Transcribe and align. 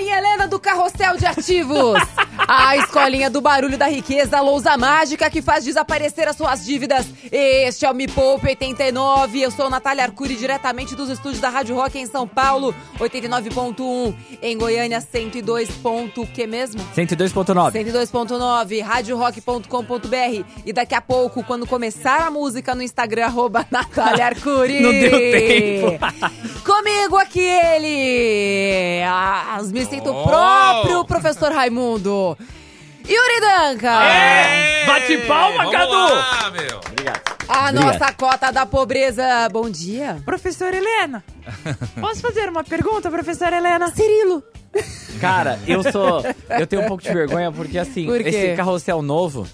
professorinha 0.00 0.18
Helena 0.18 0.48
do 0.48 0.58
Carrossel 0.58 1.16
de 1.16 1.26
Ativos! 1.26 2.00
A 2.48 2.76
escolinha 2.76 3.30
do 3.30 3.40
barulho 3.40 3.76
da 3.76 3.86
riqueza, 3.86 4.40
lousa 4.40 4.76
mágica 4.76 5.30
que 5.30 5.40
faz 5.42 5.62
desaparecer 5.62 6.26
as 6.26 6.36
suas 6.36 6.64
dívidas. 6.64 7.06
Este 7.30 7.84
é 7.84 7.90
o 7.90 7.94
Me 7.94 8.08
Poupe 8.08 8.48
89. 8.48 9.40
Eu 9.40 9.50
sou 9.50 9.70
Natália 9.70 10.04
Arcuri, 10.04 10.34
diretamente 10.34 10.96
dos 10.96 11.08
estúdios 11.10 11.40
da 11.40 11.48
Rádio 11.48 11.76
Rock 11.76 11.98
em 11.98 12.06
São 12.06 12.26
Paulo, 12.26 12.74
89.1. 12.98 14.14
Em 14.42 14.58
Goiânia, 14.58 15.00
102. 15.00 15.70
Ponto, 15.76 16.26
que 16.26 16.46
mesmo? 16.46 16.80
102.9. 16.96 17.72
102.9, 17.72 18.82
radiorock.com.br. 18.82 20.44
E 20.64 20.72
daqui 20.72 20.94
a 20.94 21.00
pouco, 21.00 21.44
quando 21.44 21.66
começar 21.66 22.26
a 22.26 22.30
música 22.30 22.74
no 22.74 22.82
Instagram, 22.82 23.26
arroba 23.26 23.66
Natália 23.70 24.26
Arcuri. 24.26 24.80
Não 24.80 24.90
deu 24.90 25.10
tempo. 25.10 26.64
Comigo 26.64 27.16
aqui 27.16 27.40
ele, 27.40 29.02
as 29.04 29.70
me 29.70 29.84
sinto 29.90 30.10
o 30.10 30.24
próprio 30.24 31.04
professor 31.04 31.52
Raimundo. 31.52 32.36
Yuri 33.08 33.40
Danca. 33.40 34.04
É. 34.04 34.86
Bate 34.86 35.18
palma, 35.26 35.64
Vamos 35.64 35.72
Cadu. 35.72 35.90
lá, 35.92 36.50
meu. 36.50 36.80
A 37.48 37.72
nossa 37.72 38.12
cota 38.12 38.52
da 38.52 38.64
pobreza. 38.64 39.48
Bom 39.50 39.68
dia. 39.68 40.22
Professora 40.24 40.76
Helena, 40.76 41.24
posso 42.00 42.20
fazer 42.20 42.48
uma 42.48 42.62
pergunta, 42.62 43.10
professora 43.10 43.56
Helena? 43.56 43.90
Cirilo. 43.90 44.42
Cara, 45.20 45.58
eu 45.66 45.82
sou. 45.90 46.22
Eu 46.48 46.66
tenho 46.66 46.82
um 46.82 46.86
pouco 46.86 47.02
de 47.02 47.12
vergonha 47.12 47.50
porque, 47.50 47.76
assim, 47.76 48.06
Por 48.06 48.20
esse 48.20 48.54
carrossel 48.54 49.02
novo, 49.02 49.46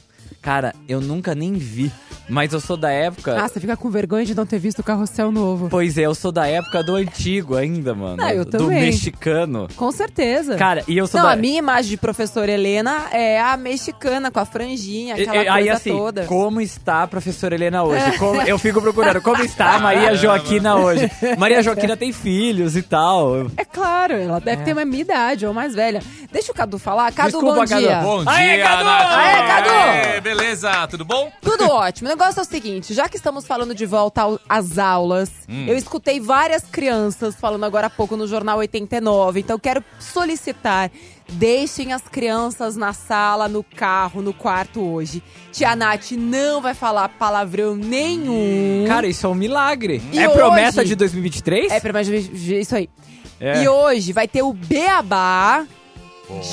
cara, 0.47 0.73
eu 0.89 1.01
nunca 1.01 1.35
nem 1.35 1.55
vi. 1.55 1.91
Mas 2.29 2.53
eu 2.53 2.61
sou 2.61 2.77
da 2.77 2.91
época. 2.91 3.37
Ah, 3.41 3.49
você 3.49 3.59
fica 3.61 3.77
com 3.77 3.89
vergonha 3.91 4.25
de 4.25 4.35
não 4.35 4.45
ter 4.47 4.59
visto 4.59 4.79
o 4.81 4.83
carrossel 4.83 5.31
novo. 5.33 5.69
Pois 5.69 5.97
é, 5.99 6.03
eu 6.07 6.15
sou 6.15 6.31
da 6.33 6.47
época 6.47 6.83
do 6.83 6.95
antigo 6.97 7.57
ainda, 7.57 7.95
mano. 7.95 8.21
Ah, 8.21 8.35
eu 8.35 8.45
do 8.45 8.51
também. 8.51 8.81
mexicano. 8.81 9.69
Com 9.77 9.91
certeza. 9.93 10.57
Cara, 10.57 10.83
e 10.89 10.97
eu 10.99 11.07
sou 11.07 11.21
não, 11.21 11.27
da. 11.29 11.33
a 11.35 11.37
minha 11.37 11.59
imagem 11.59 11.91
de 11.91 11.97
professora 11.97 12.51
Helena 12.51 13.07
é 13.13 13.41
a 13.41 13.57
mexicana, 13.57 14.31
com 14.31 14.41
a 14.41 14.45
franjinha, 14.45 15.17
E- 15.17 15.23
aquela 15.23 15.37
e- 15.37 15.47
coisa 15.47 15.53
Aí 15.55 15.69
assim, 15.69 15.91
toda. 15.91 16.25
como 16.25 16.61
está 16.61 17.03
a 17.05 17.07
professora 17.09 17.55
Helena 17.55 17.83
hoje? 17.85 18.05
Como- 18.19 18.43
eu 18.43 18.59
fico 18.59 18.81
procurando, 18.83 19.21
como 19.23 19.43
está 19.45 19.77
a 19.77 19.79
Maria 19.79 20.15
Joaquina 20.17 20.75
hoje? 20.77 21.09
Maria 21.39 21.63
Joaquina 21.63 21.97
tem 21.97 22.13
filhos 22.13 22.77
e 22.77 22.83
tal. 22.83 23.47
É 23.57 23.65
claro, 23.77 24.15
ela 24.15 24.41
deve 24.41 24.65
ter 24.65 24.77
a 24.79 24.85
minha 24.87 25.03
idade 25.03 25.47
ou 25.47 25.53
mais 25.53 25.75
velha. 25.75 26.03
Deixa 26.33 26.51
o 26.51 26.55
Cadu 26.55 26.79
falar. 26.79 27.13
Cadu, 27.13 27.31
Desculpa, 27.33 27.55
bom 27.61 27.67
Cadu. 27.67 27.81
dia. 27.83 28.01
Bom 28.01 28.25
dia, 28.25 28.33
Aê, 28.33 28.63
Cadu! 28.63 28.85
Nath. 28.85 29.07
Aê, 29.07 29.47
Cadu! 29.47 29.71
Aê, 29.71 30.21
beleza, 30.23 30.87
tudo 30.89 31.05
bom? 31.05 31.31
Tudo 31.43 31.69
ótimo. 31.71 32.09
O 32.09 32.11
negócio 32.11 32.41
é 32.41 32.43
o 32.43 32.47
seguinte, 32.47 32.95
já 32.95 33.09
que 33.09 33.17
estamos 33.17 33.47
falando 33.47 33.75
de 33.75 33.85
volta 33.85 34.23
ao- 34.23 34.41
às 34.49 34.79
aulas, 34.79 35.31
Hum. 35.49 35.67
eu 35.69 35.77
escutei 35.77 36.19
várias 36.21 36.63
crianças 36.63 37.35
falando 37.37 37.65
agora 37.65 37.87
há 37.89 37.91
pouco 37.91 38.17
no 38.17 38.27
Jornal 38.27 38.59
89, 38.59 39.41
então 39.41 39.55
eu 39.57 39.61
quero 39.61 39.85
solicitar, 40.01 40.91
deixem 41.29 41.93
as 41.93 42.03
crianças 42.03 42.77
na 42.77 42.93
sala, 42.93 43.49
no 43.49 43.63
carro, 43.63 44.23
no 44.23 44.33
quarto 44.33 44.81
hoje. 44.83 45.23
Tia 45.53 45.77
Nath 45.77 46.13
não 46.13 46.61
vai 46.61 46.75
falar 46.75 47.09
palavrão 47.11 47.77
nenhum. 47.77 48.85
Cara, 48.89 49.07
isso 49.07 49.27
é 49.27 49.29
um 49.29 49.35
milagre. 49.35 50.03
E 50.13 50.19
é 50.19 50.29
promessa 50.29 50.81
hoje? 50.81 50.89
de 50.91 50.97
2023? 50.97 51.71
É, 51.73 51.81
pra 51.81 51.93
mais 51.93 52.09
isso 52.09 52.75
aí. 52.75 52.89
É. 53.41 53.63
E 53.63 53.69
hoje 53.69 54.13
vai 54.13 54.27
ter 54.27 54.43
o 54.43 54.53
Beabá 54.53 55.67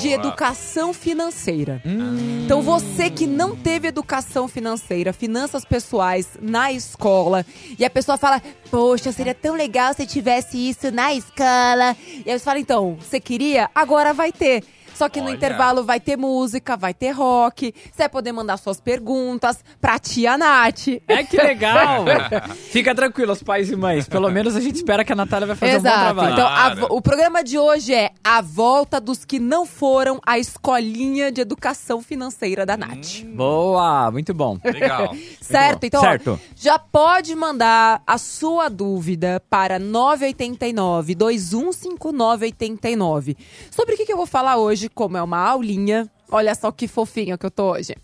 de 0.00 0.08
Boa. 0.08 0.14
educação 0.14 0.92
financeira. 0.92 1.82
Hum. 1.84 2.42
Então 2.44 2.62
você 2.62 3.10
que 3.10 3.26
não 3.26 3.56
teve 3.56 3.88
educação 3.88 4.46
financeira, 4.46 5.12
finanças 5.12 5.64
pessoais 5.64 6.38
na 6.40 6.70
escola, 6.72 7.44
e 7.78 7.84
a 7.84 7.90
pessoa 7.90 8.16
fala, 8.16 8.40
poxa, 8.70 9.10
seria 9.10 9.34
tão 9.34 9.54
legal 9.54 9.92
se 9.92 10.06
tivesse 10.06 10.56
isso 10.56 10.90
na 10.90 11.12
escola. 11.12 11.96
E 12.24 12.30
aí 12.30 12.38
você 12.38 12.44
fala, 12.44 12.58
então, 12.58 12.96
você 13.00 13.18
queria? 13.18 13.68
Agora 13.74 14.12
vai 14.12 14.30
ter. 14.30 14.62
Só 14.94 15.08
que 15.08 15.20
no 15.20 15.26
Olha. 15.26 15.34
intervalo 15.34 15.84
vai 15.84 15.98
ter 16.00 16.16
música, 16.16 16.76
vai 16.76 16.94
ter 16.94 17.10
rock, 17.10 17.74
você 17.92 18.02
vai 18.04 18.08
poder 18.08 18.32
mandar 18.32 18.56
suas 18.56 18.80
perguntas 18.80 19.58
pra 19.80 19.98
tia 19.98 20.38
Nath. 20.38 20.88
É 21.08 21.24
que 21.24 21.36
legal! 21.36 22.04
Fica 22.70 22.94
tranquilo, 22.94 23.32
os 23.32 23.42
pais 23.42 23.70
e 23.70 23.76
mães. 23.76 24.08
Pelo 24.08 24.30
menos 24.30 24.54
a 24.56 24.60
gente 24.60 24.76
espera 24.76 25.04
que 25.04 25.12
a 25.12 25.16
Natália 25.16 25.46
vai 25.46 25.56
fazer 25.56 25.72
um 25.78 25.82
bom 25.82 25.88
Exato. 25.88 26.00
trabalho. 26.04 26.32
Então, 26.32 26.46
a 26.46 26.54
Claro. 26.74 26.86
o 26.94 27.00
programa 27.02 27.42
de 27.44 27.58
hoje 27.58 27.92
é 27.94 28.10
a 28.22 28.40
volta 28.40 29.00
dos 29.00 29.24
que 29.24 29.38
não 29.38 29.66
foram 29.66 30.20
à 30.26 30.38
escolinha 30.38 31.30
de 31.32 31.40
educação 31.40 32.00
financeira 32.00 32.64
da 32.66 32.76
Nath. 32.76 33.22
Boa, 33.34 34.10
muito 34.10 34.32
bom. 34.32 34.58
Legal. 34.64 35.14
Certo? 35.40 35.84
Então, 35.84 36.00
ó, 36.00 36.04
Certo. 36.04 36.40
já 36.56 36.78
pode 36.78 37.34
mandar 37.34 38.02
a 38.06 38.16
sua 38.18 38.68
dúvida 38.68 39.42
para 39.50 39.78
989 39.78 41.14
215989. 41.14 43.36
Sobre 43.70 43.94
o 43.94 43.96
que, 43.96 44.06
que 44.06 44.12
eu 44.12 44.16
vou 44.16 44.26
falar 44.26 44.56
hoje, 44.56 44.83
como 44.88 45.16
é 45.16 45.22
uma 45.22 45.38
aulinha. 45.38 46.10
Olha 46.30 46.54
só 46.54 46.72
que 46.72 46.88
fofinha 46.88 47.36
que 47.38 47.46
eu 47.46 47.50
tô 47.50 47.72
hoje. 47.72 47.94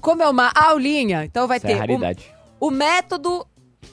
Como 0.00 0.22
é 0.22 0.28
uma 0.28 0.50
aulinha, 0.54 1.24
então 1.24 1.46
vai 1.46 1.58
Isso 1.58 1.66
é 1.66 1.70
ter 1.70 1.76
o, 1.76 1.78
raridade. 1.78 2.32
o 2.58 2.70
método 2.70 3.46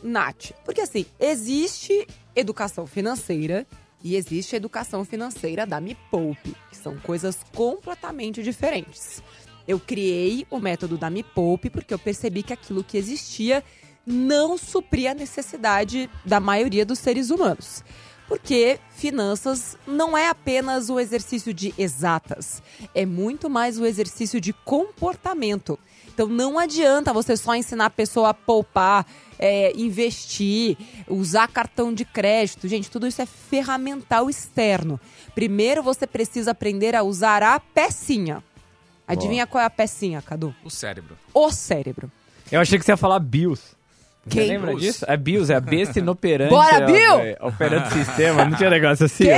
NAT. 0.03 0.51
Porque 0.65 0.81
assim, 0.81 1.05
existe 1.19 2.07
educação 2.35 2.85
financeira 2.85 3.65
e 4.03 4.15
existe 4.15 4.55
educação 4.55 5.03
financeira 5.03 5.65
da 5.65 5.79
Me 5.79 5.95
Poupe, 6.11 6.55
que 6.69 6.77
são 6.77 6.97
coisas 6.97 7.37
completamente 7.55 8.43
diferentes. 8.43 9.21
Eu 9.67 9.79
criei 9.79 10.45
o 10.49 10.59
método 10.59 10.97
da 10.97 11.09
Me 11.09 11.23
Poupe 11.23 11.69
porque 11.69 11.93
eu 11.93 11.99
percebi 11.99 12.43
que 12.43 12.53
aquilo 12.53 12.83
que 12.83 12.97
existia 12.97 13.63
não 14.05 14.57
supria 14.57 15.11
a 15.11 15.15
necessidade 15.15 16.09
da 16.23 16.39
maioria 16.39 16.85
dos 16.85 16.99
seres 16.99 17.29
humanos. 17.29 17.83
Porque 18.27 18.79
finanças 18.91 19.77
não 19.88 20.17
é 20.17 20.27
apenas 20.27 20.89
o 20.89 20.99
exercício 20.99 21.53
de 21.53 21.73
exatas, 21.77 22.61
é 22.93 23.05
muito 23.05 23.49
mais 23.49 23.79
o 23.79 23.85
exercício 23.85 24.41
de 24.41 24.51
comportamento. 24.51 25.79
Então 26.13 26.27
não 26.27 26.57
adianta 26.57 27.13
você 27.13 27.37
só 27.37 27.55
ensinar 27.55 27.85
a 27.85 27.89
pessoa 27.91 28.29
a 28.29 28.33
poupar, 28.33 29.05
é, 29.37 29.71
investir, 29.77 30.75
usar 31.07 31.47
cartão 31.47 31.93
de 31.93 32.03
crédito. 32.03 32.67
Gente, 32.67 32.89
tudo 32.89 33.05
isso 33.05 33.21
é 33.21 33.25
ferramental 33.25 34.27
externo. 34.27 34.99
Primeiro 35.35 35.83
você 35.83 36.07
precisa 36.07 36.51
aprender 36.51 36.95
a 36.95 37.03
usar 37.03 37.43
a 37.43 37.59
pecinha. 37.59 38.43
Adivinha 39.07 39.45
qual 39.45 39.61
é 39.61 39.66
a 39.66 39.69
pecinha, 39.69 40.21
Cadu? 40.21 40.53
O 40.63 40.71
cérebro. 40.71 41.16
O 41.33 41.51
cérebro. 41.51 42.11
Eu 42.51 42.59
achei 42.59 42.79
que 42.79 42.83
você 42.83 42.93
ia 42.93 42.97
falar 42.97 43.19
BIOS. 43.19 43.76
Você 44.29 44.39
Quem? 44.39 44.47
lembra 44.49 44.71
BIOS? 44.71 44.81
disso? 44.81 45.05
É 45.07 45.17
BIOS, 45.17 45.49
é 45.49 45.55
a 45.55 45.59
besta 45.61 45.99
inoperante. 45.99 46.49
Bora, 46.49 46.81
Bill! 46.85 47.35
Operante 47.41 47.93
sistema, 47.93 48.45
não 48.45 48.57
tinha 48.57 48.69
negócio 48.69 49.05
assim? 49.05 49.25
Quê? 49.25 49.35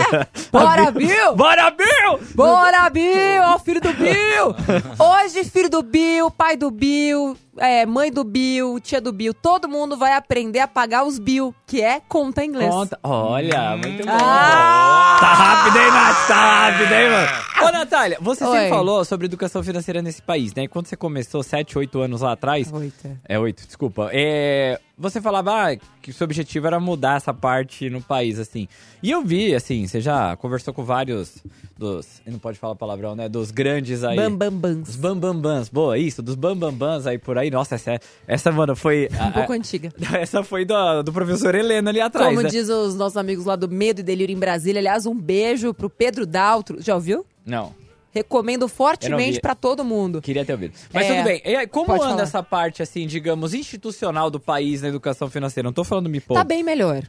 Bora, 0.52 0.92
Bill! 0.92 1.36
Bora, 1.36 1.70
Bill! 1.72 2.20
Bora, 2.36 2.90
Bill! 2.90 3.42
Ó, 3.44 3.56
o 3.56 3.60
filho 3.60 3.82
do 3.82 3.94
Bill! 3.94 4.56
Hoje, 4.98 5.44
filho 5.44 5.70
do 5.70 5.84
Bill, 5.84 6.32
pai 6.32 6.58
do 6.58 6.72
Bill, 6.72 7.38
é, 7.60 7.86
mãe 7.86 8.12
do 8.12 8.24
Bill, 8.24 8.80
tia 8.80 9.00
do 9.00 9.12
Bill, 9.12 9.34
todo 9.34 9.68
mundo 9.68 9.98
vai 9.98 10.14
aprender 10.14 10.60
a 10.60 10.68
pagar 10.68 11.04
os 11.04 11.20
Bill, 11.20 11.54
que 11.66 11.82
é 11.82 12.02
conta 12.08 12.44
em 12.44 12.50
inglês. 12.50 12.70
Conta. 12.74 13.00
Olha, 13.04 13.78
muito 13.78 14.06
bom. 14.06 14.12
Ah! 14.12 15.18
Tá 15.20 15.34
rápido, 15.34 15.78
hein, 15.78 15.92
Nath? 15.92 16.28
Tá 16.28 16.36
rápido, 16.36 16.94
hein, 16.94 17.10
mano? 17.10 17.68
Ô, 17.68 17.72
Natália, 17.72 18.18
você 18.22 18.46
Oi. 18.46 18.52
sempre 18.52 18.70
falou 18.70 19.04
sobre 19.04 19.26
educação 19.26 19.62
financeira 19.62 20.02
nesse 20.02 20.22
país, 20.22 20.54
né? 20.54 20.64
E 20.64 20.68
quando 20.68 20.88
você 20.88 20.96
começou 20.96 21.44
7, 21.44 21.78
8 21.78 22.00
anos 22.00 22.22
lá 22.22 22.32
atrás... 22.32 22.72
Oita. 22.72 23.20
É, 23.28 23.38
8, 23.38 23.68
desculpa. 23.68 24.10
É, 24.14 24.80
você 25.00 25.22
falava 25.22 25.52
ah, 25.54 25.78
que 26.02 26.12
o 26.12 26.14
seu 26.14 26.26
objetivo 26.26 26.68
era 26.68 26.78
mudar 26.78 27.16
essa 27.16 27.34
parte 27.34 27.90
no 27.90 28.02
país, 28.02 28.38
assim. 28.38 28.68
E 29.02 29.10
eu 29.10 29.24
vi, 29.24 29.56
assim, 29.56 29.88
você 29.88 30.02
já 30.02 30.36
conversou 30.36 30.74
com 30.74 30.84
vários 30.84 31.38
dos... 31.78 32.22
Não 32.28 32.38
pode 32.38 32.60
falar 32.60 32.76
palavrão, 32.76 33.16
né? 33.16 33.30
Dos 33.30 33.50
grandes 33.50 34.04
aí. 34.04 34.18
Bam, 34.18 34.52
bam. 34.52 34.82
Os 34.82 34.98
bambambans, 34.98 35.70
boa, 35.70 35.98
isso, 35.98 36.22
dos 36.22 36.36
bambambans 36.36 37.08
aí 37.08 37.18
por 37.18 37.38
aí. 37.38 37.50
Nossa, 37.50 37.76
essa, 37.76 37.98
essa 38.28 38.52
mano, 38.52 38.76
foi. 38.76 39.08
Um 39.28 39.32
pouco 39.32 39.54
antiga. 39.54 39.94
essa 40.20 40.44
foi 40.44 40.66
do, 40.66 41.02
do 41.02 41.14
professor 41.14 41.56
Helena 41.56 41.90
ali 41.90 42.02
atrás. 42.02 42.28
Como 42.28 42.42
né? 42.42 42.50
diz 42.50 42.68
os 42.68 42.96
nossos 42.96 43.16
amigos 43.16 43.46
lá 43.46 43.56
do 43.56 43.70
Medo 43.70 44.02
e 44.02 44.04
Delírio 44.04 44.36
em 44.36 44.40
Brasília. 44.40 44.82
Aliás, 44.82 45.06
um 45.06 45.16
beijo 45.16 45.74
pro 45.74 45.90
Pedro 45.90 46.26
Daltro. 46.26 46.82
Já 46.82 46.94
ouviu? 46.94 47.26
Não, 47.46 47.74
Recomendo 48.20 48.68
fortemente 48.68 49.40
pra 49.40 49.56
todo 49.56 49.84
mundo. 49.84 50.22
queria 50.22 50.44
ter 50.44 50.52
ouvido. 50.54 50.74
Mas 50.94 51.06
É, 51.06 51.16
tudo 51.16 51.24
bem. 51.26 51.42
E 51.46 51.56
aí, 51.56 51.68
como 51.68 51.94
anda 51.94 52.04
falar. 52.04 52.22
essa 52.24 52.44
parte, 52.44 52.82
assim, 52.84 53.08
digamos, 53.08 53.54
institucional 53.54 54.30
do 54.30 54.40
país 54.40 54.82
na 54.82 54.90
educação 54.90 55.30
financeira? 55.30 55.68
Não 55.68 55.74
tô 55.74 55.84
falando 55.84 56.10
me 56.10 56.20
pouco. 56.20 56.40
Tá 56.40 56.44
bem 56.44 56.62
melhor. 56.64 57.04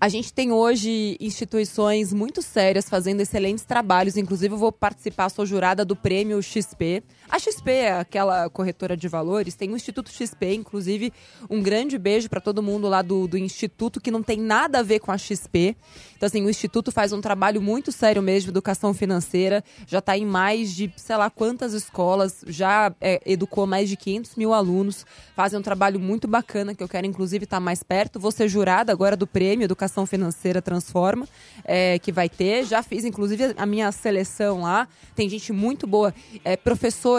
A 0.00 0.08
gente 0.08 0.32
tem 0.32 0.50
hoje 0.50 1.16
instituições 1.20 2.12
muito 2.12 2.42
sérias 2.42 2.88
fazendo 2.88 3.20
excelentes 3.20 3.62
trabalhos. 3.62 4.16
Inclusive, 4.16 4.52
eu 4.52 4.58
vou 4.58 4.72
participar, 4.72 5.28
sou 5.28 5.46
jurada 5.46 5.84
do 5.84 5.94
prêmio 5.94 6.42
XP. 6.42 7.04
A 7.32 7.38
XP 7.38 7.86
aquela 7.86 8.50
corretora 8.50 8.94
de 8.94 9.08
valores, 9.08 9.54
tem 9.54 9.72
o 9.72 9.74
Instituto 9.74 10.10
XP, 10.12 10.52
inclusive 10.52 11.10
um 11.48 11.62
grande 11.62 11.96
beijo 11.96 12.28
para 12.28 12.42
todo 12.42 12.62
mundo 12.62 12.86
lá 12.90 13.00
do, 13.00 13.26
do 13.26 13.38
Instituto, 13.38 14.02
que 14.02 14.10
não 14.10 14.22
tem 14.22 14.38
nada 14.38 14.80
a 14.80 14.82
ver 14.82 14.98
com 14.98 15.10
a 15.10 15.16
XP. 15.16 15.74
Então, 16.14 16.26
assim, 16.26 16.44
o 16.44 16.50
Instituto 16.50 16.92
faz 16.92 17.10
um 17.10 17.22
trabalho 17.22 17.62
muito 17.62 17.90
sério 17.90 18.20
mesmo, 18.20 18.50
educação 18.50 18.92
financeira, 18.92 19.64
já 19.86 19.98
está 20.00 20.14
em 20.14 20.26
mais 20.26 20.74
de, 20.74 20.92
sei 20.94 21.16
lá, 21.16 21.30
quantas 21.30 21.72
escolas, 21.72 22.44
já 22.46 22.94
é, 23.00 23.18
educou 23.24 23.66
mais 23.66 23.88
de 23.88 23.96
500 23.96 24.36
mil 24.36 24.52
alunos, 24.52 25.06
fazem 25.34 25.58
um 25.58 25.62
trabalho 25.62 25.98
muito 25.98 26.28
bacana, 26.28 26.74
que 26.74 26.82
eu 26.82 26.88
quero, 26.88 27.06
inclusive, 27.06 27.44
estar 27.44 27.56
tá 27.56 27.60
mais 27.60 27.82
perto. 27.82 28.20
Vou 28.20 28.30
ser 28.30 28.46
jurada 28.46 28.92
agora 28.92 29.16
do 29.16 29.26
prêmio 29.26 29.64
Educação 29.64 30.04
Financeira 30.04 30.60
Transforma, 30.60 31.26
é, 31.64 31.98
que 31.98 32.12
vai 32.12 32.28
ter. 32.28 32.66
Já 32.66 32.82
fiz, 32.82 33.06
inclusive, 33.06 33.54
a 33.56 33.64
minha 33.64 33.90
seleção 33.90 34.60
lá. 34.60 34.86
Tem 35.16 35.30
gente 35.30 35.50
muito 35.50 35.86
boa, 35.86 36.14
é, 36.44 36.56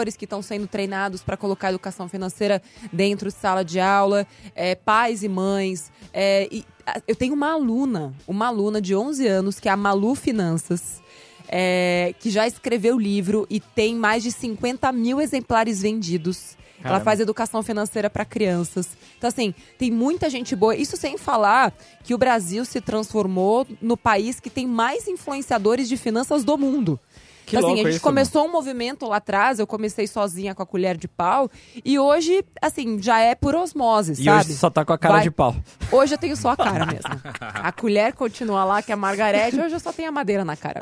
professores 0.04 0.16
que 0.16 0.24
estão 0.24 0.42
sendo 0.42 0.66
treinados 0.66 1.22
para 1.22 1.36
colocar 1.36 1.70
educação 1.70 2.08
financeira 2.08 2.60
dentro 2.92 3.28
de 3.28 3.34
sala 3.34 3.64
de 3.64 3.80
aula, 3.80 4.26
é, 4.54 4.74
pais 4.74 5.22
e 5.22 5.28
mães. 5.28 5.90
É, 6.12 6.48
e, 6.50 6.64
eu 7.08 7.16
tenho 7.16 7.32
uma 7.32 7.52
aluna, 7.52 8.14
uma 8.26 8.48
aluna 8.48 8.80
de 8.80 8.94
11 8.94 9.26
anos, 9.26 9.58
que 9.58 9.68
é 9.68 9.72
a 9.72 9.76
Malu 9.76 10.14
Finanças. 10.14 11.02
É, 11.46 12.14
que 12.20 12.30
já 12.30 12.46
escreveu 12.46 12.96
o 12.96 12.98
livro 12.98 13.46
e 13.50 13.60
tem 13.60 13.94
mais 13.94 14.22
de 14.22 14.32
50 14.32 14.90
mil 14.92 15.20
exemplares 15.20 15.82
vendidos. 15.82 16.56
Caramba. 16.78 16.88
Ela 16.88 17.00
faz 17.00 17.20
educação 17.20 17.62
financeira 17.62 18.08
para 18.08 18.24
crianças. 18.24 18.88
Então, 19.18 19.28
assim, 19.28 19.54
tem 19.76 19.90
muita 19.90 20.30
gente 20.30 20.56
boa. 20.56 20.74
Isso 20.74 20.96
sem 20.96 21.18
falar 21.18 21.72
que 22.02 22.14
o 22.14 22.18
Brasil 22.18 22.64
se 22.64 22.80
transformou 22.80 23.66
no 23.80 23.94
país 23.94 24.40
que 24.40 24.48
tem 24.48 24.66
mais 24.66 25.06
influenciadores 25.06 25.86
de 25.86 25.98
finanças 25.98 26.44
do 26.44 26.56
mundo. 26.56 26.98
Que 27.46 27.56
assim, 27.56 27.72
a 27.72 27.76
gente 27.76 27.90
isso, 27.90 28.00
começou 28.00 28.42
mano. 28.42 28.54
um 28.54 28.56
movimento 28.56 29.06
lá 29.06 29.16
atrás, 29.16 29.58
eu 29.58 29.66
comecei 29.66 30.06
sozinha 30.06 30.54
com 30.54 30.62
a 30.62 30.66
colher 30.66 30.96
de 30.96 31.06
pau, 31.06 31.50
e 31.84 31.98
hoje, 31.98 32.44
assim, 32.60 33.00
já 33.00 33.20
é 33.20 33.34
por 33.34 33.54
osmose, 33.54 34.12
e 34.12 34.16
sabe? 34.16 34.28
E 34.28 34.30
hoje 34.30 34.54
só 34.54 34.70
tá 34.70 34.84
com 34.84 34.92
a 34.92 34.98
cara 34.98 35.14
Vai... 35.14 35.22
de 35.24 35.30
pau. 35.30 35.54
Hoje 35.92 36.14
eu 36.14 36.18
tenho 36.18 36.36
só 36.36 36.50
a 36.50 36.56
cara 36.56 36.86
mesmo. 36.86 37.10
A 37.40 37.70
colher 37.72 38.14
continua 38.14 38.64
lá, 38.64 38.82
que 38.82 38.90
é 38.90 38.94
a 38.94 38.96
Margarete, 38.96 39.60
hoje 39.60 39.74
eu 39.74 39.80
só 39.80 39.92
tenho 39.92 40.08
a 40.08 40.12
madeira 40.12 40.44
na 40.44 40.56
cara. 40.56 40.80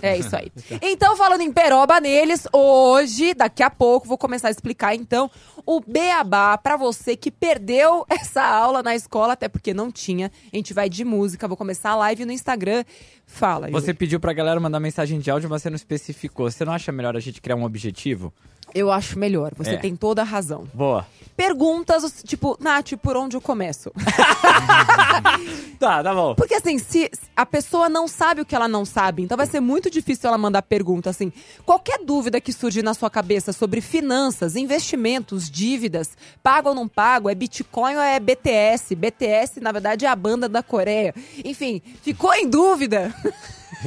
É 0.00 0.16
isso 0.16 0.34
aí. 0.34 0.50
Então, 0.80 1.16
falando 1.16 1.42
em 1.42 1.52
peroba 1.52 2.00
neles, 2.00 2.46
hoje, 2.52 3.34
daqui 3.34 3.62
a 3.62 3.70
pouco, 3.70 4.08
vou 4.08 4.18
começar 4.18 4.48
a 4.48 4.50
explicar, 4.50 4.94
então, 4.94 5.30
o 5.66 5.80
beabá 5.80 6.56
para 6.58 6.76
você 6.76 7.16
que 7.16 7.30
perdeu 7.30 8.04
essa 8.08 8.42
aula 8.42 8.82
na 8.82 8.94
escola, 8.94 9.34
até 9.34 9.48
porque 9.48 9.72
não 9.74 9.90
tinha. 9.90 10.30
A 10.52 10.56
gente 10.56 10.72
vai 10.72 10.88
de 10.88 11.04
música, 11.04 11.46
vou 11.46 11.56
começar 11.56 11.90
a 11.90 11.96
live 11.96 12.24
no 12.24 12.32
Instagram. 12.32 12.84
Fala. 13.26 13.70
Você 13.70 13.86
Yuri. 13.86 13.98
pediu 13.98 14.20
pra 14.20 14.32
galera 14.32 14.60
mandar 14.60 14.80
mensagem 14.80 15.18
de 15.18 15.30
áudio, 15.30 15.48
mas 15.48 15.62
você 15.62 15.70
não 15.70 15.76
especificou. 15.82 16.50
Você 16.50 16.64
não 16.64 16.72
acha 16.72 16.90
melhor 16.90 17.16
a 17.16 17.20
gente 17.20 17.40
criar 17.40 17.56
um 17.56 17.64
objetivo? 17.64 18.32
Eu 18.74 18.90
acho 18.90 19.18
melhor, 19.18 19.52
você 19.54 19.72
é. 19.72 19.76
tem 19.76 19.94
toda 19.94 20.22
a 20.22 20.24
razão. 20.24 20.66
Boa. 20.72 21.06
Perguntas, 21.36 22.22
tipo, 22.24 22.56
Nath, 22.60 22.92
por 23.02 23.16
onde 23.16 23.36
eu 23.36 23.40
começo? 23.40 23.90
tá, 25.78 26.02
tá 26.02 26.14
bom. 26.14 26.34
Porque 26.34 26.54
assim, 26.54 26.78
se 26.78 27.10
a 27.34 27.46
pessoa 27.46 27.88
não 27.88 28.06
sabe 28.06 28.40
o 28.40 28.44
que 28.44 28.54
ela 28.54 28.68
não 28.68 28.84
sabe, 28.84 29.22
então 29.22 29.36
vai 29.36 29.46
ser 29.46 29.60
muito 29.60 29.90
difícil 29.90 30.28
ela 30.28 30.38
mandar 30.38 30.62
pergunta 30.62 31.10
assim. 31.10 31.32
Qualquer 31.64 32.04
dúvida 32.04 32.40
que 32.40 32.52
surgir 32.52 32.82
na 32.82 32.94
sua 32.94 33.10
cabeça 33.10 33.52
sobre 33.52 33.80
finanças, 33.80 34.56
investimentos, 34.56 35.50
dívidas, 35.50 36.16
pago 36.42 36.68
ou 36.68 36.74
não 36.74 36.86
pago, 36.86 37.30
é 37.30 37.34
Bitcoin 37.34 37.96
ou 37.96 38.02
é 38.02 38.20
BTS? 38.20 38.94
BTS, 38.94 39.60
na 39.60 39.72
verdade, 39.72 40.04
é 40.04 40.08
a 40.08 40.16
banda 40.16 40.48
da 40.48 40.62
Coreia. 40.62 41.14
Enfim, 41.44 41.80
ficou 42.02 42.32
em 42.34 42.48
dúvida? 42.48 43.14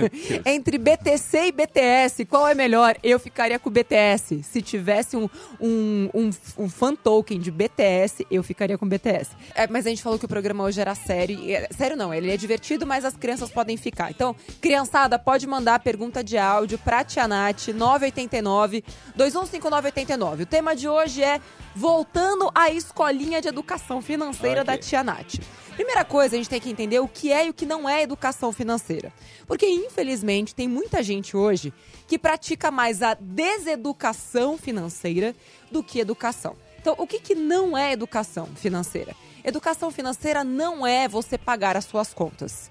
Entre 0.45 0.77
BTC 0.77 1.47
e 1.47 1.51
BTS, 1.51 2.25
qual 2.25 2.47
é 2.47 2.53
melhor? 2.53 2.97
Eu 3.03 3.19
ficaria 3.19 3.59
com 3.59 3.69
o 3.69 3.71
BTS. 3.71 4.43
Se 4.43 4.61
tivesse 4.61 5.15
um, 5.15 5.29
um, 5.59 6.09
um, 6.13 6.29
um 6.57 6.69
fan 6.69 6.95
token 6.95 7.34
de 7.39 7.51
BTS, 7.51 8.25
eu 8.29 8.43
ficaria 8.43 8.77
com 8.77 8.85
o 8.85 8.89
BTS. 8.89 9.31
É, 9.53 9.67
mas 9.67 9.85
a 9.85 9.89
gente 9.89 10.01
falou 10.01 10.17
que 10.17 10.25
o 10.25 10.27
programa 10.27 10.63
hoje 10.63 10.81
era 10.81 10.95
sério. 10.95 11.39
É, 11.49 11.67
sério 11.71 11.95
não, 11.95 12.13
ele 12.13 12.31
é 12.31 12.37
divertido, 12.37 12.85
mas 12.85 13.05
as 13.05 13.15
crianças 13.15 13.49
podem 13.49 13.77
ficar. 13.77 14.11
Então, 14.11 14.35
criançada, 14.61 15.17
pode 15.17 15.47
mandar 15.47 15.79
pergunta 15.79 16.23
de 16.23 16.37
áudio 16.37 16.77
pra 16.79 17.03
Tia 17.03 17.27
Nath, 17.27 17.67
989 17.69 18.83
215989. 19.15 20.43
O 20.43 20.45
tema 20.45 20.75
de 20.75 20.87
hoje 20.87 21.23
é 21.23 21.39
voltando 21.75 22.49
à 22.55 22.69
escolinha 22.71 23.41
de 23.41 23.47
educação 23.47 24.01
financeira 24.01 24.61
okay. 24.61 24.75
da 24.75 24.81
Tia 24.81 25.03
Nath. 25.03 25.35
Primeira 25.75 26.05
coisa, 26.05 26.35
a 26.35 26.37
gente 26.37 26.49
tem 26.49 26.61
que 26.61 26.69
entender 26.69 26.99
o 26.99 27.07
que 27.07 27.33
é 27.33 27.47
e 27.47 27.49
o 27.49 27.53
que 27.53 27.65
não 27.65 27.87
é 27.87 28.01
educação 28.01 28.53
financeira. 28.53 29.11
Porque, 29.45 29.67
infelizmente, 29.67 30.55
tem 30.55 30.69
muita 30.69 31.03
gente 31.03 31.35
hoje 31.35 31.73
que 32.07 32.17
pratica 32.17 32.71
mais 32.71 33.01
a 33.01 33.13
deseducação 33.13 34.57
financeira 34.57 35.35
do 35.69 35.83
que 35.83 35.99
educação. 35.99 36.55
Então, 36.85 36.95
o 36.99 37.07
que, 37.07 37.19
que 37.19 37.33
não 37.33 37.75
é 37.75 37.91
educação 37.91 38.45
financeira? 38.45 39.15
Educação 39.43 39.89
financeira 39.89 40.43
não 40.43 40.85
é 40.85 41.07
você 41.07 41.35
pagar 41.35 41.75
as 41.75 41.85
suas 41.85 42.13
contas. 42.13 42.69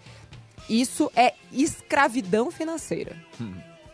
Isso 0.70 1.11
é 1.16 1.34
escravidão 1.50 2.49
financeira. 2.49 3.16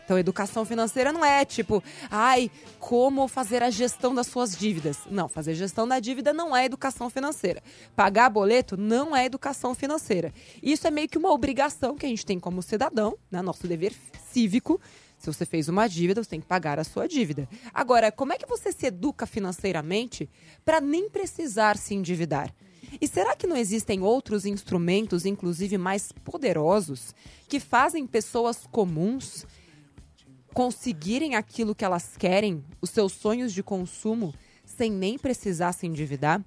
Então, 0.05 0.19
educação 0.19 0.63
financeira 0.63 1.11
não 1.11 1.25
é 1.25 1.43
tipo, 1.43 1.83
ai, 2.11 2.51
como 2.79 3.27
fazer 3.27 3.63
a 3.63 3.71
gestão 3.71 4.13
das 4.13 4.27
suas 4.27 4.55
dívidas. 4.55 4.99
Não, 5.09 5.27
fazer 5.27 5.55
gestão 5.55 5.87
da 5.87 5.99
dívida 5.99 6.31
não 6.31 6.55
é 6.55 6.65
educação 6.65 7.09
financeira. 7.09 7.63
Pagar 7.95 8.29
boleto 8.29 8.77
não 8.77 9.15
é 9.15 9.25
educação 9.25 9.73
financeira. 9.73 10.31
Isso 10.61 10.85
é 10.85 10.91
meio 10.91 11.09
que 11.09 11.17
uma 11.17 11.31
obrigação 11.31 11.95
que 11.95 12.05
a 12.05 12.09
gente 12.09 12.27
tem 12.27 12.39
como 12.39 12.61
cidadão, 12.61 13.17
né? 13.31 13.41
Nosso 13.41 13.65
dever 13.65 13.95
cívico. 14.31 14.79
Se 15.21 15.27
você 15.27 15.45
fez 15.45 15.69
uma 15.69 15.87
dívida, 15.87 16.23
você 16.23 16.31
tem 16.31 16.41
que 16.41 16.47
pagar 16.47 16.79
a 16.79 16.83
sua 16.83 17.07
dívida. 17.07 17.47
Agora, 17.71 18.11
como 18.11 18.33
é 18.33 18.39
que 18.39 18.47
você 18.47 18.71
se 18.71 18.87
educa 18.87 19.27
financeiramente 19.27 20.27
para 20.65 20.81
nem 20.81 21.07
precisar 21.07 21.77
se 21.77 21.93
endividar? 21.93 22.51
E 22.99 23.07
será 23.07 23.35
que 23.35 23.45
não 23.45 23.55
existem 23.55 24.01
outros 24.01 24.47
instrumentos, 24.47 25.23
inclusive 25.23 25.77
mais 25.77 26.11
poderosos, 26.11 27.13
que 27.47 27.59
fazem 27.59 28.07
pessoas 28.07 28.65
comuns 28.71 29.45
conseguirem 30.55 31.35
aquilo 31.35 31.75
que 31.75 31.85
elas 31.85 32.17
querem, 32.17 32.65
os 32.81 32.89
seus 32.89 33.13
sonhos 33.13 33.53
de 33.53 33.61
consumo, 33.61 34.33
sem 34.65 34.91
nem 34.91 35.19
precisar 35.19 35.71
se 35.73 35.85
endividar? 35.85 36.43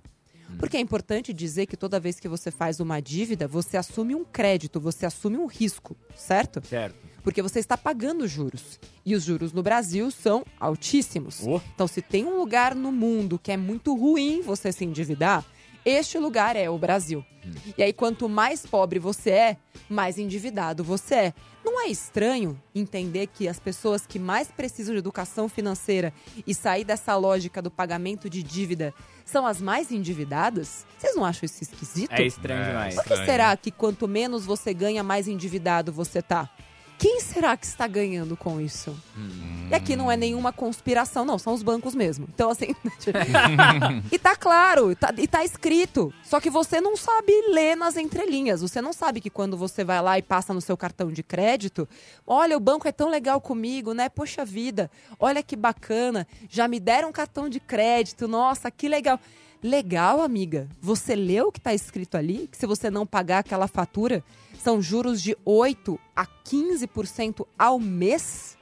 Porque 0.58 0.76
é 0.76 0.80
importante 0.80 1.32
dizer 1.32 1.66
que 1.66 1.76
toda 1.76 2.00
vez 2.00 2.18
que 2.18 2.28
você 2.28 2.50
faz 2.50 2.80
uma 2.80 3.00
dívida, 3.00 3.46
você 3.46 3.76
assume 3.76 4.16
um 4.16 4.24
crédito, 4.24 4.80
você 4.80 5.06
assume 5.06 5.36
um 5.36 5.46
risco, 5.46 5.96
certo? 6.16 6.60
Certo. 6.66 7.13
Porque 7.24 7.42
você 7.42 7.58
está 7.58 7.76
pagando 7.76 8.28
juros. 8.28 8.78
E 9.04 9.14
os 9.14 9.24
juros 9.24 9.52
no 9.52 9.62
Brasil 9.62 10.10
são 10.10 10.44
altíssimos. 10.60 11.40
Oh. 11.44 11.60
Então, 11.74 11.88
se 11.88 12.02
tem 12.02 12.24
um 12.24 12.36
lugar 12.38 12.74
no 12.74 12.92
mundo 12.92 13.40
que 13.42 13.50
é 13.50 13.56
muito 13.56 13.96
ruim 13.96 14.42
você 14.42 14.70
se 14.70 14.84
endividar, 14.84 15.42
este 15.84 16.18
lugar 16.18 16.54
é 16.54 16.68
o 16.68 16.78
Brasil. 16.78 17.24
Hum. 17.44 17.52
E 17.76 17.82
aí, 17.82 17.92
quanto 17.92 18.28
mais 18.28 18.64
pobre 18.64 18.98
você 18.98 19.30
é, 19.30 19.56
mais 19.88 20.18
endividado 20.18 20.84
você 20.84 21.14
é. 21.14 21.34
Não 21.64 21.80
é 21.80 21.88
estranho 21.88 22.60
entender 22.74 23.26
que 23.26 23.48
as 23.48 23.58
pessoas 23.58 24.06
que 24.06 24.18
mais 24.18 24.48
precisam 24.48 24.94
de 24.94 24.98
educação 24.98 25.48
financeira 25.48 26.12
e 26.46 26.54
sair 26.54 26.84
dessa 26.84 27.16
lógica 27.16 27.62
do 27.62 27.70
pagamento 27.70 28.28
de 28.28 28.42
dívida 28.42 28.92
são 29.24 29.46
as 29.46 29.62
mais 29.62 29.90
endividadas? 29.90 30.86
Vocês 30.98 31.16
não 31.16 31.24
acham 31.24 31.46
isso 31.46 31.62
esquisito? 31.62 32.12
É 32.12 32.26
estranho 32.26 32.66
demais. 32.66 32.94
Por 32.94 33.04
que 33.04 33.16
será 33.24 33.56
que 33.56 33.70
quanto 33.70 34.06
menos 34.06 34.44
você 34.44 34.74
ganha, 34.74 35.02
mais 35.02 35.26
endividado 35.26 35.90
você 35.90 36.20
tá? 36.20 36.50
Quem 36.98 37.20
será 37.20 37.56
que 37.56 37.67
está 37.67 37.86
ganhando 37.86 38.36
com 38.36 38.60
isso? 38.60 38.96
Hum. 39.17 39.69
E 39.70 39.74
aqui 39.74 39.96
não 39.96 40.10
é 40.10 40.17
nenhuma 40.17 40.53
conspiração, 40.53 41.24
não, 41.24 41.39
são 41.39 41.53
os 41.53 41.63
bancos 41.63 41.94
mesmo. 41.94 42.29
Então, 42.32 42.51
assim. 42.51 42.74
e 44.13 44.19
tá 44.19 44.36
claro, 44.36 44.94
tá, 44.94 45.13
e 45.17 45.27
tá 45.27 45.44
escrito. 45.44 46.13
Só 46.22 46.41
que 46.41 46.51
você 46.51 46.81
não 46.81 46.96
sabe 46.96 47.32
ler 47.48 47.77
nas 47.77 47.96
entrelinhas. 47.96 48.60
Você 48.60 48.81
não 48.81 48.93
sabe 48.93 49.20
que 49.20 49.31
quando 49.31 49.56
você 49.56 49.84
vai 49.84 50.01
lá 50.01 50.19
e 50.19 50.22
passa 50.22 50.55
no 50.55 50.60
seu 50.60 50.77
cartão 50.77 51.10
de 51.10 51.22
crédito, 51.22 51.89
olha, 52.27 52.56
o 52.56 52.60
banco 52.60 52.86
é 52.86 52.93
tão 52.93 53.08
legal 53.08 53.41
comigo, 53.41 53.93
né? 53.93 54.08
Poxa 54.08 54.44
vida, 54.44 54.91
olha 55.19 55.43
que 55.43 55.56
bacana. 55.56 56.27
Já 56.48 56.69
me 56.69 56.79
deram 56.79 57.08
um 57.08 57.13
cartão 57.13 57.48
de 57.48 57.60
crédito, 57.60 58.29
nossa, 58.29 58.70
que 58.70 58.89
legal. 58.89 59.19
Legal, 59.64 60.20
amiga. 60.20 60.68
Você 60.78 61.16
leu 61.16 61.48
o 61.48 61.52
que 61.52 61.58
está 61.58 61.72
escrito 61.72 62.18
ali? 62.18 62.46
Que 62.48 62.56
se 62.58 62.66
você 62.66 62.90
não 62.90 63.06
pagar 63.06 63.38
aquela 63.38 63.66
fatura, 63.66 64.22
são 64.62 64.82
juros 64.82 65.22
de 65.22 65.34
8 65.42 65.98
a 66.14 66.26
15% 66.26 67.46
ao 67.58 67.80
mês? 67.80 68.58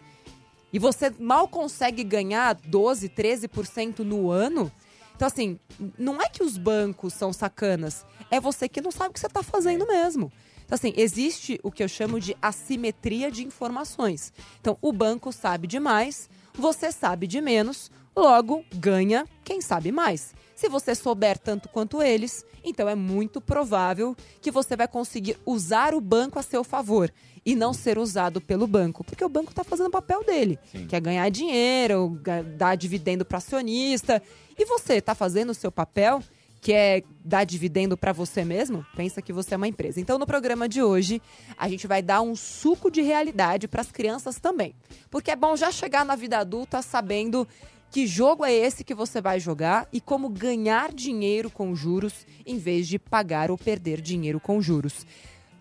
E 0.73 0.79
você 0.79 1.13
mal 1.19 1.49
consegue 1.49 2.05
ganhar 2.05 2.55
12, 2.55 3.09
13% 3.09 3.99
no 4.05 4.31
ano? 4.31 4.71
Então, 5.17 5.27
assim, 5.27 5.59
não 5.99 6.23
é 6.23 6.29
que 6.29 6.45
os 6.45 6.57
bancos 6.57 7.15
são 7.15 7.33
sacanas, 7.33 8.07
é 8.31 8.39
você 8.39 8.69
que 8.69 8.81
não 8.81 8.93
sabe 8.93 9.11
o 9.11 9.13
que 9.13 9.19
você 9.19 9.27
está 9.27 9.43
fazendo 9.43 9.85
mesmo. 9.85 10.33
Então, 10.65 10.77
assim, 10.77 10.93
existe 10.97 11.59
o 11.65 11.73
que 11.73 11.83
eu 11.83 11.89
chamo 11.89 12.21
de 12.21 12.37
assimetria 12.41 13.29
de 13.29 13.45
informações. 13.45 14.33
Então, 14.61 14.79
o 14.81 14.93
banco 14.93 15.33
sabe 15.33 15.67
de 15.67 15.81
mais, 15.81 16.31
você 16.55 16.93
sabe 16.93 17.27
de 17.27 17.41
menos, 17.41 17.91
logo 18.15 18.65
ganha 18.73 19.27
quem 19.43 19.61
sabe 19.61 19.91
mais. 19.91 20.33
Se 20.63 20.69
você 20.69 20.95
souber 20.95 21.39
tanto 21.39 21.69
quanto 21.69 22.01
eles, 22.01 22.47
então 22.63 22.89
é 22.89 22.95
muito 22.95 23.41
provável 23.41 24.15
que 24.41 24.49
você 24.49 24.77
vai 24.77 24.87
conseguir 24.87 25.37
usar 25.45 25.93
o 25.93 26.01
banco 26.01 26.39
a 26.39 26.43
seu 26.43 26.63
favor 26.63 27.13
e 27.45 27.57
não 27.57 27.73
ser 27.73 27.99
usado 27.99 28.41
pelo 28.41 28.65
banco, 28.69 29.03
porque 29.03 29.25
o 29.25 29.29
banco 29.29 29.51
está 29.51 29.65
fazendo 29.65 29.89
o 29.89 29.91
papel 29.91 30.23
dele, 30.23 30.61
Sim. 30.71 30.87
que 30.87 30.95
é 30.95 31.01
ganhar 31.01 31.29
dinheiro, 31.31 32.17
dar 32.57 32.77
dividendo 32.77 33.25
para 33.25 33.39
acionista, 33.39 34.23
e 34.57 34.65
você 34.65 34.99
está 34.99 35.17
fazendo 35.17 35.51
o 35.51 35.55
seu 35.55 35.73
papel, 35.73 36.23
que 36.61 36.73
é 36.73 37.03
dar 37.25 37.43
dividendo 37.43 37.97
para 37.97 38.13
você 38.13 38.45
mesmo, 38.45 38.87
pensa 38.95 39.21
que 39.21 39.33
você 39.33 39.55
é 39.55 39.57
uma 39.57 39.67
empresa. 39.67 40.01
Então, 40.01 40.17
no 40.17 40.29
programa 40.29 40.69
de 40.69 40.81
hoje, 40.81 41.21
a 41.59 41.69
gente 41.69 41.89
vai 41.89 42.01
dar 42.01 42.21
um 42.21 42.37
suco 42.37 42.89
de 42.89 43.03
realidade 43.03 43.67
para 43.67 43.81
as 43.81 43.91
crianças 43.91 44.39
também. 44.39 44.77
Porque 45.11 45.33
é 45.33 45.35
bom 45.35 45.57
já 45.57 45.73
chegar 45.73 46.05
na 46.05 46.15
vida 46.15 46.39
adulta 46.39 46.81
sabendo 46.81 47.49
que 47.93 48.07
jogo 48.07 48.43
é 48.43 48.51
esse 48.51 48.83
que 48.83 48.95
você 48.95 49.21
vai 49.21 49.39
jogar 49.39 49.87
e 49.93 50.01
como 50.01 50.31
ganhar 50.31 50.91
dinheiro 50.91 51.51
com 51.51 51.75
juros 51.75 52.27
em 52.47 52.57
vez 52.57 52.89
de 52.89 52.99
pagar 52.99 53.51
ou 53.51 53.59
perder 53.59 54.01
dinheiro 54.01 54.41
com 54.41 54.63
juros. 54.63 55.07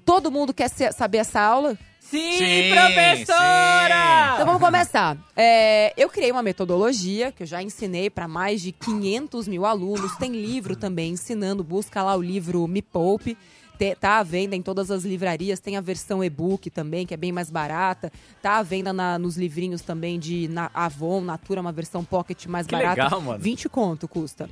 Todo 0.05 0.31
mundo 0.31 0.53
quer 0.53 0.69
saber 0.69 1.17
essa 1.17 1.41
aula? 1.41 1.77
Sim, 1.99 2.37
Sim, 2.37 2.71
professora! 2.73 4.31
Então 4.33 4.45
vamos 4.45 4.61
começar. 4.61 5.17
É, 5.35 5.93
eu 5.97 6.07
criei 6.09 6.31
uma 6.31 6.41
metodologia 6.41 7.33
que 7.33 7.43
eu 7.43 7.47
já 7.47 7.61
ensinei 7.61 8.09
para 8.09 8.29
mais 8.29 8.61
de 8.61 8.71
500 8.71 9.47
mil 9.49 9.65
alunos. 9.65 10.15
Tem 10.15 10.31
livro 10.31 10.77
também 10.77 11.11
ensinando. 11.11 11.65
Busca 11.65 12.01
lá 12.01 12.15
o 12.15 12.21
livro 12.21 12.65
Me 12.65 12.81
Poupe. 12.81 13.37
Te- 13.81 13.95
Tá 13.95 14.19
à 14.19 14.23
venda 14.23 14.55
em 14.55 14.61
todas 14.61 14.91
as 14.91 15.03
livrarias. 15.03 15.59
Tem 15.59 15.75
a 15.75 15.81
versão 15.81 16.23
e-book 16.23 16.69
também, 16.69 17.07
que 17.07 17.15
é 17.15 17.17
bem 17.17 17.31
mais 17.31 17.49
barata. 17.49 18.11
Tá 18.39 18.57
à 18.59 18.63
venda 18.63 18.93
na- 18.93 19.17
nos 19.17 19.37
livrinhos 19.37 19.81
também 19.81 20.19
de 20.19 20.47
na, 20.47 20.69
Avon, 20.71 21.19
Natura, 21.21 21.61
uma 21.61 21.71
versão 21.71 22.03
pocket 22.05 22.45
mais 22.45 22.67
Que 22.67 22.73
barata. 22.75 23.03
legal, 23.05 23.19
mano. 23.21 23.39
20 23.39 23.67
conto 23.67 24.07
custa. 24.07 24.47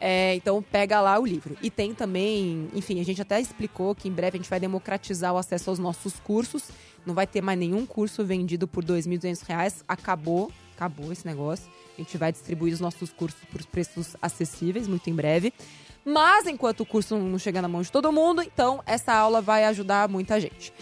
É, 0.00 0.34
então 0.34 0.60
pega 0.60 1.00
lá 1.00 1.16
o 1.20 1.24
livro. 1.24 1.56
E 1.62 1.70
tem 1.70 1.94
também, 1.94 2.68
enfim, 2.74 3.00
a 3.00 3.04
gente 3.04 3.22
até 3.22 3.40
explicou 3.40 3.94
que 3.94 4.08
em 4.08 4.12
breve 4.12 4.36
a 4.36 4.40
gente 4.40 4.50
vai 4.50 4.58
democratizar 4.58 5.32
o 5.32 5.38
acesso 5.38 5.70
aos 5.70 5.78
nossos 5.78 6.18
cursos. 6.18 6.64
Não 7.06 7.14
vai 7.14 7.28
ter 7.28 7.40
mais 7.40 7.56
nenhum 7.58 7.86
curso 7.86 8.24
vendido 8.24 8.66
por 8.66 8.84
2.200 8.84 9.40
reais. 9.46 9.84
Acabou, 9.86 10.50
acabou 10.74 11.12
esse 11.12 11.24
negócio. 11.24 11.70
A 11.96 12.00
gente 12.02 12.18
vai 12.18 12.32
distribuir 12.32 12.74
os 12.74 12.80
nossos 12.80 13.12
cursos 13.12 13.38
por 13.52 13.64
preços 13.66 14.16
acessíveis 14.20 14.88
muito 14.88 15.08
em 15.08 15.14
breve. 15.14 15.52
Mas 16.04 16.46
enquanto 16.46 16.80
o 16.80 16.86
curso 16.86 17.16
não 17.16 17.38
chegar 17.38 17.62
na 17.62 17.68
mão 17.68 17.82
de 17.82 17.90
todo 17.90 18.12
mundo, 18.12 18.42
então 18.42 18.82
essa 18.84 19.12
aula 19.12 19.40
vai 19.40 19.64
ajudar 19.64 20.08
muita 20.08 20.38
gente. 20.38 20.72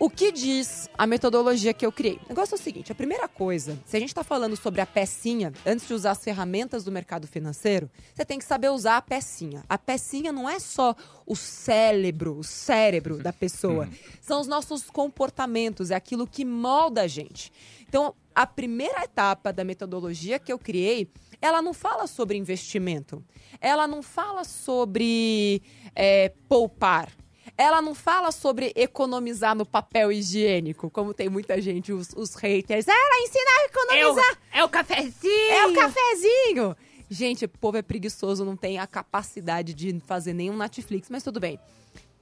O 0.00 0.08
que 0.08 0.30
diz 0.30 0.88
a 0.96 1.08
metodologia 1.08 1.74
que 1.74 1.84
eu 1.84 1.90
criei? 1.90 2.20
O 2.26 2.28
negócio 2.28 2.54
é 2.54 2.58
o 2.58 2.60
seguinte: 2.60 2.92
a 2.92 2.94
primeira 2.94 3.26
coisa, 3.26 3.76
se 3.84 3.96
a 3.96 4.00
gente 4.00 4.10
está 4.10 4.22
falando 4.22 4.56
sobre 4.56 4.80
a 4.80 4.86
pecinha, 4.86 5.52
antes 5.66 5.88
de 5.88 5.92
usar 5.92 6.12
as 6.12 6.22
ferramentas 6.22 6.84
do 6.84 6.92
mercado 6.92 7.26
financeiro, 7.26 7.90
você 8.14 8.24
tem 8.24 8.38
que 8.38 8.44
saber 8.44 8.70
usar 8.70 8.96
a 8.96 9.02
pecinha. 9.02 9.64
A 9.68 9.76
pecinha 9.76 10.30
não 10.30 10.48
é 10.48 10.60
só 10.60 10.94
o 11.26 11.34
cérebro, 11.34 12.38
o 12.38 12.44
cérebro 12.44 13.18
da 13.18 13.32
pessoa. 13.32 13.88
São 14.20 14.40
os 14.40 14.46
nossos 14.46 14.88
comportamentos, 14.88 15.90
é 15.90 15.96
aquilo 15.96 16.28
que 16.28 16.44
molda 16.44 17.02
a 17.02 17.08
gente. 17.08 17.52
Então, 17.88 18.14
a 18.32 18.46
primeira 18.46 19.02
etapa 19.02 19.52
da 19.52 19.64
metodologia 19.64 20.38
que 20.38 20.52
eu 20.52 20.60
criei, 20.60 21.10
ela 21.40 21.62
não 21.62 21.72
fala 21.72 22.06
sobre 22.06 22.36
investimento. 22.36 23.24
Ela 23.60 23.86
não 23.86 24.02
fala 24.02 24.44
sobre 24.44 25.62
é, 25.94 26.32
poupar. 26.48 27.10
Ela 27.56 27.80
não 27.80 27.94
fala 27.94 28.30
sobre 28.30 28.72
economizar 28.76 29.54
no 29.54 29.66
papel 29.66 30.12
higiênico, 30.12 30.90
como 30.90 31.14
tem 31.14 31.28
muita 31.28 31.60
gente, 31.60 31.92
os, 31.92 32.10
os 32.16 32.34
haters. 32.34 32.86
Ela 32.86 33.22
ensina 33.24 33.50
a 33.50 33.64
economizar. 33.64 34.38
É 34.52 34.64
o 34.64 34.68
cafezinho! 34.68 35.52
É 35.52 35.66
o 35.66 35.74
cafezinho! 35.74 36.76
Gente, 37.10 37.46
o 37.46 37.48
povo 37.48 37.78
é 37.78 37.82
preguiçoso, 37.82 38.44
não 38.44 38.56
tem 38.56 38.78
a 38.78 38.86
capacidade 38.86 39.72
de 39.72 39.98
fazer 40.00 40.34
nenhum 40.34 40.56
Netflix, 40.56 41.08
mas 41.08 41.22
tudo 41.22 41.40
bem. 41.40 41.58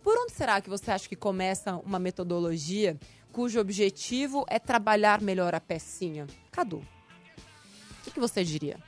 Por 0.03 0.17
onde 0.17 0.33
será 0.33 0.61
que 0.61 0.71
você 0.71 0.93
acha 0.93 1.09
que 1.09 1.17
começa 1.17 1.77
uma 1.85 1.99
metodologia 1.99 2.97
cujo 3.33 3.59
objetivo 3.59 4.47
é 4.49 4.59
trabalhar 4.59 5.21
melhor 5.21 5.55
a 5.55 5.61
pecinha? 5.61 6.29
Cadu, 6.53 6.79
o 6.79 8.05
que, 8.05 8.13
que 8.13 8.21
você 8.21 8.45
diria? 8.45 8.79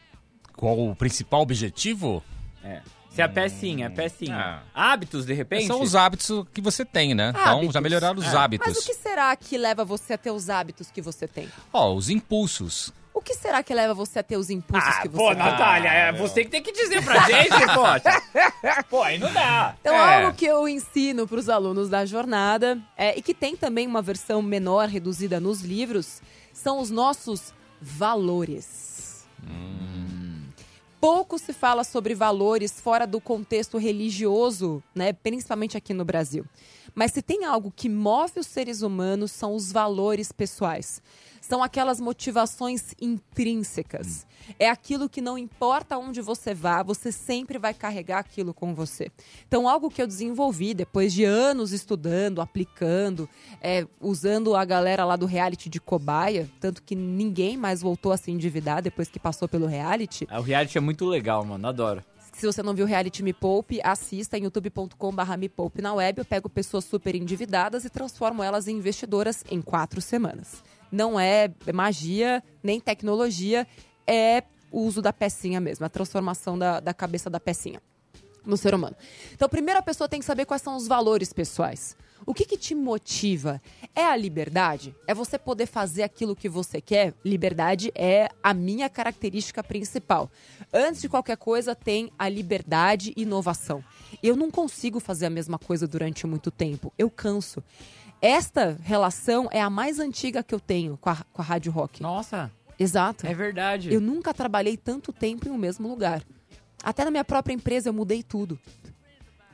Qual 0.58 0.76
o 0.90 0.94
principal 0.96 1.40
objetivo? 1.42 2.20
É. 2.64 2.80
Se 3.10 3.22
a 3.22 3.28
pecinha, 3.28 3.86
é 3.86 3.88
pecinha. 3.88 4.62
Ah. 4.74 4.90
Hábitos, 4.92 5.24
de 5.24 5.32
repente? 5.32 5.66
São 5.68 5.80
os 5.80 5.94
hábitos 5.94 6.44
que 6.52 6.60
você 6.60 6.84
tem, 6.84 7.14
né? 7.14 7.30
Então, 7.30 7.52
Hábitos. 7.58 7.74
já 7.74 7.80
melhorar 7.80 8.18
os 8.18 8.24
É. 8.26 8.36
hábitos. 8.36 8.66
Mas 8.68 8.76
o 8.78 8.86
que 8.86 8.94
será 8.94 9.34
que 9.36 9.56
leva 9.56 9.84
você 9.84 10.14
a 10.14 10.18
ter 10.18 10.32
os 10.32 10.50
hábitos 10.50 10.90
que 10.90 11.00
você 11.00 11.28
tem? 11.28 11.48
Ó, 11.72 11.94
os 11.94 12.10
impulsos. 12.10 12.92
O 13.14 13.20
que 13.22 13.34
será 13.34 13.62
que 13.62 13.72
leva 13.72 13.94
você 13.94 14.18
a 14.18 14.22
ter 14.22 14.36
os 14.36 14.50
impulsos 14.50 14.88
Ah, 14.88 15.02
que 15.02 15.08
você 15.08 15.16
pô, 15.16 15.28
tem? 15.28 15.36
Natália, 15.38 15.88
é 15.88 16.12
você 16.12 16.44
que 16.44 16.50
tem 16.50 16.62
que 16.62 16.72
dizer 16.72 17.04
pra 17.04 17.20
gente, 17.22 17.48
pô. 17.74 18.84
Pô, 18.90 19.02
aí 19.02 19.18
não 19.18 19.32
dá. 19.32 19.74
Então, 19.80 19.94
É. 19.94 20.24
algo 20.24 20.36
que 20.36 20.44
eu 20.44 20.68
ensino 20.68 21.26
para 21.26 21.38
os 21.38 21.48
alunos 21.48 21.88
da 21.88 22.04
jornada, 22.04 22.78
é, 22.96 23.16
e 23.16 23.22
que 23.22 23.34
tem 23.34 23.56
também 23.56 23.86
uma 23.86 24.02
versão 24.02 24.42
menor, 24.42 24.88
reduzida 24.88 25.38
nos 25.40 25.62
livros, 25.62 26.20
são 26.52 26.80
os 26.80 26.90
nossos 26.90 27.52
valores. 27.80 29.26
Pouco 31.00 31.38
se 31.38 31.52
fala 31.52 31.84
sobre 31.84 32.14
valores 32.14 32.80
fora 32.80 33.06
do 33.06 33.20
contexto 33.20 33.78
religioso, 33.78 34.82
né, 34.94 35.12
principalmente 35.12 35.76
aqui 35.76 35.94
no 35.94 36.04
Brasil. 36.04 36.44
Mas 36.98 37.12
se 37.12 37.22
tem 37.22 37.44
algo 37.44 37.70
que 37.70 37.88
move 37.88 38.40
os 38.40 38.48
seres 38.48 38.82
humanos, 38.82 39.30
são 39.30 39.54
os 39.54 39.70
valores 39.70 40.32
pessoais. 40.32 41.00
São 41.40 41.62
aquelas 41.62 42.00
motivações 42.00 42.92
intrínsecas. 43.00 44.26
É 44.58 44.68
aquilo 44.68 45.08
que 45.08 45.20
não 45.20 45.38
importa 45.38 45.96
onde 45.96 46.20
você 46.20 46.52
vá, 46.52 46.82
você 46.82 47.12
sempre 47.12 47.56
vai 47.56 47.72
carregar 47.72 48.18
aquilo 48.18 48.52
com 48.52 48.74
você. 48.74 49.12
Então, 49.46 49.68
algo 49.68 49.88
que 49.88 50.02
eu 50.02 50.08
desenvolvi 50.08 50.74
depois 50.74 51.12
de 51.12 51.22
anos 51.22 51.70
estudando, 51.70 52.40
aplicando, 52.40 53.28
é, 53.62 53.86
usando 54.00 54.56
a 54.56 54.64
galera 54.64 55.04
lá 55.04 55.14
do 55.14 55.24
reality 55.24 55.68
de 55.68 55.80
cobaia, 55.80 56.50
tanto 56.58 56.82
que 56.82 56.96
ninguém 56.96 57.56
mais 57.56 57.80
voltou 57.80 58.10
a 58.10 58.16
se 58.16 58.32
endividar 58.32 58.82
depois 58.82 59.08
que 59.08 59.20
passou 59.20 59.46
pelo 59.46 59.66
reality. 59.66 60.26
O 60.32 60.40
reality 60.40 60.76
é 60.76 60.80
muito 60.80 61.06
legal, 61.06 61.44
mano. 61.44 61.68
Adoro. 61.68 62.02
Se 62.38 62.46
você 62.46 62.62
não 62.62 62.72
viu 62.72 62.86
reality 62.86 63.20
Me 63.20 63.32
Poupe, 63.32 63.80
assista 63.82 64.38
em 64.38 64.44
youtube.com.br 64.44 65.36
Me 65.36 65.48
Poupe 65.48 65.82
na 65.82 65.92
web. 65.92 66.20
Eu 66.20 66.24
pego 66.24 66.48
pessoas 66.48 66.84
super 66.84 67.16
endividadas 67.16 67.84
e 67.84 67.90
transformo 67.90 68.44
elas 68.44 68.68
em 68.68 68.76
investidoras 68.76 69.42
em 69.50 69.60
quatro 69.60 70.00
semanas. 70.00 70.62
Não 70.90 71.18
é 71.18 71.50
magia, 71.74 72.40
nem 72.62 72.78
tecnologia, 72.78 73.66
é 74.06 74.44
o 74.70 74.82
uso 74.82 75.02
da 75.02 75.12
pecinha 75.12 75.60
mesmo, 75.60 75.84
a 75.84 75.88
transformação 75.88 76.56
da, 76.56 76.78
da 76.78 76.94
cabeça 76.94 77.28
da 77.28 77.40
pecinha 77.40 77.82
no 78.46 78.56
ser 78.56 78.72
humano. 78.72 78.94
Então, 79.34 79.48
primeiro 79.48 79.80
a 79.80 79.82
pessoa 79.82 80.08
tem 80.08 80.20
que 80.20 80.26
saber 80.26 80.46
quais 80.46 80.62
são 80.62 80.76
os 80.76 80.86
valores 80.86 81.32
pessoais. 81.32 81.96
O 82.24 82.32
que, 82.32 82.44
que 82.44 82.56
te 82.56 82.72
motiva? 82.72 83.60
É 83.98 84.06
a 84.06 84.14
liberdade? 84.14 84.94
É 85.08 85.12
você 85.12 85.36
poder 85.36 85.66
fazer 85.66 86.04
aquilo 86.04 86.36
que 86.36 86.48
você 86.48 86.80
quer? 86.80 87.12
Liberdade 87.24 87.90
é 87.96 88.28
a 88.40 88.54
minha 88.54 88.88
característica 88.88 89.60
principal. 89.60 90.30
Antes 90.72 91.00
de 91.00 91.08
qualquer 91.08 91.36
coisa, 91.36 91.74
tem 91.74 92.08
a 92.16 92.28
liberdade 92.28 93.12
e 93.16 93.22
inovação. 93.22 93.82
Eu 94.22 94.36
não 94.36 94.52
consigo 94.52 95.00
fazer 95.00 95.26
a 95.26 95.30
mesma 95.30 95.58
coisa 95.58 95.88
durante 95.88 96.28
muito 96.28 96.48
tempo. 96.48 96.92
Eu 96.96 97.10
canso. 97.10 97.60
Esta 98.22 98.78
relação 98.84 99.48
é 99.50 99.60
a 99.60 99.68
mais 99.68 99.98
antiga 99.98 100.44
que 100.44 100.54
eu 100.54 100.60
tenho 100.60 100.96
com 100.98 101.10
a, 101.10 101.16
com 101.32 101.42
a 101.42 101.44
Rádio 101.44 101.72
Rock. 101.72 102.00
Nossa, 102.00 102.52
Exato. 102.78 103.26
é 103.26 103.34
verdade. 103.34 103.92
Eu 103.92 104.00
nunca 104.00 104.32
trabalhei 104.32 104.76
tanto 104.76 105.12
tempo 105.12 105.48
em 105.48 105.50
um 105.50 105.58
mesmo 105.58 105.88
lugar. 105.88 106.22
Até 106.84 107.04
na 107.04 107.10
minha 107.10 107.24
própria 107.24 107.52
empresa 107.52 107.88
eu 107.88 107.92
mudei 107.92 108.22
tudo. 108.22 108.60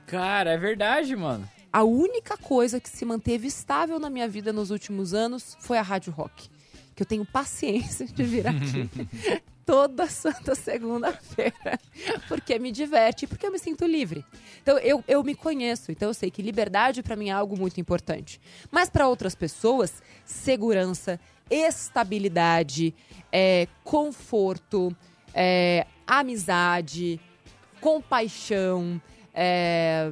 Cara, 0.07 0.51
é 0.51 0.59
verdade, 0.59 1.17
mano. 1.17 1.49
A 1.75 1.83
única 1.83 2.37
coisa 2.37 2.79
que 2.79 2.89
se 2.89 3.05
manteve 3.05 3.49
estável 3.49 3.99
na 3.99 4.09
minha 4.09 4.29
vida 4.29 4.53
nos 4.53 4.71
últimos 4.71 5.13
anos 5.13 5.57
foi 5.59 5.77
a 5.77 5.83
Rádio 5.83 6.13
Rock. 6.13 6.49
Que 6.95 7.03
eu 7.03 7.07
tenho 7.07 7.27
paciência 7.27 8.07
de 8.07 8.23
vir 8.23 8.47
aqui 8.47 8.89
toda 9.67 10.07
santa 10.07 10.55
segunda-feira. 10.55 11.81
Porque 12.29 12.61
me 12.61 12.71
diverte 12.71 13.25
e 13.25 13.27
porque 13.27 13.45
eu 13.45 13.51
me 13.51 13.59
sinto 13.59 13.85
livre. 13.87 14.25
Então 14.63 14.79
eu, 14.79 15.03
eu 15.09 15.25
me 15.25 15.35
conheço, 15.35 15.91
então 15.91 16.11
eu 16.11 16.15
sei 16.15 16.31
que 16.31 16.43
liberdade 16.43 17.03
para 17.03 17.17
mim 17.17 17.31
é 17.31 17.33
algo 17.33 17.59
muito 17.59 17.81
importante. 17.81 18.41
Mas 18.71 18.89
para 18.89 19.09
outras 19.09 19.35
pessoas, 19.35 20.01
segurança, 20.25 21.19
estabilidade, 21.51 22.95
é, 23.33 23.67
conforto, 23.83 24.97
é, 25.35 25.89
amizade, 26.07 27.21
compaixão, 27.81 29.03
é, 29.35 30.09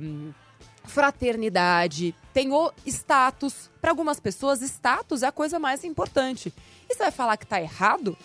fraternidade, 0.84 2.14
tem 2.32 2.52
o 2.52 2.72
status. 2.86 3.70
Para 3.80 3.90
algumas 3.90 4.20
pessoas, 4.20 4.62
status 4.62 5.22
é 5.22 5.26
a 5.26 5.32
coisa 5.32 5.58
mais 5.58 5.84
importante. 5.84 6.52
E 6.88 6.94
você 6.94 7.02
vai 7.02 7.10
falar 7.10 7.36
que 7.36 7.46
tá 7.46 7.60
errado? 7.60 8.16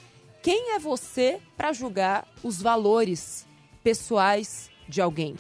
Quem 0.42 0.76
é 0.76 0.80
você 0.80 1.40
para 1.56 1.74
julgar 1.74 2.28
os 2.44 2.62
valores 2.62 3.46
pessoais 3.84 4.70
de 4.88 5.02
alguém? 5.02 5.36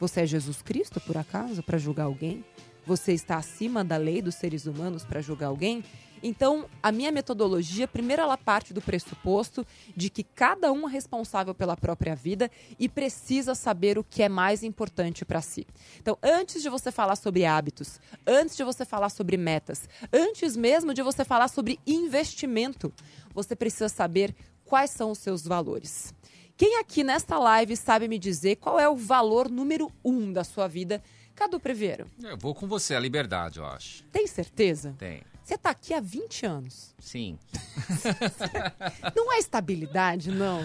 Você 0.00 0.22
é 0.22 0.26
Jesus 0.26 0.62
Cristo, 0.62 1.00
por 1.00 1.16
acaso, 1.16 1.62
para 1.62 1.78
julgar 1.78 2.04
alguém? 2.04 2.44
Você 2.84 3.12
está 3.12 3.36
acima 3.36 3.84
da 3.84 3.96
lei 3.96 4.20
dos 4.20 4.34
seres 4.34 4.66
humanos 4.66 5.04
para 5.04 5.20
julgar 5.20 5.46
alguém? 5.46 5.84
Então, 6.22 6.66
a 6.82 6.92
minha 6.92 7.10
metodologia, 7.10 7.88
primeiro 7.88 8.22
ela 8.22 8.38
parte 8.38 8.72
do 8.72 8.80
pressuposto 8.80 9.66
de 9.96 10.08
que 10.08 10.22
cada 10.22 10.70
um 10.72 10.88
é 10.88 10.92
responsável 10.92 11.54
pela 11.54 11.76
própria 11.76 12.14
vida 12.14 12.50
e 12.78 12.88
precisa 12.88 13.54
saber 13.54 13.98
o 13.98 14.04
que 14.04 14.22
é 14.22 14.28
mais 14.28 14.62
importante 14.62 15.24
para 15.24 15.40
si. 15.42 15.66
Então, 15.98 16.16
antes 16.22 16.62
de 16.62 16.68
você 16.68 16.92
falar 16.92 17.16
sobre 17.16 17.44
hábitos, 17.44 18.00
antes 18.26 18.56
de 18.56 18.62
você 18.62 18.84
falar 18.84 19.08
sobre 19.08 19.36
metas, 19.36 19.88
antes 20.12 20.56
mesmo 20.56 20.94
de 20.94 21.02
você 21.02 21.24
falar 21.24 21.48
sobre 21.48 21.80
investimento, 21.86 22.92
você 23.34 23.56
precisa 23.56 23.88
saber 23.88 24.34
quais 24.64 24.90
são 24.90 25.10
os 25.10 25.18
seus 25.18 25.44
valores. 25.44 26.14
Quem 26.56 26.78
aqui 26.78 27.02
nesta 27.02 27.38
live 27.38 27.76
sabe 27.76 28.06
me 28.06 28.18
dizer 28.18 28.56
qual 28.56 28.78
é 28.78 28.88
o 28.88 28.94
valor 28.94 29.50
número 29.50 29.90
um 30.04 30.32
da 30.32 30.44
sua 30.44 30.68
vida? 30.68 31.02
Cadu 31.34 31.58
Preveiro, 31.58 32.06
Eu 32.22 32.36
vou 32.36 32.54
com 32.54 32.68
você, 32.68 32.94
a 32.94 33.00
liberdade, 33.00 33.58
eu 33.58 33.64
acho. 33.66 34.04
tem 34.12 34.26
certeza? 34.26 34.94
Tem. 34.98 35.22
Você 35.44 35.58
tá 35.58 35.70
aqui 35.70 35.92
há 35.92 36.00
20 36.00 36.46
anos. 36.46 36.94
Sim. 36.98 37.38
Não 39.14 39.32
é 39.32 39.38
estabilidade, 39.38 40.30
não. 40.30 40.64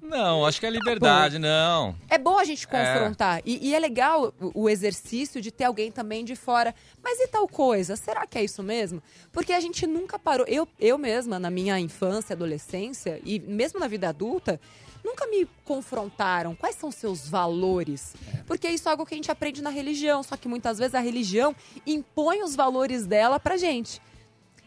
Não, 0.00 0.46
acho 0.46 0.58
que 0.58 0.66
é 0.66 0.70
liberdade, 0.70 1.38
não. 1.38 1.94
É 2.08 2.16
bom 2.16 2.38
a 2.38 2.44
gente 2.44 2.66
confrontar. 2.66 3.42
E, 3.44 3.68
e 3.68 3.74
é 3.74 3.78
legal 3.78 4.32
o, 4.40 4.62
o 4.62 4.68
exercício 4.70 5.40
de 5.40 5.50
ter 5.50 5.64
alguém 5.64 5.92
também 5.92 6.24
de 6.24 6.34
fora. 6.34 6.74
Mas 7.02 7.20
e 7.20 7.28
tal 7.28 7.46
coisa? 7.46 7.94
Será 7.94 8.26
que 8.26 8.38
é 8.38 8.44
isso 8.44 8.62
mesmo? 8.62 9.02
Porque 9.30 9.52
a 9.52 9.60
gente 9.60 9.86
nunca 9.86 10.18
parou. 10.18 10.46
Eu, 10.46 10.66
eu 10.80 10.96
mesma, 10.96 11.38
na 11.38 11.50
minha 11.50 11.78
infância, 11.78 12.32
adolescência, 12.32 13.20
e 13.22 13.38
mesmo 13.38 13.78
na 13.78 13.86
vida 13.86 14.08
adulta, 14.08 14.58
nunca 15.04 15.26
me 15.26 15.46
confrontaram. 15.64 16.54
Quais 16.54 16.76
são 16.76 16.90
seus 16.90 17.28
valores? 17.28 18.14
Porque 18.46 18.68
isso 18.68 18.88
é 18.88 18.90
algo 18.90 19.06
que 19.06 19.14
a 19.14 19.16
gente 19.16 19.30
aprende 19.30 19.62
na 19.62 19.70
religião. 19.70 20.22
Só 20.22 20.36
que 20.36 20.48
muitas 20.48 20.78
vezes 20.78 20.94
a 20.94 21.00
religião 21.00 21.54
impõe 21.86 22.42
os 22.42 22.54
valores 22.54 23.06
dela 23.06 23.38
pra 23.38 23.56
gente. 23.56 24.00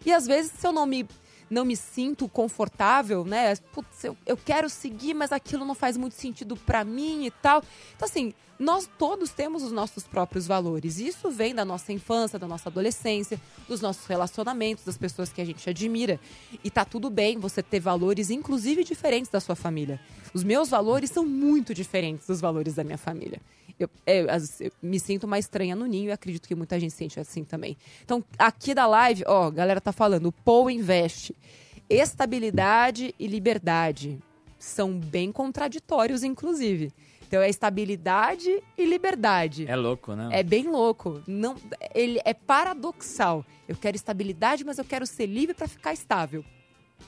E 0.05 0.11
às 0.11 0.25
vezes, 0.25 0.51
se 0.51 0.65
eu 0.65 0.71
não 0.71 0.85
me, 0.85 1.07
não 1.49 1.63
me 1.65 1.75
sinto 1.75 2.27
confortável, 2.27 3.23
né? 3.23 3.55
Putz, 3.73 4.03
eu, 4.03 4.17
eu 4.25 4.37
quero 4.37 4.69
seguir, 4.69 5.13
mas 5.13 5.31
aquilo 5.31 5.65
não 5.65 5.75
faz 5.75 5.95
muito 5.95 6.15
sentido 6.15 6.55
pra 6.55 6.83
mim 6.83 7.25
e 7.25 7.31
tal. 7.31 7.63
Então, 7.95 8.07
assim, 8.07 8.33
nós 8.61 8.87
todos 8.97 9.31
temos 9.31 9.63
os 9.63 9.71
nossos 9.71 10.03
próprios 10.05 10.45
valores. 10.45 10.99
Isso 10.99 11.31
vem 11.31 11.53
da 11.55 11.65
nossa 11.65 11.91
infância, 11.91 12.37
da 12.37 12.47
nossa 12.47 12.69
adolescência, 12.69 13.41
dos 13.67 13.81
nossos 13.81 14.05
relacionamentos, 14.05 14.85
das 14.85 14.97
pessoas 14.97 15.33
que 15.33 15.41
a 15.41 15.45
gente 15.45 15.67
admira. 15.69 16.19
E 16.63 16.69
tá 16.69 16.85
tudo 16.85 17.09
bem 17.09 17.39
você 17.39 17.63
ter 17.63 17.79
valores, 17.79 18.29
inclusive 18.29 18.83
diferentes 18.83 19.31
da 19.31 19.39
sua 19.39 19.55
família. 19.55 19.99
Os 20.33 20.43
meus 20.43 20.69
valores 20.69 21.09
são 21.09 21.25
muito 21.25 21.73
diferentes 21.73 22.27
dos 22.27 22.39
valores 22.39 22.75
da 22.75 22.83
minha 22.83 22.97
família. 22.97 23.41
Eu, 23.79 23.89
é, 24.05 24.21
as- 24.31 24.61
eu 24.61 24.71
me 24.81 24.99
sinto 24.99 25.27
mais 25.27 25.45
estranha 25.45 25.75
no 25.75 25.87
ninho 25.87 26.09
e 26.09 26.11
acredito 26.11 26.47
que 26.47 26.53
muita 26.53 26.79
gente 26.79 26.93
sente 26.93 27.19
assim 27.19 27.43
também. 27.43 27.75
Então, 28.05 28.23
aqui 28.37 28.75
da 28.75 28.85
live, 28.85 29.23
ó, 29.25 29.47
a 29.47 29.51
galera 29.51 29.81
tá 29.81 29.91
falando, 29.91 30.27
o 30.27 30.31
Paul 30.31 30.69
investe. 30.69 31.35
Estabilidade 31.89 33.13
e 33.19 33.27
liberdade 33.27 34.19
são 34.59 34.93
bem 34.99 35.31
contraditórios, 35.31 36.23
inclusive. 36.23 36.93
Então, 37.31 37.41
é 37.41 37.49
estabilidade 37.49 38.61
e 38.77 38.85
liberdade. 38.85 39.65
É 39.65 39.73
louco, 39.73 40.13
né? 40.15 40.27
É 40.33 40.43
bem 40.43 40.67
louco. 40.67 41.23
Não, 41.25 41.55
ele 41.95 42.19
é 42.25 42.33
paradoxal. 42.33 43.45
Eu 43.69 43.77
quero 43.77 43.95
estabilidade, 43.95 44.65
mas 44.65 44.77
eu 44.77 44.83
quero 44.83 45.05
ser 45.07 45.27
livre 45.27 45.55
para 45.55 45.65
ficar 45.65 45.93
estável. 45.93 46.43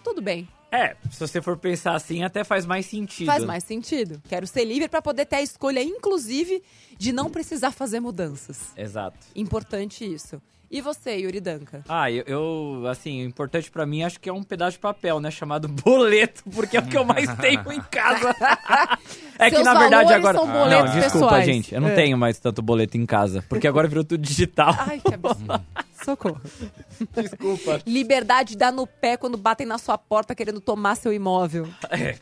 Tudo 0.02 0.22
bem, 0.22 0.48
É, 0.72 0.96
se 1.12 1.20
você 1.20 1.42
for 1.42 1.58
pensar 1.58 1.94
assim, 1.94 2.24
até 2.24 2.44
faz 2.46 2.66
mais 2.66 2.86
sentido. 2.86 3.26
faz 3.28 3.44
mais 3.44 3.66
sentido. 3.66 4.22
Quero 4.30 4.48
ser 4.48 4.64
livre 4.64 4.88
para 4.88 5.02
poder 5.02 5.26
ter 5.26 5.36
a 5.36 5.42
escolha, 5.42 5.84
inclusive, 5.84 6.64
de 6.98 7.12
não 7.12 7.30
precisar 7.30 7.72
fazer 7.72 8.00
mudanças. 8.00 8.72
Exato. 8.78 9.20
Importante 9.36 10.06
isso. 10.06 10.42
E 10.76 10.82
você, 10.82 11.18
Yuri 11.18 11.40
Danca? 11.40 11.84
Ah, 11.88 12.10
eu, 12.10 12.24
eu, 12.26 12.88
assim, 12.90 13.22
o 13.24 13.28
importante 13.28 13.70
pra 13.70 13.86
mim 13.86 14.02
acho 14.02 14.20
que 14.20 14.28
é 14.28 14.34
um 14.34 14.42
pedaço 14.42 14.72
de 14.72 14.80
papel, 14.80 15.20
né? 15.20 15.30
Chamado 15.30 15.68
boleto, 15.86 16.42
porque 16.52 16.76
é 16.76 16.80
o 16.80 16.84
que 16.88 16.98
eu 16.98 17.06
mais 17.06 17.32
tenho 17.36 17.72
em 17.72 17.80
casa. 17.92 18.36
é 19.38 19.50
que 19.52 19.58
Seus 19.58 19.66
na 19.68 19.76
verdade 19.78 20.12
agora. 20.14 20.36
são 20.36 20.48
boletos 20.52 20.96
não, 20.96 21.00
desculpa, 21.00 21.26
pessoais. 21.28 21.46
gente. 21.46 21.76
Eu 21.76 21.80
não 21.80 21.90
É. 21.90 21.94
tenho 21.96 22.18
mais 22.18 22.40
tanto 22.40 22.64
boleto 22.64 22.98
em 22.98 23.06
casa. 23.06 23.46
Porque 23.48 23.68
agora 23.68 23.88
virou 23.88 24.04
tudo 24.04 24.20
digital. 24.24 24.76
Ai, 24.80 25.00
que 25.00 25.14
absurdo. 25.14 25.62
Socorro. 26.04 26.42
Desculpa. 27.14 27.82
Liberdade 27.86 28.58
dá 28.58 28.72
no 28.72 28.86
pé 28.86 29.18
quando 29.18 29.38
batem 29.38 29.66
na 29.66 29.78
sua 29.78 29.98
porta 29.98 30.36
querendo 30.36 30.60
tomar 30.60 30.96
seu 30.96 31.14
imóvel. 31.14 31.68
É. 31.90 32.18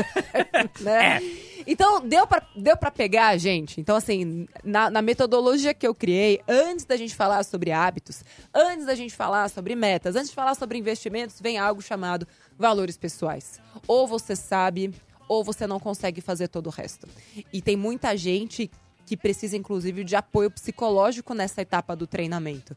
né? 0.80 1.20
Então, 1.66 2.00
deu 2.00 2.26
pra, 2.26 2.46
deu 2.56 2.76
pra 2.76 2.90
pegar, 2.90 3.36
gente? 3.36 3.80
Então, 3.80 3.96
assim, 3.96 4.46
na, 4.64 4.90
na 4.90 5.02
metodologia 5.02 5.74
que 5.74 5.86
eu 5.86 5.94
criei, 5.94 6.40
antes 6.48 6.84
da 6.84 6.96
gente 6.96 7.14
falar 7.14 7.44
sobre 7.44 7.70
hábitos, 7.70 8.24
antes 8.54 8.86
da 8.86 8.94
gente 8.94 9.14
falar 9.14 9.48
sobre 9.48 9.76
metas, 9.76 10.16
antes 10.16 10.30
de 10.30 10.34
falar 10.34 10.54
sobre 10.54 10.78
investimentos, 10.78 11.40
vem 11.40 11.58
algo 11.58 11.80
chamado 11.82 12.26
valores 12.58 12.96
pessoais. 12.96 13.60
Ou 13.86 14.06
você 14.06 14.34
sabe, 14.34 14.92
ou 15.28 15.44
você 15.44 15.66
não 15.66 15.78
consegue 15.78 16.20
fazer 16.20 16.48
todo 16.48 16.66
o 16.66 16.70
resto. 16.70 17.06
E 17.52 17.62
tem 17.62 17.76
muita 17.76 18.16
gente 18.16 18.70
que 19.06 19.16
precisa, 19.16 19.56
inclusive, 19.56 20.04
de 20.04 20.16
apoio 20.16 20.50
psicológico 20.50 21.34
nessa 21.34 21.62
etapa 21.62 21.94
do 21.96 22.06
treinamento. 22.06 22.76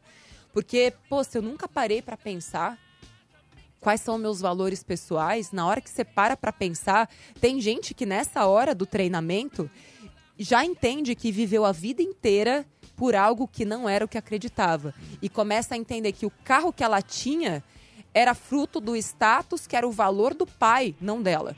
Porque, 0.52 0.92
pô, 1.08 1.22
se 1.22 1.38
eu 1.38 1.42
nunca 1.42 1.68
parei 1.68 2.00
pra 2.00 2.16
pensar 2.16 2.78
quais 3.80 4.00
são 4.00 4.18
meus 4.18 4.40
valores 4.40 4.82
pessoais, 4.82 5.52
na 5.52 5.66
hora 5.66 5.80
que 5.80 5.90
você 5.90 6.04
para 6.04 6.36
pra 6.36 6.52
pensar, 6.52 7.08
tem 7.40 7.60
gente 7.60 7.94
que 7.94 8.06
nessa 8.06 8.46
hora 8.46 8.74
do 8.74 8.86
treinamento 8.86 9.70
já 10.38 10.64
entende 10.64 11.14
que 11.14 11.30
viveu 11.30 11.64
a 11.64 11.72
vida 11.72 12.02
inteira 12.02 12.66
por 12.96 13.14
algo 13.14 13.46
que 13.46 13.64
não 13.64 13.88
era 13.88 14.04
o 14.04 14.08
que 14.08 14.18
acreditava 14.18 14.94
e 15.20 15.28
começa 15.28 15.74
a 15.74 15.78
entender 15.78 16.12
que 16.12 16.26
o 16.26 16.32
carro 16.44 16.72
que 16.72 16.82
ela 16.82 17.02
tinha 17.02 17.62
era 18.12 18.34
fruto 18.34 18.80
do 18.80 18.96
status, 18.96 19.66
que 19.66 19.76
era 19.76 19.86
o 19.86 19.92
valor 19.92 20.32
do 20.32 20.46
pai, 20.46 20.94
não 21.00 21.20
dela. 21.20 21.54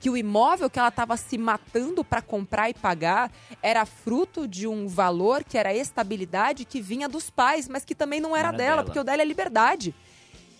Que 0.00 0.08
o 0.08 0.16
imóvel 0.16 0.70
que 0.70 0.78
ela 0.78 0.88
estava 0.88 1.16
se 1.16 1.36
matando 1.36 2.04
para 2.04 2.22
comprar 2.22 2.70
e 2.70 2.74
pagar 2.74 3.32
era 3.62 3.84
fruto 3.84 4.46
de 4.46 4.66
um 4.66 4.86
valor 4.86 5.42
que 5.44 5.58
era 5.58 5.74
estabilidade 5.74 6.64
que 6.64 6.80
vinha 6.80 7.08
dos 7.08 7.30
pais, 7.30 7.68
mas 7.68 7.84
que 7.84 7.94
também 7.94 8.20
não 8.20 8.36
era, 8.36 8.48
Era 8.48 8.56
dela, 8.56 8.70
dela. 8.76 8.84
porque 8.84 8.98
o 8.98 9.04
dela 9.04 9.22
é 9.22 9.24
liberdade. 9.24 9.94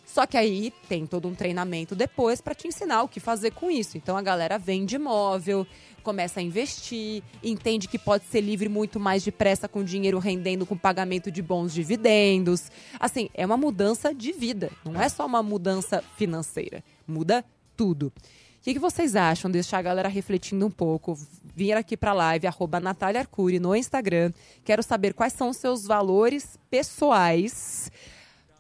Só 0.05 0.27
que 0.27 0.39
aí 0.39 0.73
tem 0.89 1.07
todo 1.07 1.29
um 1.29 1.35
treinamento 1.35 1.95
depois 1.95 2.41
para 2.41 2.55
te 2.55 2.67
ensinar 2.67 3.03
o 3.03 3.09
que 3.09 3.21
fazer 3.21 3.51
com 3.53 3.71
isso. 3.71 3.99
Então 3.99 4.17
a 4.17 4.23
galera 4.23 4.59
vende 4.59 4.97
imóvel, 4.97 5.67
começa 6.03 6.41
a 6.41 6.43
investir, 6.43 7.23
entende 7.43 7.87
que 7.87 7.99
pode 7.99 8.25
ser 8.25 8.41
livre 8.41 8.71
muito 8.71 8.99
mais 8.99 9.23
depressa 9.23 9.69
com 9.69 9.85
dinheiro 9.85 10.19
rendendo 10.19 10.65
com 10.65 10.77
pagamento 10.79 11.31
de 11.31 11.43
bons 11.43 11.75
dividendos. 11.75 12.71
Assim, 12.99 13.29
é 13.35 13.45
uma 13.45 13.59
mudança 13.59 14.15
de 14.15 14.33
vida, 14.33 14.73
não 14.83 14.99
é 14.99 15.11
só 15.11 15.27
uma 15.27 15.43
mudança 15.43 16.03
financeira. 16.17 16.83
Muda 17.07 17.45
tudo. 17.77 18.11
Que, 18.69 18.75
que 18.75 18.81
vocês 18.81 19.17
acham? 19.17 19.51
Deixar 19.51 19.79
a 19.79 19.83
galera 19.83 20.11
refletindo 20.11 20.67
um 20.67 20.71
pouco. 20.71 21.19
Vir 21.57 21.73
aqui 21.73 21.97
pra 21.97 22.13
live, 22.13 22.47
arroba 22.47 22.79
Natália 22.79 23.23
Arcuri 23.23 23.59
no 23.59 23.75
Instagram. 23.75 24.31
Quero 24.63 24.83
saber 24.83 25.15
quais 25.15 25.33
são 25.33 25.49
os 25.49 25.57
seus 25.57 25.87
valores 25.87 26.59
pessoais 26.69 27.91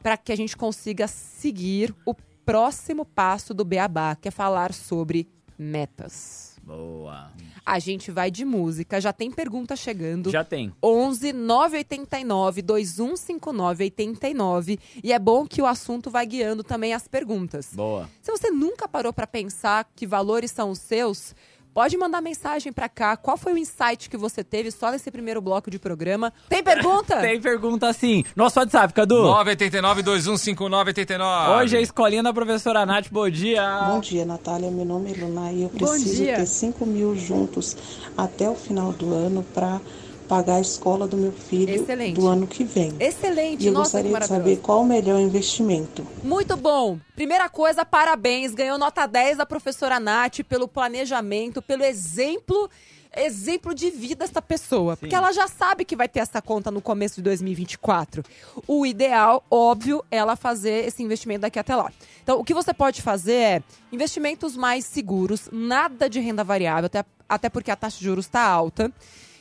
para 0.02 0.16
que 0.16 0.32
a 0.32 0.34
gente 0.34 0.56
consiga 0.56 1.06
seguir 1.06 1.94
o 2.06 2.14
próximo 2.42 3.04
passo 3.04 3.52
do 3.52 3.66
Beabá, 3.66 4.16
que 4.16 4.28
é 4.28 4.30
falar 4.30 4.72
sobre 4.72 5.28
metas. 5.58 6.47
Boa. 6.68 7.32
A 7.64 7.78
gente 7.78 8.10
vai 8.10 8.30
de 8.30 8.44
música, 8.44 9.00
já 9.00 9.10
tem 9.10 9.30
pergunta 9.30 9.74
chegando. 9.74 10.30
Já 10.30 10.44
tem. 10.44 10.70
11 10.82 11.32
989 11.32 12.60
2159 12.60 13.84
89 13.84 14.78
e 15.02 15.10
é 15.10 15.18
bom 15.18 15.46
que 15.46 15.62
o 15.62 15.66
assunto 15.66 16.10
vai 16.10 16.26
guiando 16.26 16.62
também 16.62 16.92
as 16.92 17.08
perguntas. 17.08 17.70
Boa. 17.72 18.08
Se 18.20 18.30
você 18.30 18.50
nunca 18.50 18.86
parou 18.86 19.14
para 19.14 19.26
pensar 19.26 19.88
que 19.96 20.06
valores 20.06 20.50
são 20.50 20.70
os 20.70 20.78
seus, 20.78 21.34
pode 21.78 21.96
mandar 21.96 22.20
mensagem 22.20 22.72
para 22.72 22.88
cá. 22.88 23.16
Qual 23.16 23.36
foi 23.36 23.52
o 23.52 23.56
insight 23.56 24.10
que 24.10 24.16
você 24.16 24.42
teve 24.42 24.72
só 24.72 24.90
nesse 24.90 25.12
primeiro 25.12 25.40
bloco 25.40 25.70
de 25.70 25.78
programa? 25.78 26.32
Tem 26.48 26.60
pergunta? 26.60 27.18
Tem 27.22 27.40
pergunta 27.40 27.86
assim. 27.86 28.24
Nosso 28.34 28.58
WhatsApp, 28.58 28.92
Cadu. 28.92 29.22
989-2159-89. 29.22 31.56
Hoje 31.56 31.76
é 31.76 31.78
a 31.78 31.82
escolinha 31.82 32.24
da 32.24 32.32
professora 32.32 32.84
Nath. 32.84 33.06
Bom 33.12 33.30
dia. 33.30 33.90
Bom 33.92 34.00
dia, 34.00 34.24
Natália. 34.24 34.72
Meu 34.72 34.84
nome 34.84 35.12
é 35.12 35.24
Luna 35.24 35.52
e 35.52 35.62
eu 35.62 35.68
preciso 35.68 36.24
ter 36.24 36.46
5 36.46 36.84
mil 36.84 37.14
juntos 37.14 37.76
até 38.16 38.50
o 38.50 38.56
final 38.56 38.92
do 38.92 39.14
ano 39.14 39.46
para 39.54 39.80
pagar 40.28 40.56
a 40.56 40.60
escola 40.60 41.08
do 41.08 41.16
meu 41.16 41.32
filho 41.32 41.74
Excelente. 41.74 42.14
do 42.14 42.28
ano 42.28 42.46
que 42.46 42.62
vem. 42.62 42.92
Excelente, 43.00 43.64
E 43.64 43.68
eu 43.68 43.72
nossa, 43.72 44.02
que 44.02 44.08
gostaria 44.08 44.20
de 44.20 44.26
saber 44.26 44.56
qual 44.58 44.82
o 44.82 44.86
melhor 44.86 45.18
investimento. 45.18 46.06
Muito 46.22 46.56
bom. 46.56 46.98
Primeira 47.16 47.48
coisa, 47.48 47.84
parabéns. 47.84 48.54
Ganhou 48.54 48.78
nota 48.78 49.06
10 49.06 49.38
da 49.38 49.46
professora 49.46 49.98
Nath 49.98 50.40
pelo 50.48 50.68
planejamento, 50.68 51.62
pelo 51.62 51.82
exemplo 51.82 52.68
exemplo 53.16 53.74
de 53.74 53.90
vida 53.90 54.24
essa 54.24 54.40
pessoa. 54.40 54.96
Porque 54.96 55.14
ela 55.14 55.32
já 55.32 55.48
sabe 55.48 55.84
que 55.84 55.96
vai 55.96 56.08
ter 56.08 56.20
essa 56.20 56.40
conta 56.40 56.70
no 56.70 56.80
começo 56.80 57.16
de 57.16 57.22
2024. 57.22 58.22
O 58.66 58.86
ideal, 58.86 59.44
óbvio, 59.50 60.04
é 60.10 60.18
ela 60.18 60.36
fazer 60.36 60.86
esse 60.86 61.02
investimento 61.02 61.40
daqui 61.40 61.58
até 61.58 61.74
lá. 61.74 61.92
Então, 62.22 62.38
o 62.38 62.44
que 62.44 62.54
você 62.54 62.72
pode 62.72 63.02
fazer 63.02 63.32
é 63.32 63.62
investimentos 63.90 64.56
mais 64.56 64.84
seguros, 64.84 65.48
nada 65.50 66.08
de 66.08 66.20
renda 66.20 66.44
variável, 66.44 66.86
até, 66.86 67.04
até 67.28 67.48
porque 67.48 67.70
a 67.70 67.76
taxa 67.76 67.98
de 67.98 68.04
juros 68.04 68.26
está 68.26 68.42
alta. 68.42 68.92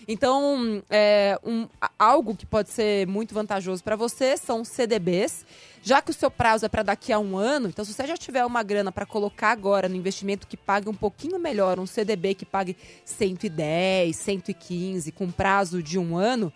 Então, 0.08 0.82
é, 0.90 1.38
um- 1.44 1.68
algo 2.00 2.34
que 2.36 2.46
pode 2.46 2.70
ser 2.70 3.06
muito 3.08 3.34
vantajoso 3.34 3.84
para 3.84 3.96
você 3.96 4.38
são 4.38 4.64
CDBs. 4.64 5.46
Já 5.84 6.02
que 6.02 6.12
o 6.12 6.14
seu 6.14 6.32
prazo 6.32 6.66
é 6.66 6.70
para 6.70 6.84
daqui 6.84 7.12
a 7.12 7.20
um 7.20 7.38
ano, 7.38 7.68
então 7.70 7.84
se 7.84 7.94
você 7.94 8.08
já 8.08 8.16
tiver 8.18 8.46
uma 8.46 8.64
grana 8.64 8.92
para 8.92 9.06
colocar 9.06 9.52
agora 9.52 9.88
no 9.90 9.96
investimento 9.96 10.48
que 10.48 10.58
pague 10.58 10.90
um 10.90 10.94
pouquinho 10.94 11.38
melhor, 11.40 11.80
um 11.80 11.86
CDB 11.86 12.34
que 12.36 12.46
pague 12.46 12.76
110, 13.06 14.16
115, 14.16 15.12
com 15.12 15.30
prazo 15.32 15.82
de 15.84 15.98
um 16.00 16.18
ano, 16.18 16.52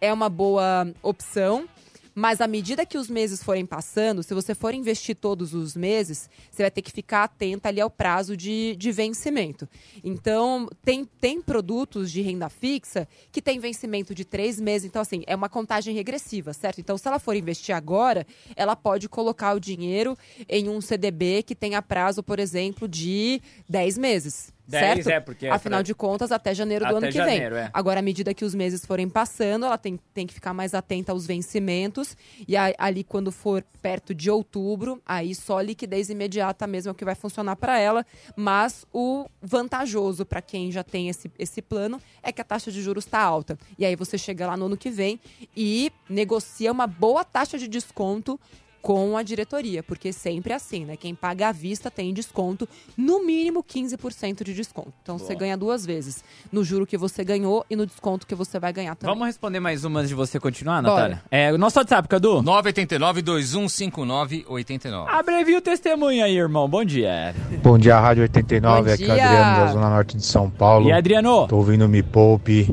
é 0.00 0.12
uma 0.12 0.28
boa 0.28 0.86
opção. 1.02 1.66
Mas 2.14 2.40
à 2.40 2.46
medida 2.46 2.86
que 2.86 2.96
os 2.96 3.10
meses 3.10 3.42
forem 3.42 3.66
passando, 3.66 4.22
se 4.22 4.32
você 4.32 4.54
for 4.54 4.72
investir 4.72 5.16
todos 5.16 5.52
os 5.52 5.74
meses, 5.74 6.30
você 6.50 6.62
vai 6.62 6.70
ter 6.70 6.80
que 6.80 6.92
ficar 6.92 7.24
atenta 7.24 7.68
ali 7.68 7.80
ao 7.80 7.90
prazo 7.90 8.36
de, 8.36 8.76
de 8.76 8.92
vencimento. 8.92 9.68
Então, 10.02 10.68
tem, 10.84 11.04
tem 11.04 11.42
produtos 11.42 12.12
de 12.12 12.22
renda 12.22 12.48
fixa 12.48 13.08
que 13.32 13.42
tem 13.42 13.58
vencimento 13.58 14.14
de 14.14 14.24
três 14.24 14.60
meses. 14.60 14.86
Então, 14.86 15.02
assim, 15.02 15.24
é 15.26 15.34
uma 15.34 15.48
contagem 15.48 15.92
regressiva, 15.92 16.52
certo? 16.52 16.80
Então, 16.80 16.96
se 16.96 17.08
ela 17.08 17.18
for 17.18 17.34
investir 17.34 17.74
agora, 17.74 18.24
ela 18.54 18.76
pode 18.76 19.08
colocar 19.08 19.54
o 19.54 19.60
dinheiro 19.60 20.16
em 20.48 20.68
um 20.68 20.80
CDB 20.80 21.42
que 21.42 21.54
tenha 21.54 21.82
prazo, 21.82 22.22
por 22.22 22.38
exemplo, 22.38 22.86
de 22.86 23.42
10 23.68 23.98
meses. 23.98 24.53
10, 24.66 25.04
certo? 25.04 25.08
é, 25.14 25.20
porque 25.20 25.46
é 25.46 25.50
Afinal 25.50 25.78
pra- 25.78 25.82
de 25.82 25.94
contas, 25.94 26.32
até 26.32 26.54
janeiro 26.54 26.84
do 26.84 26.88
Até 26.88 26.96
ano 26.96 27.06
que 27.06 27.12
janeiro, 27.12 27.54
vem. 27.56 27.64
é. 27.64 27.70
Agora, 27.72 28.00
à 28.00 28.02
medida 28.02 28.32
que 28.32 28.44
os 28.44 28.54
meses 28.54 28.84
forem 28.84 29.08
passando, 29.08 29.66
ela 29.66 29.76
tem, 29.76 29.98
tem 30.14 30.26
que 30.26 30.32
ficar 30.34 30.54
mais 30.54 30.72
atenta 30.74 31.12
aos 31.12 31.26
vencimentos. 31.26 32.16
E 32.48 32.56
a- 32.56 32.74
ali, 32.78 33.04
quando 33.04 33.30
for 33.30 33.62
perto 33.82 34.14
de 34.14 34.30
outubro, 34.30 35.00
aí 35.04 35.34
só 35.34 35.60
liquidez 35.60 36.08
imediata 36.10 36.66
mesmo 36.66 36.88
é 36.88 36.92
o 36.92 36.94
que 36.94 37.04
vai 37.04 37.14
funcionar 37.14 37.56
para 37.56 37.78
ela. 37.78 38.06
Mas 38.36 38.86
o 38.92 39.26
vantajoso 39.42 40.24
para 40.24 40.40
quem 40.42 40.72
já 40.72 40.82
tem 40.82 41.08
esse, 41.08 41.30
esse 41.38 41.60
plano 41.62 42.00
é 42.22 42.32
que 42.32 42.40
a 42.40 42.44
taxa 42.44 42.72
de 42.72 42.80
juros 42.82 43.04
está 43.04 43.20
alta. 43.20 43.58
E 43.78 43.84
aí 43.84 43.94
você 43.96 44.16
chega 44.18 44.46
lá 44.46 44.56
no 44.56 44.66
ano 44.66 44.76
que 44.76 44.90
vem 44.90 45.20
e 45.56 45.92
negocia 46.08 46.72
uma 46.72 46.86
boa 46.86 47.24
taxa 47.24 47.58
de 47.58 47.68
desconto 47.68 48.38
com 48.84 49.16
a 49.16 49.22
diretoria, 49.22 49.82
porque 49.82 50.12
sempre 50.12 50.52
é 50.52 50.56
assim, 50.56 50.84
né? 50.84 50.94
Quem 50.94 51.14
paga 51.14 51.48
à 51.48 51.52
vista 51.52 51.90
tem 51.90 52.12
desconto, 52.12 52.68
no 52.94 53.24
mínimo 53.24 53.64
15% 53.64 54.44
de 54.44 54.52
desconto. 54.52 54.92
Então 55.02 55.16
você 55.16 55.34
ganha 55.34 55.56
duas 55.56 55.86
vezes, 55.86 56.22
no 56.52 56.62
juro 56.62 56.86
que 56.86 56.98
você 56.98 57.24
ganhou 57.24 57.64
e 57.70 57.76
no 57.76 57.86
desconto 57.86 58.26
que 58.26 58.34
você 58.34 58.58
vai 58.58 58.74
ganhar 58.74 58.94
também. 58.94 59.14
Vamos 59.14 59.26
responder 59.26 59.58
mais 59.58 59.86
uma 59.86 60.00
antes 60.00 60.10
de 60.10 60.14
você 60.14 60.38
continuar, 60.38 60.82
Bora. 60.82 60.96
Natália? 60.96 61.22
É, 61.30 61.50
o 61.50 61.56
nosso 61.56 61.78
WhatsApp, 61.78 62.06
Cadu? 62.06 62.42
989-2159-89. 62.42 65.08
Abrevia 65.08 65.56
o 65.56 65.62
testemunho 65.62 66.22
aí, 66.22 66.36
irmão. 66.36 66.68
Bom 66.68 66.84
dia. 66.84 67.34
Bom 67.62 67.78
dia, 67.78 67.98
Rádio 67.98 68.24
89, 68.24 68.82
Bom 68.82 68.92
aqui 68.92 69.04
é 69.04 69.14
dia. 69.14 69.14
Adriano 69.14 69.60
da 69.60 69.68
Zona 69.72 69.88
Norte 69.88 70.18
de 70.18 70.26
São 70.26 70.50
Paulo. 70.50 70.90
E 70.90 70.92
Adriano? 70.92 71.48
Tô 71.48 71.56
ouvindo 71.56 71.88
Me 71.88 72.02
Poupe. 72.02 72.68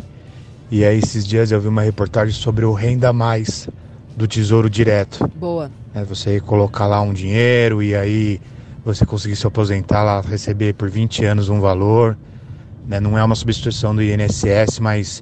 E 0.70 0.84
aí, 0.84 0.98
esses 0.98 1.26
dias 1.26 1.54
eu 1.54 1.62
vi 1.62 1.70
uma 1.70 1.84
reportagem 1.84 2.36
sobre 2.36 2.66
o 2.66 2.74
Renda 2.74 3.14
Mais 3.14 3.70
do 4.14 4.28
Tesouro 4.28 4.70
Direto. 4.70 5.26
Boa. 5.36 5.72
É 5.94 6.04
você 6.04 6.40
colocar 6.40 6.88
lá 6.88 7.02
um 7.02 7.14
dinheiro 7.14 7.84
e 7.84 7.96
aí 7.96 8.40
você 8.84 9.06
conseguir 9.06 9.36
se 9.36 9.46
aposentar 9.46 10.04
lá, 10.04 10.22
receber 10.22 10.74
por 10.74 10.90
20 10.90 11.26
anos 11.26 11.50
um 11.50 11.60
valor. 11.60 12.18
né? 12.88 13.00
Não 13.00 13.18
é 13.18 13.24
uma 13.24 13.36
substituição 13.36 13.94
do 13.96 14.02
INSS, 14.02 14.80
mas 14.80 15.22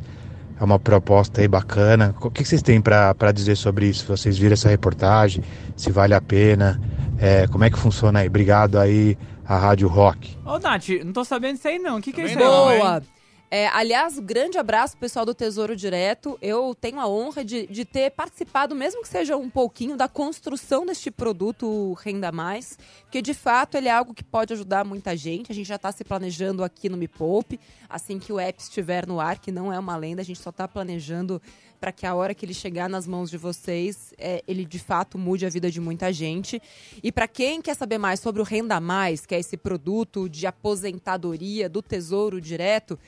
é 0.60 0.64
uma 0.64 0.80
proposta 0.80 1.42
aí 1.42 1.48
bacana. 1.48 2.16
O 2.22 2.30
que 2.30 2.44
vocês 2.46 2.62
têm 2.62 2.80
para 2.82 3.32
dizer 3.34 3.56
sobre 3.58 3.88
isso? 3.88 4.06
Vocês 4.08 4.38
viram 4.38 4.54
essa 4.54 4.70
reportagem? 4.70 5.44
Se 5.76 5.92
vale 5.92 6.14
a 6.14 6.22
pena? 6.22 6.80
É, 7.18 7.48
como 7.48 7.64
é 7.64 7.70
que 7.70 7.78
funciona 7.78 8.20
aí? 8.20 8.28
Obrigado 8.28 8.78
aí, 8.80 9.18
a 9.46 9.58
Rádio 9.58 9.88
Rock. 9.88 10.38
Ô, 10.46 10.58
Nath, 10.60 10.88
não 11.04 11.12
tô 11.12 11.26
sabendo 11.26 11.56
disso 11.56 11.68
aí 11.68 11.80
não. 11.80 11.98
O 11.98 12.02
que, 12.02 12.14
que 12.14 12.22
é 12.22 12.26
isso 12.26 12.38
aí? 12.38 12.44
não? 12.44 12.52
Boa! 12.80 13.04
É, 13.52 13.68
aliás, 13.70 14.20
grande 14.20 14.60
abraço 14.60 14.96
pessoal 14.96 15.26
do 15.26 15.34
Tesouro 15.34 15.76
Direto. 15.76 16.38
Eu 16.40 16.76
tenho 16.80 17.00
a 17.00 17.08
honra 17.08 17.44
de, 17.44 17.66
de 17.66 17.84
ter 17.84 18.12
participado, 18.12 18.76
mesmo 18.76 19.02
que 19.02 19.08
seja 19.08 19.36
um 19.36 19.50
pouquinho, 19.50 19.98
da 19.98 20.08
construção 20.08 20.86
deste 20.86 21.10
produto 21.10 21.94
Renda 21.94 22.32
Mais, 22.32 22.78
porque 23.02 23.24
de 23.24 23.34
fato 23.34 23.76
ele 23.76 23.88
é 23.88 23.92
algo 23.92 24.14
que 24.14 24.24
pode 24.24 24.54
ajudar 24.54 24.86
muita 24.86 25.18
gente. 25.18 25.52
A 25.52 25.56
gente 25.56 25.66
já 25.66 25.78
está 25.78 25.92
se 25.92 26.04
planejando 26.04 26.64
aqui 26.64 26.90
no 26.90 26.96
Me 26.96 27.08
Poupe, 27.08 27.60
assim 27.90 28.20
que 28.20 28.32
o 28.32 28.40
app 28.40 28.62
estiver 28.62 29.08
no 29.08 29.20
ar, 29.20 29.40
que 29.40 29.52
não 29.52 29.74
é 29.74 29.80
uma 29.80 29.98
lenda, 29.98 30.22
a 30.22 30.26
gente 30.26 30.40
só 30.40 30.52
está 30.52 30.68
planejando 30.68 31.42
para 31.80 31.92
que 31.92 32.06
a 32.06 32.14
hora 32.14 32.36
que 32.36 32.46
ele 32.46 32.54
chegar 32.54 32.88
nas 32.88 33.08
mãos 33.08 33.32
de 33.32 33.38
vocês, 33.38 34.14
é, 34.18 34.44
ele 34.48 34.64
de 34.64 34.78
fato 34.78 35.18
mude 35.18 35.46
a 35.48 35.50
vida 35.50 35.72
de 35.72 35.80
muita 35.80 36.14
gente. 36.14 36.62
E 37.02 37.12
para 37.12 37.28
quem 37.28 37.64
quer 37.64 37.74
saber 37.74 37.98
mais 37.98 38.20
sobre 38.20 38.42
o 38.42 38.46
Renda 38.46 38.80
Mais, 38.80 39.26
que 39.26 39.34
é 39.34 39.40
esse 39.40 39.58
produto 39.58 40.30
de 40.30 40.46
aposentadoria 40.46 41.68
do 41.68 41.82
Tesouro 41.82 42.40
Direto, 42.40 43.00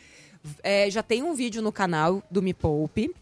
é, 0.63 0.89
já 0.89 1.03
tem 1.03 1.23
um 1.23 1.33
vídeo 1.33 1.61
no 1.61 1.71
canal 1.71 2.23
do 2.29 2.41
Me 2.41 2.53
Poupe. 2.53 3.13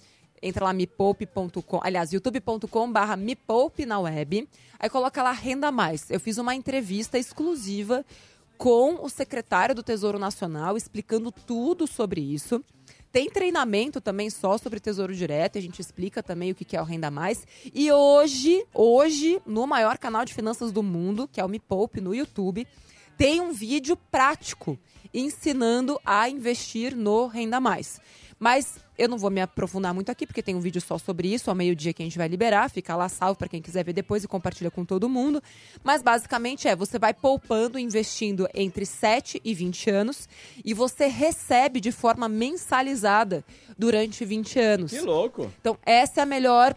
Entra 0.41 0.65
lá 0.65 0.73
mepoupe.com, 0.73 1.79
aliás, 1.84 2.13
youtube.com 2.13 2.91
barra 2.91 3.17
Me 3.17 3.36
Poupe 3.36 3.86
na 3.86 3.99
web. 3.99 4.47
Aí 4.79 4.89
coloca 4.89 5.21
lá 5.21 5.32
Renda 5.32 5.71
Mais. 5.71 6.10
Eu 6.10 6.19
fiz 6.19 6.38
uma 6.38 6.55
entrevista 6.55 7.17
exclusiva 7.17 8.05
com 8.58 9.03
o 9.03 9.10
secretário 9.10 9.75
do 9.75 9.84
Tesouro 9.84 10.19
Nacional 10.19 10.77
explicando 10.77 11.32
tudo 11.32 11.86
sobre 11.88 12.21
isso. 12.21 12.63
Tem 13.12 13.29
treinamento 13.29 13.99
também 13.99 14.29
só 14.29 14.58
sobre 14.58 14.79
Tesouro 14.79 15.15
Direto, 15.15 15.58
a 15.58 15.62
gente 15.62 15.79
explica 15.82 16.21
também 16.21 16.51
o 16.51 16.55
que 16.55 16.77
é 16.77 16.82
o 16.82 16.86
Renda 16.86 17.10
Mais. 17.10 17.45
E 17.73 17.91
hoje, 17.91 18.63
hoje, 18.73 19.41
no 19.45 19.65
maior 19.65 19.97
canal 19.97 20.23
de 20.23 20.34
finanças 20.34 20.71
do 20.71 20.84
mundo, 20.84 21.27
que 21.27 21.41
é 21.41 21.45
o 21.45 21.49
Me 21.49 21.60
Poupe 21.60 21.99
no 21.99 22.13
YouTube, 22.13 22.67
tem 23.17 23.41
um 23.41 23.51
vídeo 23.51 23.97
prático 23.97 24.77
ensinando 25.13 26.00
a 26.06 26.30
investir 26.30 26.95
no 26.95 27.28
Renda 27.28 27.60
Mais. 27.60 28.00
Mas 28.39 28.80
eu 28.98 29.10
não 29.10 29.17
vou 29.17 29.30
me 29.30 29.41
aprofundar 29.41 29.93
muito 29.93 30.10
aqui, 30.10 30.26
porque 30.26 30.41
tem 30.41 30.56
um 30.56 30.60
vídeo 30.62 30.80
só 30.80 30.98
sobre 30.98 31.34
isso, 31.34 31.50
ao 31.50 31.56
meio-dia 31.56 31.93
que 31.93 32.02
a 32.02 32.06
gente 32.06 32.17
vai 32.17 32.28
liberar, 32.28 32.69
fica 32.69 32.95
lá 32.95 33.10
salvo 33.10 33.38
para 33.38 33.50
quem 33.50 33.62
quiser 33.62 33.84
ver 33.84 33.93
depois 33.93 34.24
e 34.24 34.28
compartilha 34.28 34.72
com 34.72 34.86
todo 34.86 35.10
mundo. 35.10 35.43
Mas 35.84 36.02
basicamente 36.02 36.67
é, 36.67 36.76
você 36.76 36.98
vai 36.98 37.13
poupando, 37.13 37.78
investindo 37.78 38.48
entre 38.54 38.86
7 38.86 39.41
e 39.43 39.54
20 39.54 39.89
anos, 39.89 40.28
e 40.63 40.74
você 40.74 41.08
recebe 41.08 41.82
de 41.82 41.91
forma 41.91 42.30
mensalizada 42.30 43.43
durante 43.78 44.24
20 44.24 44.60
anos. 44.60 44.91
Que 44.91 45.02
louco. 45.02 45.52
Então, 45.60 45.78
essa 45.86 46.22
é 46.22 46.24
a 46.24 46.26
melhor. 46.26 46.76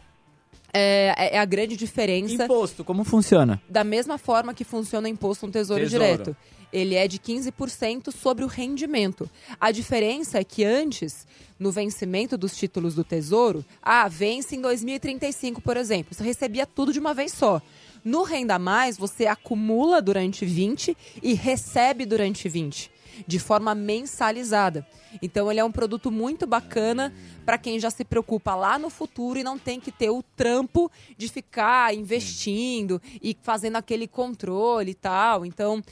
É, 0.75 1.37
é 1.37 1.39
a 1.39 1.45
grande 1.45 1.77
diferença 1.77 2.45
Imposto, 2.45 2.83
como 2.83 3.05
funciona? 3.05 3.61
da 3.69 3.85
mesma 3.85 4.17
forma 4.17 4.55
que 4.55 4.65
funciona 4.65 5.07
o 5.07 5.11
imposto 5.11 5.47
no 5.47 5.53
Tesouro, 5.53 5.83
Tesouro. 5.83 6.03
Direto. 6.03 6.37
Ele 6.73 6.95
é 6.95 7.07
de 7.07 7.19
15% 7.19 8.11
sobre 8.11 8.45
o 8.45 8.49
rendimento. 8.49 9.29
A 9.61 9.71
diferença 9.71 10.39
é 10.39 10.45
que 10.45 10.65
antes, 10.65 11.27
no 11.59 11.71
vencimento 11.71 12.37
dos 12.39 12.57
títulos 12.57 12.95
do 12.95 13.05
Tesouro, 13.05 13.65
ah, 13.83 14.09
vence 14.09 14.57
em 14.57 14.61
2035, 14.61 15.61
por 15.61 15.77
exemplo. 15.77 16.15
Você 16.15 16.25
recebia 16.25 16.67
tudo 16.67 16.93
de 16.93 16.99
uma 16.99 17.13
vez 17.13 17.33
só. 17.33 17.61
No 18.05 18.25
Renda 18.25 18.59
Mais, 18.59 18.97
você 18.97 19.27
acumula 19.27 20.03
durante 20.03 20.45
20 20.45 20.97
e 21.23 21.35
recebe 21.35 22.05
durante 22.05 22.49
20, 22.49 22.91
de 23.27 23.39
forma 23.39 23.75
mensalizada. 23.75 24.87
Então, 25.21 25.51
ele 25.51 25.61
é 25.61 25.65
um 25.65 25.73
produto 25.73 26.11
muito 26.11 26.47
bacana 26.47 27.13
para 27.45 27.59
quem 27.59 27.79
já 27.79 27.91
se 27.91 28.05
preocupa 28.05 28.55
lá 28.55 28.79
no 28.79 28.89
futuro 28.89 29.39
e 29.39 29.43
não 29.43 29.59
tem 29.59 29.81
que 29.81 29.91
ter 29.91 30.11
o 30.11 30.23
trampo 30.23 30.91
de 31.17 31.29
ficar 31.29 31.95
investindo 31.95 33.01
e 33.23 33.37
fazendo 33.43 33.77
aquele 33.77 34.07
controle 34.07 34.93
e 34.93 34.95
tal. 34.95 35.45
Então, 35.45 35.83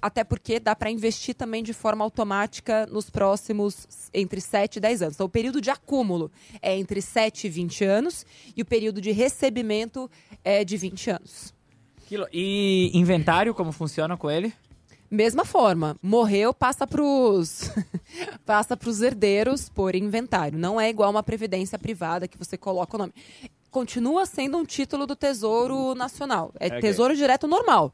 até 0.00 0.24
porque 0.24 0.58
dá 0.60 0.74
para 0.74 0.90
investir 0.90 1.34
também 1.34 1.62
de 1.62 1.72
forma 1.72 2.04
automática 2.04 2.86
nos 2.86 3.10
próximos 3.10 3.86
entre 4.12 4.40
7 4.40 4.76
e 4.76 4.80
10 4.80 5.02
anos. 5.02 5.14
Então, 5.14 5.26
o 5.26 5.30
período 5.30 5.60
de 5.60 5.70
acúmulo 5.70 6.30
é 6.62 6.76
entre 6.76 7.02
7 7.02 7.46
e 7.46 7.50
20 7.50 7.84
anos 7.84 8.24
e 8.56 8.62
o 8.62 8.64
período 8.64 9.00
de 9.00 9.10
recebimento 9.10 10.10
é 10.44 10.64
de 10.64 10.76
20 10.76 11.10
anos. 11.10 11.54
E 12.32 12.90
inventário, 12.94 13.54
como 13.54 13.72
funciona 13.72 14.16
com 14.16 14.30
ele? 14.30 14.52
Mesma 15.10 15.44
forma, 15.44 15.96
morreu, 16.02 16.52
passa 16.52 16.86
pros 16.86 17.70
passa 18.44 18.76
pros 18.76 19.00
herdeiros 19.00 19.68
por 19.68 19.94
inventário. 19.94 20.58
Não 20.58 20.80
é 20.80 20.88
igual 20.88 21.10
uma 21.10 21.22
previdência 21.22 21.78
privada 21.78 22.26
que 22.26 22.38
você 22.38 22.56
coloca 22.56 22.96
o 22.96 22.98
nome. 22.98 23.12
Continua 23.70 24.24
sendo 24.24 24.56
um 24.56 24.64
título 24.64 25.06
do 25.06 25.16
Tesouro 25.16 25.94
Nacional. 25.94 26.52
É 26.58 26.66
Ok. 26.66 26.80
Tesouro 26.80 27.16
Direto 27.16 27.46
normal. 27.46 27.92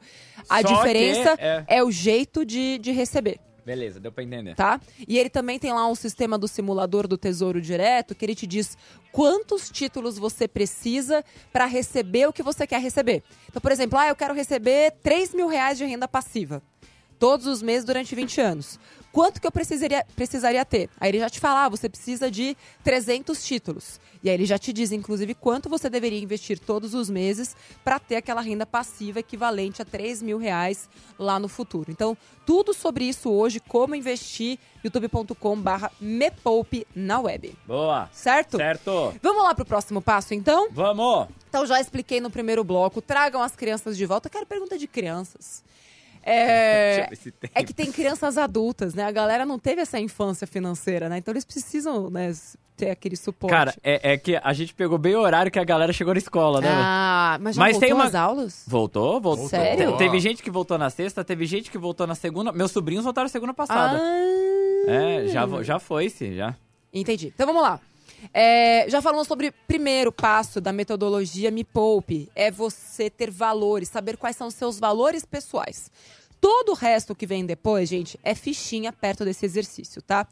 A 0.49 0.61
Só 0.63 0.69
diferença 0.69 1.35
é- 1.39 1.65
é... 1.67 1.85
o 1.85 1.91
jeito 1.91 2.45
de, 2.45 2.79
de 2.79 2.93
receber. 2.93 3.41
Beleza, 3.65 4.01
deu 4.01 4.11
pra 4.11 4.25
entender. 4.25 4.55
Tá? 4.55 4.81
E 5.07 5.19
ele 5.19 5.31
também 5.31 5.59
tem 5.59 5.73
lá 5.73 5.87
um 5.87 5.95
sistema 5.95 6.39
do 6.39 6.49
simulador 6.49 7.07
do 7.07 7.17
Tesouro 7.17 7.61
Direto 7.61 8.15
que 8.15 8.25
ele 8.25 8.35
te 8.35 8.47
diz 8.47 8.77
quantos 9.13 9.71
títulos 9.71 10.19
você 10.19 10.49
precisa 10.49 11.25
para 11.53 11.67
receber 11.67 12.27
o 12.27 12.33
que 12.33 12.43
você 12.43 12.67
quer 12.67 12.81
receber. 12.81 13.23
Então, 13.49 13.61
por 13.61 13.71
exemplo, 13.73 13.99
ah, 13.99 14.09
eu 14.09 14.17
quero 14.17 14.35
receber 14.35 14.93
3 15.03 15.35
mil 15.35 15.49
reais 15.49 15.77
de 15.79 15.85
renda 15.85 16.09
passiva 16.09 16.63
todos 17.21 17.47
os 17.47 17.63
meses 17.63 17.85
durante 17.85 18.15
20 18.17 18.41
anos. 18.41 18.81
Quanto 19.13 19.41
que 19.41 19.47
eu 19.47 19.51
precisaria, 19.51 20.07
precisaria 20.15 20.65
ter? 20.65 20.89
Aí 20.99 21.11
ele 21.11 21.19
já 21.19 21.29
te 21.29 21.41
fala, 21.41 21.65
ah, 21.65 21.69
você 21.69 21.89
precisa 21.89 22.31
de 22.31 22.57
300 22.83 23.45
títulos. 23.45 24.01
E 24.23 24.29
aí 24.29 24.35
ele 24.35 24.47
já 24.47 24.57
te 24.57 24.73
diz, 24.73 24.93
inclusive, 24.93 25.35
quanto 25.35 25.69
você 25.69 25.91
deveria 25.91 26.21
investir 26.21 26.59
todos 26.59 26.95
os 26.95 27.11
meses 27.11 27.57
para 27.83 27.99
ter 27.99 28.17
aquela 28.17 28.41
renda 28.41 28.65
passiva 28.65 29.19
equivalente 29.19 29.83
a 29.83 29.85
3 29.85 30.23
mil 30.23 30.39
reais 30.39 30.89
lá 31.19 31.39
no 31.39 31.49
futuro. 31.49 31.91
Então, 31.91 32.17
tudo 32.47 32.73
sobre 32.73 33.05
isso 33.05 33.31
hoje, 33.31 33.59
como 33.59 33.97
investir, 33.97 34.59
youtube.com 34.85 35.61
barra 35.61 35.91
me 36.01 36.31
poupe 36.31 36.87
na 36.95 37.21
web. 37.21 37.55
Boa. 37.67 38.09
Certo? 38.13 38.57
Certo. 38.57 39.13
Vamos 39.21 39.43
lá 39.43 39.55
pro 39.55 39.65
próximo 39.65 40.01
passo, 40.01 40.35
então? 40.35 40.69
Vamos. 40.71 41.29
Então, 41.49 41.67
já 41.67 41.81
expliquei 41.81 42.21
no 42.21 42.31
primeiro 42.31 42.63
bloco. 42.63 43.03
Tragam 43.03 43.43
as 43.43 43.57
crianças 43.57 43.97
de 43.97 44.07
volta. 44.07 44.29
Eu 44.29 44.33
quero 44.33 44.47
pergunta 44.47 44.79
de 44.79 44.87
crianças. 44.87 45.65
É, 46.23 47.09
é 47.55 47.65
que 47.65 47.73
tem 47.75 47.91
crianças 47.91 48.37
adultas, 48.39 48.95
né? 48.95 49.05
A 49.05 49.11
galera 49.11 49.45
não 49.47 49.59
teve 49.59 49.81
essa 49.81 49.99
infância 49.99 50.47
financeira, 50.47 51.09
né? 51.09 51.19
Então 51.19 51.33
eles 51.33 51.45
precisam, 51.45 52.11
né, 52.11 52.33
ter 52.77 52.91
aquele 52.91 53.17
suporte. 53.17 53.53
Cara, 53.53 53.75
é, 53.83 54.13
é 54.13 54.17
que 54.19 54.39
a 54.43 54.53
gente 54.53 54.73
pegou 54.75 54.97
bem 54.99 55.15
o 55.15 55.21
horário 55.21 55.51
que 55.53 55.59
a 55.59 55.65
galera 55.65 55.93
chegou 55.93 56.15
na 56.15 56.19
escola, 56.19 56.61
né? 56.61 56.69
ah, 56.73 57.39
mas 57.41 57.57
já 57.57 57.61
Mas 57.61 57.73
voltou 57.73 57.87
tem 57.89 57.95
uma- 57.95 58.05
as 58.07 58.15
aulas? 58.15 58.65
Voltou, 58.67 59.21
voltou. 59.21 59.49
Sério? 59.49 59.93
Te- 59.93 59.99
Teve 59.99 60.19
gente 60.21 60.43
que 60.43 60.51
voltou 60.51 60.79
na 60.79 60.89
sexta, 60.91 61.23
teve 61.25 61.45
gente 61.47 61.71
que 61.71 61.77
voltou 61.79 62.07
na 62.07 62.15
segunda. 62.15 62.53
Meus 62.53 62.71
sobrinhos 62.71 63.05
voltaram 63.05 63.29
semana 63.29 63.53
passada. 63.53 63.99
Ah, 64.01 64.91
É, 64.91 65.27
já, 65.29 65.47
já 65.63 65.79
foi-se, 65.79 66.35
já. 66.35 66.57
Entendi. 66.93 67.33
Então 67.35 67.47
vamos 67.47 67.63
lá. 67.63 67.79
É, 68.33 68.89
já 68.89 69.01
falamos 69.01 69.27
sobre 69.27 69.49
o 69.49 69.53
primeiro 69.67 70.13
passo 70.13 70.61
da 70.61 70.73
metodologia 70.73 71.51
Me 71.51 71.65
Poupe. 71.65 72.31
É 72.35 72.51
você 72.51 73.09
ter 73.11 73.31
valores, 73.31 73.89
saber 73.89 74.17
quais 74.17 74.37
são 74.37 74.49
os 74.49 74.55
seus 74.55 74.79
valores 74.79 75.25
pessoais. 75.25 75.91
Todo 76.41 76.73
o 76.73 76.75
resto 76.75 77.15
que 77.15 77.27
vem 77.27 77.45
depois, 77.45 77.89
gente, 77.89 78.19
é 78.23 78.35
fichinha 78.35 78.93
perto 78.93 79.25
desse 79.25 79.45
exercício, 79.45 80.01
tá? 80.01 80.27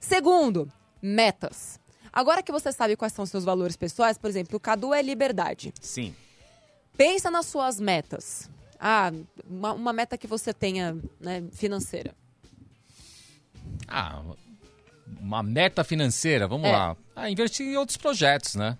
Segundo, 0.00 0.70
metas. 1.00 1.78
Agora 2.12 2.42
que 2.42 2.52
você 2.52 2.72
sabe 2.72 2.96
quais 2.96 3.12
são 3.12 3.22
os 3.22 3.30
seus 3.30 3.44
valores 3.44 3.76
pessoais, 3.76 4.18
por 4.18 4.28
exemplo, 4.28 4.56
o 4.56 4.60
Cadu 4.60 4.92
é 4.92 5.00
liberdade. 5.00 5.72
Sim. 5.80 6.14
Pensa 6.96 7.30
nas 7.30 7.46
suas 7.46 7.80
metas. 7.80 8.50
Ah, 8.78 9.12
uma, 9.48 9.72
uma 9.72 9.92
meta 9.92 10.18
que 10.18 10.26
você 10.26 10.52
tenha 10.52 10.96
né, 11.20 11.44
financeira. 11.52 12.14
Ah, 13.86 14.22
uma 15.20 15.42
meta 15.42 15.82
financeira, 15.84 16.46
vamos 16.48 16.68
É. 16.68 16.72
lá. 16.72 16.96
Ah, 17.16 17.30
investir 17.30 17.66
em 17.66 17.76
outros 17.76 17.96
projetos, 17.96 18.54
né? 18.54 18.76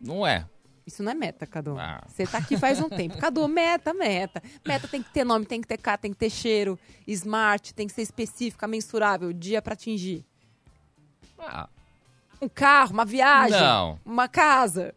Não 0.00 0.26
é. 0.26 0.44
Isso 0.86 1.02
não 1.02 1.12
é 1.12 1.14
meta, 1.14 1.46
Cadu. 1.46 1.78
Ah. 1.78 2.02
Você 2.08 2.26
tá 2.26 2.38
aqui 2.38 2.56
faz 2.56 2.80
um 2.80 2.88
tempo. 2.88 3.16
Cadu, 3.18 3.46
meta, 3.46 3.92
meta. 3.94 4.42
Meta 4.66 4.88
tem 4.88 5.02
que 5.02 5.10
ter 5.10 5.24
nome, 5.24 5.44
tem 5.46 5.60
que 5.60 5.68
ter 5.68 5.78
cara, 5.78 5.98
tem 5.98 6.12
que 6.12 6.18
ter 6.18 6.30
cheiro. 6.30 6.78
Smart, 7.06 7.72
tem 7.74 7.86
que 7.86 7.92
ser 7.92 8.02
específica, 8.02 8.66
mensurável, 8.66 9.32
dia 9.32 9.62
pra 9.62 9.74
atingir. 9.74 10.24
Ah, 11.38 11.68
Um 12.42 12.48
carro, 12.48 12.92
uma 12.92 13.04
viagem. 13.04 13.60
Não. 13.60 13.98
Uma 14.04 14.26
casa. 14.28 14.94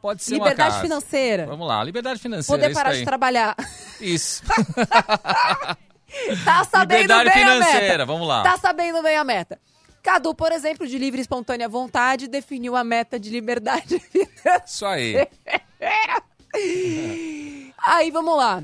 pode 0.00 0.22
ser 0.22 0.34
liberdade 0.34 0.60
uma 0.60 0.66
casa. 0.70 0.82
financeira. 0.82 1.46
Vamos 1.46 1.66
lá, 1.66 1.82
liberdade 1.82 2.20
financeira. 2.20 2.58
Poder 2.60 2.70
isso 2.72 2.80
parar 2.80 2.94
de 2.94 3.04
trabalhar. 3.04 3.56
Isso. 4.00 4.42
tá 6.44 6.64
sabendo 6.64 7.00
liberdade 7.02 7.30
bem 7.30 7.44
a 7.44 7.52
financeira, 7.52 7.88
meta. 7.88 8.06
vamos 8.06 8.28
lá. 8.28 8.42
Tá 8.42 8.58
sabendo 8.58 9.02
bem 9.02 9.16
a 9.16 9.24
meta. 9.24 9.58
Cadu, 10.02 10.34
por 10.34 10.50
exemplo, 10.50 10.86
de 10.86 10.98
livre 10.98 11.20
e 11.20 11.22
espontânea 11.22 11.68
vontade, 11.68 12.26
definiu 12.26 12.74
a 12.74 12.82
meta 12.82 13.20
de 13.20 13.30
liberdade 13.30 14.00
financeira. 14.10 14.62
Isso 14.66 14.84
aí. 14.84 15.28
Aí, 17.78 18.10
vamos 18.10 18.36
lá. 18.36 18.62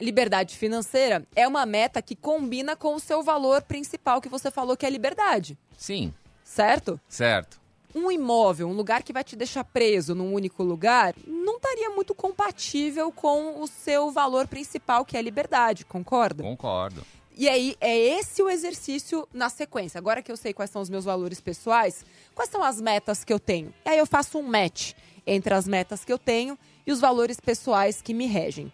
Liberdade 0.00 0.56
financeira 0.56 1.26
é 1.34 1.46
uma 1.48 1.64
meta 1.66 2.00
que 2.02 2.14
combina 2.14 2.76
com 2.76 2.94
o 2.94 3.00
seu 3.00 3.22
valor 3.22 3.62
principal 3.62 4.20
que 4.20 4.28
você 4.28 4.50
falou 4.50 4.76
que 4.76 4.86
é 4.86 4.90
liberdade, 4.90 5.58
Sim, 5.76 6.14
certo? 6.44 7.00
certo. 7.08 7.60
Um 7.92 8.12
imóvel, 8.12 8.68
um 8.68 8.74
lugar 8.74 9.02
que 9.02 9.12
vai 9.12 9.24
te 9.24 9.34
deixar 9.34 9.64
preso 9.64 10.14
num 10.14 10.32
único 10.32 10.62
lugar, 10.62 11.14
não 11.26 11.56
estaria 11.56 11.90
muito 11.90 12.14
compatível 12.14 13.10
com 13.10 13.60
o 13.60 13.66
seu 13.66 14.12
valor 14.12 14.46
principal, 14.46 15.04
que 15.04 15.16
é 15.16 15.22
liberdade, 15.22 15.84
concorda? 15.84 16.44
Concordo. 16.44 17.02
E 17.38 17.48
aí, 17.48 17.76
é 17.80 17.96
esse 17.96 18.42
o 18.42 18.50
exercício 18.50 19.28
na 19.32 19.48
sequência. 19.48 19.96
Agora 19.96 20.20
que 20.20 20.32
eu 20.32 20.36
sei 20.36 20.52
quais 20.52 20.72
são 20.72 20.82
os 20.82 20.90
meus 20.90 21.04
valores 21.04 21.40
pessoais, 21.40 22.04
quais 22.34 22.50
são 22.50 22.64
as 22.64 22.80
metas 22.80 23.22
que 23.22 23.32
eu 23.32 23.38
tenho? 23.38 23.72
E 23.86 23.90
aí 23.90 23.98
eu 23.98 24.06
faço 24.06 24.38
um 24.38 24.42
match 24.42 24.92
entre 25.24 25.54
as 25.54 25.68
metas 25.68 26.04
que 26.04 26.12
eu 26.12 26.18
tenho 26.18 26.58
e 26.84 26.90
os 26.90 26.98
valores 26.98 27.38
pessoais 27.38 28.02
que 28.02 28.12
me 28.12 28.26
regem. 28.26 28.72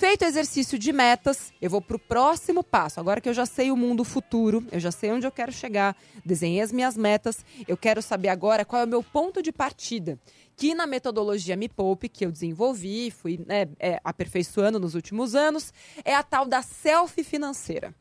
Feito 0.00 0.22
o 0.22 0.24
exercício 0.26 0.78
de 0.78 0.94
metas, 0.94 1.52
eu 1.60 1.68
vou 1.68 1.82
para 1.82 1.94
o 1.94 1.98
próximo 1.98 2.64
passo. 2.64 2.98
Agora 2.98 3.20
que 3.20 3.28
eu 3.28 3.34
já 3.34 3.44
sei 3.44 3.70
o 3.70 3.76
mundo 3.76 4.02
futuro, 4.02 4.64
eu 4.72 4.80
já 4.80 4.90
sei 4.90 5.12
onde 5.12 5.26
eu 5.26 5.30
quero 5.30 5.52
chegar, 5.52 5.94
desenhei 6.24 6.62
as 6.62 6.72
minhas 6.72 6.96
metas, 6.96 7.44
eu 7.68 7.76
quero 7.76 8.00
saber 8.00 8.30
agora 8.30 8.64
qual 8.64 8.80
é 8.80 8.86
o 8.86 8.88
meu 8.88 9.02
ponto 9.02 9.42
de 9.42 9.52
partida. 9.52 10.18
Que 10.56 10.74
na 10.74 10.86
metodologia 10.86 11.54
Me 11.54 11.68
Poupe, 11.68 12.08
que 12.08 12.24
eu 12.24 12.32
desenvolvi, 12.32 13.10
fui 13.10 13.44
né, 13.46 13.68
é, 13.78 14.00
aperfeiçoando 14.02 14.80
nos 14.80 14.94
últimos 14.94 15.34
anos, 15.34 15.70
é 16.02 16.14
a 16.14 16.22
tal 16.22 16.46
da 16.46 16.62
selfie 16.62 17.22
financeira. 17.22 17.94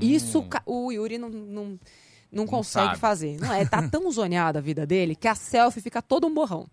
Isso 0.00 0.42
ca- 0.42 0.62
o 0.66 0.90
Yuri 0.90 1.16
não, 1.16 1.28
não, 1.28 1.78
não 2.32 2.44
consegue 2.44 2.98
fazer. 2.98 3.38
Não 3.40 3.52
é, 3.54 3.64
tá 3.64 3.88
tão 3.88 4.10
zoneada 4.10 4.58
a 4.58 4.62
vida 4.62 4.84
dele 4.84 5.14
que 5.14 5.28
a 5.28 5.36
selfie 5.36 5.80
fica 5.80 6.02
todo 6.02 6.26
um 6.26 6.34
borrão. 6.34 6.66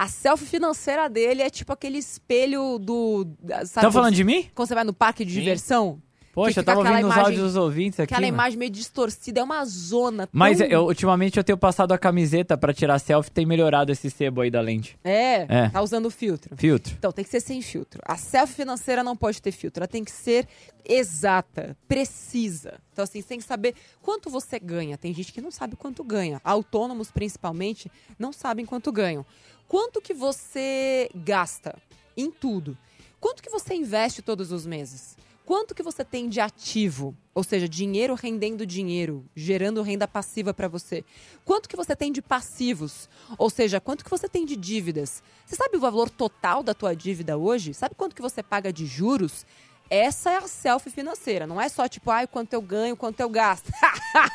A 0.00 0.06
selfie 0.06 0.46
financeira 0.46 1.08
dele 1.08 1.42
é 1.42 1.50
tipo 1.50 1.72
aquele 1.72 1.98
espelho 1.98 2.78
do. 2.78 3.26
Sabe, 3.66 3.86
Tá 3.86 3.90
falando 3.90 4.14
de 4.14 4.22
mim? 4.22 4.48
Quando 4.54 4.68
você 4.68 4.74
vai 4.76 4.84
no 4.84 4.92
parque 4.92 5.24
de 5.24 5.32
Sim. 5.32 5.40
diversão? 5.40 6.00
Poxa, 6.32 6.60
eu 6.60 6.64
tava 6.64 6.78
ouvindo 6.78 6.94
os 6.94 7.00
imagem- 7.00 7.22
áudios 7.24 7.42
dos 7.42 7.56
ouvintes 7.56 7.98
aqui. 7.98 8.14
Aquela 8.14 8.28
mano. 8.28 8.36
imagem 8.36 8.58
meio 8.60 8.70
distorcida, 8.70 9.40
é 9.40 9.42
uma 9.42 9.64
zona. 9.64 10.28
Mas 10.30 10.58
tão... 10.58 10.68
eu, 10.68 10.84
ultimamente 10.84 11.36
eu 11.36 11.42
tenho 11.42 11.58
passado 11.58 11.90
a 11.90 11.98
camiseta 11.98 12.56
pra 12.56 12.72
tirar 12.72 13.00
selfie, 13.00 13.28
tem 13.32 13.44
melhorado 13.44 13.90
esse 13.90 14.08
sebo 14.08 14.42
aí 14.42 14.48
da 14.52 14.60
lente. 14.60 14.96
É, 15.02 15.46
É. 15.64 15.68
tá 15.68 15.82
usando 15.82 16.08
filtro. 16.12 16.54
Filtro. 16.56 16.94
Então, 16.96 17.10
tem 17.10 17.24
que 17.24 17.30
ser 17.32 17.40
sem 17.40 17.60
filtro. 17.60 18.00
A 18.04 18.16
selfie 18.16 18.54
financeira 18.54 19.02
não 19.02 19.16
pode 19.16 19.42
ter 19.42 19.50
filtro. 19.50 19.80
Ela 19.80 19.88
tem 19.88 20.04
que 20.04 20.12
ser 20.12 20.46
exata, 20.88 21.76
precisa. 21.88 22.74
Então, 22.92 23.02
assim, 23.02 23.20
você 23.20 23.28
tem 23.28 23.38
que 23.38 23.44
saber 23.44 23.74
quanto 24.00 24.30
você 24.30 24.60
ganha. 24.60 24.96
Tem 24.96 25.12
gente 25.12 25.32
que 25.32 25.40
não 25.40 25.50
sabe 25.50 25.74
quanto 25.74 26.04
ganha. 26.04 26.40
Autônomos, 26.44 27.10
principalmente, 27.10 27.90
não 28.16 28.32
sabem 28.32 28.64
quanto 28.64 28.92
ganham. 28.92 29.26
Quanto 29.68 30.00
que 30.00 30.14
você 30.14 31.10
gasta 31.14 31.76
em 32.16 32.30
tudo? 32.30 32.76
Quanto 33.20 33.42
que 33.42 33.50
você 33.50 33.74
investe 33.74 34.22
todos 34.22 34.50
os 34.50 34.64
meses? 34.64 35.14
Quanto 35.44 35.74
que 35.74 35.82
você 35.82 36.02
tem 36.02 36.26
de 36.26 36.40
ativo? 36.40 37.14
Ou 37.34 37.44
seja, 37.44 37.68
dinheiro 37.68 38.14
rendendo 38.14 38.66
dinheiro, 38.66 39.26
gerando 39.36 39.82
renda 39.82 40.08
passiva 40.08 40.54
para 40.54 40.68
você. 40.68 41.04
Quanto 41.44 41.68
que 41.68 41.76
você 41.76 41.94
tem 41.94 42.10
de 42.10 42.22
passivos? 42.22 43.10
Ou 43.36 43.50
seja, 43.50 43.78
quanto 43.78 44.04
que 44.04 44.10
você 44.10 44.26
tem 44.26 44.46
de 44.46 44.56
dívidas? 44.56 45.22
Você 45.44 45.56
sabe 45.56 45.76
o 45.76 45.80
valor 45.80 46.08
total 46.08 46.62
da 46.62 46.72
tua 46.72 46.96
dívida 46.96 47.36
hoje? 47.36 47.74
Sabe 47.74 47.94
quanto 47.94 48.16
que 48.16 48.22
você 48.22 48.42
paga 48.42 48.72
de 48.72 48.86
juros? 48.86 49.44
Essa 49.90 50.30
é 50.30 50.36
a 50.36 50.48
selfie 50.48 50.90
financeira. 50.90 51.46
Não 51.46 51.60
é 51.60 51.68
só 51.68 51.86
tipo, 51.88 52.10
ai, 52.10 52.26
quanto 52.26 52.54
eu 52.54 52.62
ganho, 52.62 52.96
quanto 52.96 53.20
eu 53.20 53.28
gasto. 53.28 53.70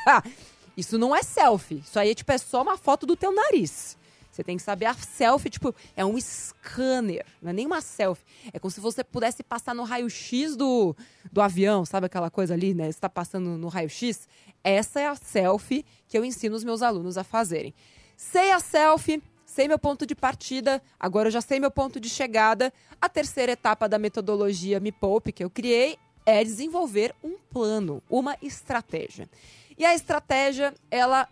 Isso 0.78 0.98
não 0.98 1.15
é 1.15 1.24
selfie. 1.24 1.80
Isso 1.86 1.98
aí 1.98 2.13
tipo, 2.13 2.32
é 2.32 2.38
só 2.38 2.62
uma 2.62 2.78
foto 2.78 3.08
do 3.08 3.15
teu 3.15 3.32
nariz. 3.32 3.98
Você 4.34 4.43
tem 4.43 4.58
que 4.58 4.63
saber 4.63 4.88
a 4.88 4.96
selfie, 4.96 5.52
tipo, 5.52 5.76
é 5.96 6.04
um 6.04 6.19
scanner, 6.19 7.24
não 7.39 7.52
é 7.52 7.54
nem 7.54 7.67
uma 7.67 7.82
selfie. 7.82 8.26
É 8.52 8.58
como 8.58 8.72
se 8.72 8.80
você 8.80 9.04
pudesse 9.04 9.43
passar 9.43 9.76
no 9.76 9.84
raio-x 9.84 10.56
do, 10.56 10.96
do 11.32 11.39
avião, 11.39 11.86
sabe 11.86 12.08
aquela 12.08 12.32
coisa 12.32 12.56
ali, 12.56 12.74
né? 12.74 12.86
Você 12.86 12.98
está 12.98 13.08
passando 13.08 13.52
no 13.60 13.67
raio-x. 13.67 14.28
Essa 14.63 15.02
é 15.02 15.08
a 15.08 15.15
selfie 15.15 15.86
que 16.08 16.17
eu 16.17 16.26
ensino 16.26 16.56
os 16.56 16.63
meus 16.63 16.82
alunos 16.82 17.15
a 17.15 17.24
fazerem. 17.24 17.76
Sei 18.17 18.52
a 18.52 18.60
selfie, 18.60 19.22
sei 19.46 19.67
meu 19.67 19.78
ponto 19.78 20.04
de 20.04 20.15
partida, 20.15 20.82
agora 21.00 21.28
eu 21.28 21.32
já 21.32 21.41
sei 21.41 21.60
meu 21.60 21.69
ponto 21.69 22.00
de 22.00 22.10
chegada. 22.10 22.74
A 23.00 23.08
terceira 23.08 23.52
etapa 23.52 23.88
da 23.88 24.00
metodologia 24.00 24.80
Me 24.80 24.91
Poupe 24.91 25.32
que 25.32 25.43
eu 25.43 25.50
criei 25.50 25.96
é 26.26 26.43
desenvolver 26.43 27.13
um 27.24 27.38
plano, 27.52 28.02
uma 28.10 28.36
estratégia. 28.41 29.30
E 29.78 29.86
a 29.86 29.93
estratégia, 29.93 30.74
ela 30.89 31.30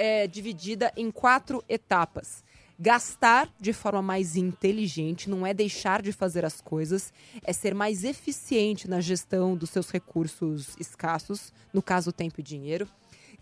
é 0.00 0.26
dividida 0.26 0.90
em 0.96 1.10
quatro 1.10 1.62
etapas. 1.68 2.42
Gastar 2.78 3.52
de 3.60 3.74
forma 3.74 4.00
mais 4.00 4.34
inteligente 4.34 5.28
não 5.28 5.46
é 5.46 5.52
deixar 5.52 6.00
de 6.00 6.10
fazer 6.10 6.42
as 6.42 6.58
coisas, 6.58 7.12
é 7.44 7.52
ser 7.52 7.74
mais 7.74 8.02
eficiente 8.02 8.88
na 8.88 9.02
gestão 9.02 9.54
dos 9.54 9.68
seus 9.68 9.90
recursos 9.90 10.74
escassos, 10.80 11.52
no 11.70 11.82
caso, 11.82 12.12
tempo 12.12 12.40
e 12.40 12.42
dinheiro. 12.42 12.88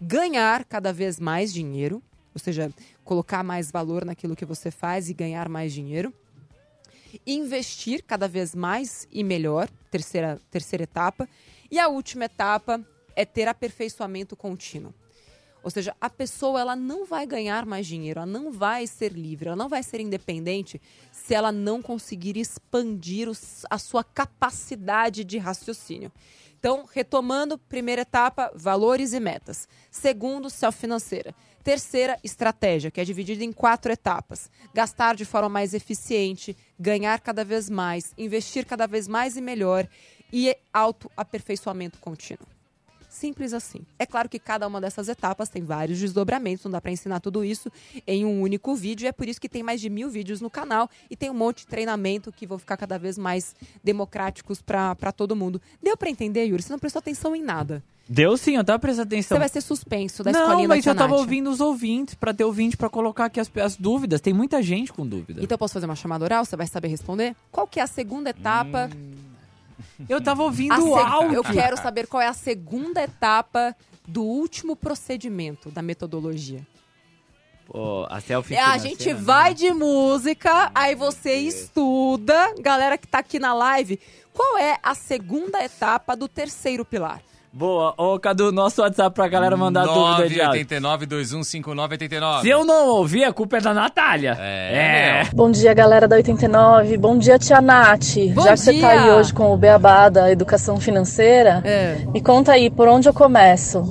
Ganhar 0.00 0.64
cada 0.64 0.92
vez 0.92 1.20
mais 1.20 1.54
dinheiro, 1.54 2.02
ou 2.34 2.40
seja, 2.40 2.72
colocar 3.04 3.44
mais 3.44 3.70
valor 3.70 4.04
naquilo 4.04 4.34
que 4.34 4.44
você 4.44 4.72
faz 4.72 5.08
e 5.08 5.14
ganhar 5.14 5.48
mais 5.48 5.72
dinheiro. 5.72 6.12
Investir 7.24 8.02
cada 8.02 8.26
vez 8.26 8.52
mais 8.52 9.06
e 9.12 9.22
melhor, 9.22 9.68
terceira, 9.92 10.40
terceira 10.50 10.82
etapa. 10.82 11.28
E 11.70 11.78
a 11.78 11.86
última 11.86 12.24
etapa 12.24 12.84
é 13.14 13.24
ter 13.24 13.46
aperfeiçoamento 13.46 14.34
contínuo. 14.34 14.92
Ou 15.62 15.70
seja, 15.70 15.94
a 16.00 16.08
pessoa 16.08 16.60
ela 16.60 16.76
não 16.76 17.04
vai 17.04 17.26
ganhar 17.26 17.66
mais 17.66 17.86
dinheiro, 17.86 18.20
ela 18.20 18.26
não 18.26 18.52
vai 18.52 18.86
ser 18.86 19.12
livre, 19.12 19.48
ela 19.48 19.56
não 19.56 19.68
vai 19.68 19.82
ser 19.82 20.00
independente 20.00 20.80
se 21.12 21.34
ela 21.34 21.50
não 21.52 21.82
conseguir 21.82 22.36
expandir 22.36 23.28
os- 23.28 23.66
a 23.68 23.76
sua 23.78 24.02
capacidade 24.04 25.24
de 25.24 25.36
raciocínio. 25.38 26.12
Então, 26.58 26.88
retomando, 26.92 27.56
primeira 27.56 28.02
etapa, 28.02 28.50
valores 28.54 29.12
e 29.12 29.20
metas. 29.20 29.68
Segundo, 29.90 30.50
self-financeira. 30.50 31.34
Terceira, 31.62 32.18
estratégia, 32.24 32.90
que 32.90 33.00
é 33.00 33.04
dividida 33.04 33.44
em 33.44 33.52
quatro 33.52 33.92
etapas. 33.92 34.50
Gastar 34.74 35.14
de 35.14 35.24
forma 35.24 35.48
mais 35.48 35.74
eficiente, 35.74 36.56
ganhar 36.78 37.20
cada 37.20 37.44
vez 37.44 37.68
mais, 37.68 38.12
investir 38.16 38.64
cada 38.64 38.86
vez 38.86 39.06
mais 39.06 39.36
e 39.36 39.40
melhor 39.40 39.86
e 40.32 40.56
autoaperfeiçoamento 40.72 41.98
contínuo. 41.98 42.46
Simples 43.08 43.52
assim. 43.52 43.80
É 43.98 44.04
claro 44.04 44.28
que 44.28 44.38
cada 44.38 44.66
uma 44.66 44.80
dessas 44.80 45.08
etapas 45.08 45.48
tem 45.48 45.62
vários 45.62 45.98
desdobramentos, 45.98 46.64
não 46.64 46.72
dá 46.72 46.80
para 46.80 46.92
ensinar 46.92 47.20
tudo 47.20 47.44
isso 47.44 47.70
em 48.06 48.24
um 48.24 48.40
único 48.42 48.74
vídeo. 48.74 49.06
E 49.06 49.08
é 49.08 49.12
por 49.12 49.28
isso 49.28 49.40
que 49.40 49.48
tem 49.48 49.62
mais 49.62 49.80
de 49.80 49.88
mil 49.88 50.10
vídeos 50.10 50.40
no 50.40 50.50
canal 50.50 50.88
e 51.10 51.16
tem 51.16 51.30
um 51.30 51.34
monte 51.34 51.60
de 51.60 51.66
treinamento 51.66 52.30
que 52.30 52.46
vão 52.46 52.58
ficar 52.58 52.76
cada 52.76 52.98
vez 52.98 53.16
mais 53.16 53.54
democráticos 53.82 54.60
para 54.60 55.12
todo 55.12 55.34
mundo. 55.34 55.60
Deu 55.82 55.96
para 55.96 56.10
entender, 56.10 56.44
Yuri? 56.44 56.62
Você 56.62 56.72
não 56.72 56.78
prestou 56.78 57.00
atenção 57.00 57.34
em 57.34 57.42
nada. 57.42 57.82
Deu 58.08 58.38
sim, 58.38 58.56
eu 58.56 58.64
tava 58.64 58.78
prestando 58.78 59.06
atenção. 59.08 59.36
Você 59.36 59.38
vai 59.38 59.48
ser 59.50 59.60
suspenso 59.60 60.24
da 60.24 60.32
Não, 60.32 60.40
escolinha 60.40 60.68
mas 60.68 60.84
da 60.84 60.92
eu 60.92 60.94
tava 60.94 61.14
ouvindo 61.14 61.50
os 61.50 61.60
ouvintes, 61.60 62.14
pra 62.14 62.32
ter 62.32 62.42
ouvinte 62.44 62.74
pra 62.74 62.88
colocar 62.88 63.26
aqui 63.26 63.38
as, 63.38 63.50
as 63.58 63.76
dúvidas. 63.76 64.22
Tem 64.22 64.32
muita 64.32 64.62
gente 64.62 64.92
com 64.92 65.06
dúvida. 65.06 65.42
Então 65.42 65.54
eu 65.54 65.58
posso 65.58 65.74
fazer 65.74 65.84
uma 65.84 65.94
chamada 65.96 66.24
oral? 66.24 66.44
Você 66.44 66.56
vai 66.56 66.66
saber 66.66 66.88
responder? 66.88 67.36
Qual 67.52 67.66
que 67.66 67.78
é 67.78 67.82
a 67.82 67.86
segunda 67.86 68.30
etapa? 68.30 68.88
Eu 70.08 70.20
tava 70.20 70.42
ouvindo 70.42 70.90
o 70.90 70.96
áudio. 70.96 71.36
Eu 71.36 71.42
quero 71.44 71.76
saber 71.76 72.06
qual 72.06 72.20
é 72.20 72.26
a 72.26 72.32
segunda 72.32 73.02
etapa 73.02 73.74
do 74.06 74.22
último 74.22 74.76
procedimento 74.76 75.70
da 75.70 75.82
metodologia. 75.82 76.66
Pô, 77.66 78.06
a 78.08 78.20
selfie 78.20 78.54
É, 78.54 78.62
a 78.62 78.78
gente 78.78 79.08
né? 79.08 79.14
vai 79.14 79.52
de 79.52 79.70
música, 79.72 80.70
aí 80.74 80.94
você 80.94 81.34
estuda, 81.34 82.54
galera 82.60 82.96
que 82.96 83.06
tá 83.06 83.18
aqui 83.18 83.38
na 83.38 83.52
live, 83.52 84.00
qual 84.32 84.56
é 84.56 84.78
a 84.82 84.94
segunda 84.94 85.62
etapa 85.62 86.16
do 86.16 86.26
terceiro 86.26 86.84
pilar? 86.84 87.20
Boa. 87.52 87.94
Ô, 87.96 88.18
Cadu, 88.18 88.52
nosso 88.52 88.82
WhatsApp 88.82 89.14
pra 89.14 89.26
galera 89.26 89.56
mandar 89.56 89.84
dúvida 89.86 90.28
de 90.28 90.40
áudio. 90.40 90.66
989-215989. 90.66 92.40
Se 92.42 92.48
eu 92.48 92.64
não 92.64 92.88
ouvir, 92.88 93.24
a 93.24 93.32
culpa 93.32 93.56
é 93.56 93.60
da 93.60 93.72
Natália. 93.74 94.36
É, 94.38 95.22
meu. 95.24 95.32
Bom 95.34 95.50
dia, 95.50 95.72
galera 95.74 96.06
da 96.06 96.16
89. 96.16 96.96
Bom 96.98 97.18
dia, 97.18 97.38
tia 97.38 97.60
Nath. 97.60 98.16
Bom 98.34 98.42
Já 98.42 98.50
que 98.52 98.56
você 98.58 98.80
tá 98.80 98.88
aí 98.90 99.10
hoje 99.10 99.32
com 99.32 99.52
o 99.52 99.56
Beabá 99.56 100.08
da 100.08 100.30
educação 100.30 100.78
financeira, 100.78 101.62
É. 101.64 101.96
me 102.12 102.20
conta 102.20 102.52
aí, 102.52 102.70
por 102.70 102.86
onde 102.86 103.08
eu 103.08 103.14
começo? 103.14 103.82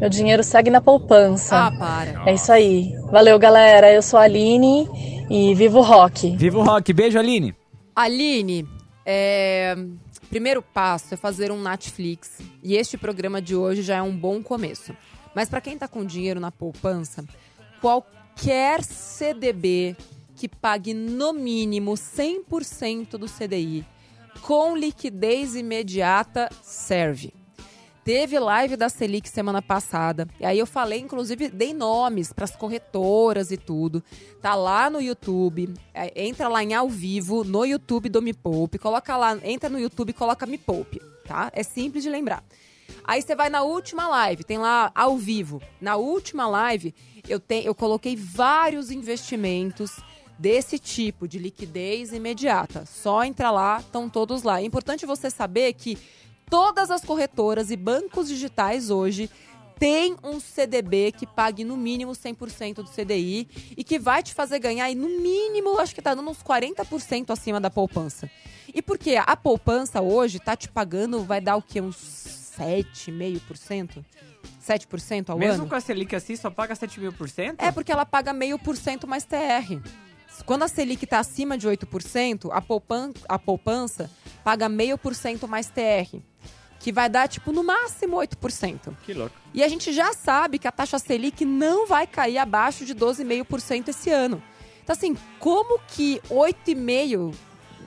Meu 0.00 0.08
dinheiro 0.10 0.42
segue 0.42 0.70
na 0.70 0.80
poupança. 0.80 1.56
Ah, 1.56 1.72
para. 1.78 2.22
é 2.28 2.34
isso 2.34 2.52
aí. 2.52 2.92
Valeu, 3.10 3.38
galera. 3.38 3.92
Eu 3.92 4.02
sou 4.02 4.18
a 4.18 4.24
Aline 4.24 4.88
e 5.30 5.54
vivo 5.54 5.78
o 5.78 5.82
rock. 5.82 6.36
Viva 6.36 6.58
o 6.58 6.62
rock. 6.64 6.92
Beijo, 6.92 7.18
Aline. 7.18 7.54
Aline, 7.94 8.66
é, 9.06 9.76
primeiro 10.34 10.60
passo 10.60 11.14
é 11.14 11.16
fazer 11.16 11.52
um 11.52 11.62
Netflix. 11.62 12.40
E 12.60 12.74
este 12.74 12.98
programa 12.98 13.40
de 13.40 13.54
hoje 13.54 13.82
já 13.82 13.98
é 13.98 14.02
um 14.02 14.16
bom 14.16 14.42
começo. 14.42 14.92
Mas 15.32 15.48
para 15.48 15.60
quem 15.60 15.78
tá 15.78 15.86
com 15.86 16.04
dinheiro 16.04 16.40
na 16.40 16.50
poupança, 16.50 17.24
qualquer 17.80 18.82
CDB 18.82 19.94
que 20.34 20.48
pague 20.48 20.92
no 20.92 21.32
mínimo 21.32 21.92
100% 21.92 23.10
do 23.10 23.26
CDI 23.28 23.86
com 24.42 24.76
liquidez 24.76 25.54
imediata 25.54 26.50
serve. 26.60 27.32
Teve 28.04 28.38
live 28.38 28.76
da 28.76 28.90
Selic 28.90 29.26
semana 29.30 29.62
passada. 29.62 30.28
E 30.38 30.44
aí 30.44 30.58
eu 30.58 30.66
falei, 30.66 31.00
inclusive, 31.00 31.48
dei 31.48 31.72
nomes 31.72 32.34
para 32.34 32.44
as 32.44 32.54
corretoras 32.54 33.50
e 33.50 33.56
tudo. 33.56 34.04
Tá 34.42 34.54
lá 34.54 34.90
no 34.90 35.00
YouTube. 35.00 35.72
É, 35.94 36.22
entra 36.22 36.46
lá 36.48 36.62
em 36.62 36.74
ao 36.74 36.86
vivo 36.86 37.44
no 37.44 37.64
YouTube 37.64 38.10
do 38.10 38.20
Me 38.20 38.34
Poupe. 38.34 38.78
Coloca 38.78 39.16
lá, 39.16 39.38
entra 39.42 39.70
no 39.70 39.80
YouTube 39.80 40.10
e 40.10 40.12
coloca 40.12 40.44
Me 40.44 40.58
Poupe, 40.58 41.00
tá? 41.26 41.50
É 41.54 41.62
simples 41.62 42.04
de 42.04 42.10
lembrar. 42.10 42.44
Aí 43.02 43.22
você 43.22 43.34
vai 43.34 43.48
na 43.48 43.62
última 43.62 44.06
live, 44.06 44.44
tem 44.44 44.58
lá 44.58 44.92
ao 44.94 45.16
vivo. 45.16 45.62
Na 45.80 45.96
última 45.96 46.46
live, 46.46 46.94
eu, 47.26 47.40
te, 47.40 47.64
eu 47.64 47.74
coloquei 47.74 48.16
vários 48.16 48.90
investimentos 48.90 49.98
desse 50.38 50.78
tipo, 50.78 51.26
de 51.26 51.38
liquidez 51.38 52.12
imediata. 52.12 52.84
Só 52.84 53.24
entra 53.24 53.50
lá, 53.50 53.78
estão 53.80 54.10
todos 54.10 54.42
lá. 54.42 54.60
É 54.60 54.64
importante 54.64 55.06
você 55.06 55.30
saber 55.30 55.72
que 55.72 55.96
todas 56.48 56.90
as 56.90 57.04
corretoras 57.04 57.70
e 57.70 57.76
bancos 57.76 58.28
digitais 58.28 58.90
hoje 58.90 59.30
têm 59.78 60.16
um 60.22 60.38
CDB 60.38 61.12
que 61.12 61.26
pague 61.26 61.64
no 61.64 61.76
mínimo 61.76 62.12
100% 62.12 62.76
do 62.76 62.84
CDI 62.84 63.48
e 63.76 63.82
que 63.82 63.98
vai 63.98 64.22
te 64.22 64.32
fazer 64.32 64.58
ganhar 64.58 64.84
aí 64.84 64.94
no 64.94 65.08
mínimo, 65.08 65.78
acho 65.78 65.94
que 65.94 66.02
tá 66.02 66.14
dando 66.14 66.30
uns 66.30 66.42
40% 66.42 67.30
acima 67.30 67.60
da 67.60 67.70
poupança. 67.70 68.30
E 68.72 68.80
porque 68.80 69.16
a 69.16 69.36
poupança 69.36 70.00
hoje 70.00 70.38
tá 70.38 70.56
te 70.56 70.68
pagando, 70.68 71.22
vai 71.24 71.40
dar 71.40 71.56
o 71.56 71.62
quê? 71.62 71.80
Uns 71.80 71.96
7,5%? 72.58 74.04
7% 74.64 75.30
ao 75.30 75.38
Mesmo 75.38 75.62
ano? 75.62 75.68
com 75.68 75.74
a 75.74 75.80
Selic 75.80 76.16
assim, 76.16 76.36
só 76.36 76.50
paga 76.50 76.74
7 76.74 76.98
mil 76.98 77.12
por 77.12 77.28
cento? 77.28 77.60
É 77.60 77.70
porque 77.70 77.92
ela 77.92 78.06
paga 78.06 78.32
meio 78.32 78.58
por 78.58 78.76
cento 78.76 79.06
mais 79.06 79.24
TR. 79.24 79.78
Quando 80.46 80.62
a 80.62 80.68
Selic 80.68 81.04
está 81.04 81.18
acima 81.18 81.56
de 81.56 81.68
8%, 81.68 82.48
a, 82.50 82.60
poupan 82.60 83.12
a 83.28 83.38
poupança 83.38 84.10
paga 84.42 84.68
meio 84.68 84.98
por 84.98 85.14
cento 85.14 85.46
mais 85.46 85.68
TR. 85.68 86.18
Que 86.80 86.92
vai 86.92 87.08
dar, 87.08 87.28
tipo, 87.28 87.52
no 87.52 87.62
máximo 87.62 88.16
8%. 88.16 88.94
Que 89.04 89.14
louco. 89.14 89.34
E 89.52 89.62
a 89.62 89.68
gente 89.68 89.92
já 89.92 90.12
sabe 90.12 90.58
que 90.58 90.68
a 90.68 90.72
taxa 90.72 90.98
Selic 90.98 91.44
não 91.44 91.86
vai 91.86 92.06
cair 92.06 92.38
abaixo 92.38 92.84
de 92.84 92.94
12,5% 92.94 93.88
esse 93.88 94.10
ano. 94.10 94.42
Então, 94.82 94.94
assim, 94.94 95.16
como 95.38 95.78
que 95.88 96.20
8,5%, 96.28 97.34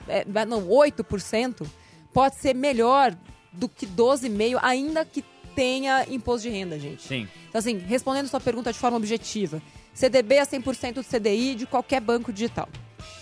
é, 0.08 0.24
não, 0.46 0.66
8% 0.66 1.66
pode 2.12 2.36
ser 2.36 2.54
melhor 2.54 3.14
do 3.52 3.68
que 3.68 3.86
12,5%, 3.86 4.58
ainda 4.62 5.04
que 5.04 5.24
tenha 5.54 6.04
imposto 6.08 6.48
de 6.48 6.54
renda, 6.54 6.78
gente? 6.78 7.02
Sim. 7.02 7.28
Então, 7.48 7.58
assim, 7.58 7.78
respondendo 7.78 8.28
sua 8.28 8.40
pergunta 8.40 8.72
de 8.72 8.78
forma 8.78 8.96
objetiva, 8.96 9.62
CDB 9.92 10.38
a 10.38 10.46
100% 10.46 10.94
do 10.94 11.04
CDI 11.04 11.54
de 11.54 11.66
qualquer 11.66 12.00
banco 12.00 12.32
digital. 12.32 12.68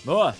Boa. 0.05 0.37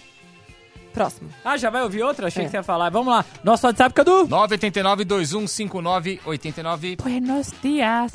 Próximo. 0.97 1.29
Ah, 1.45 1.59
já 1.59 1.69
vai 1.69 1.83
ouvir 1.83 2.03
outra? 2.03 2.29
Achei 2.29 2.41
É. 2.41 2.45
que 2.47 2.51
você 2.53 2.57
ia 2.57 2.63
falar. 2.63 2.89
Vamos 2.89 3.13
lá. 3.13 3.23
Nosso 3.45 3.67
WhatsApp, 3.67 3.95
Cadu. 3.95 4.27
989-2159-89. 4.29 6.97
Buenos 7.03 7.53
dias. 7.63 8.13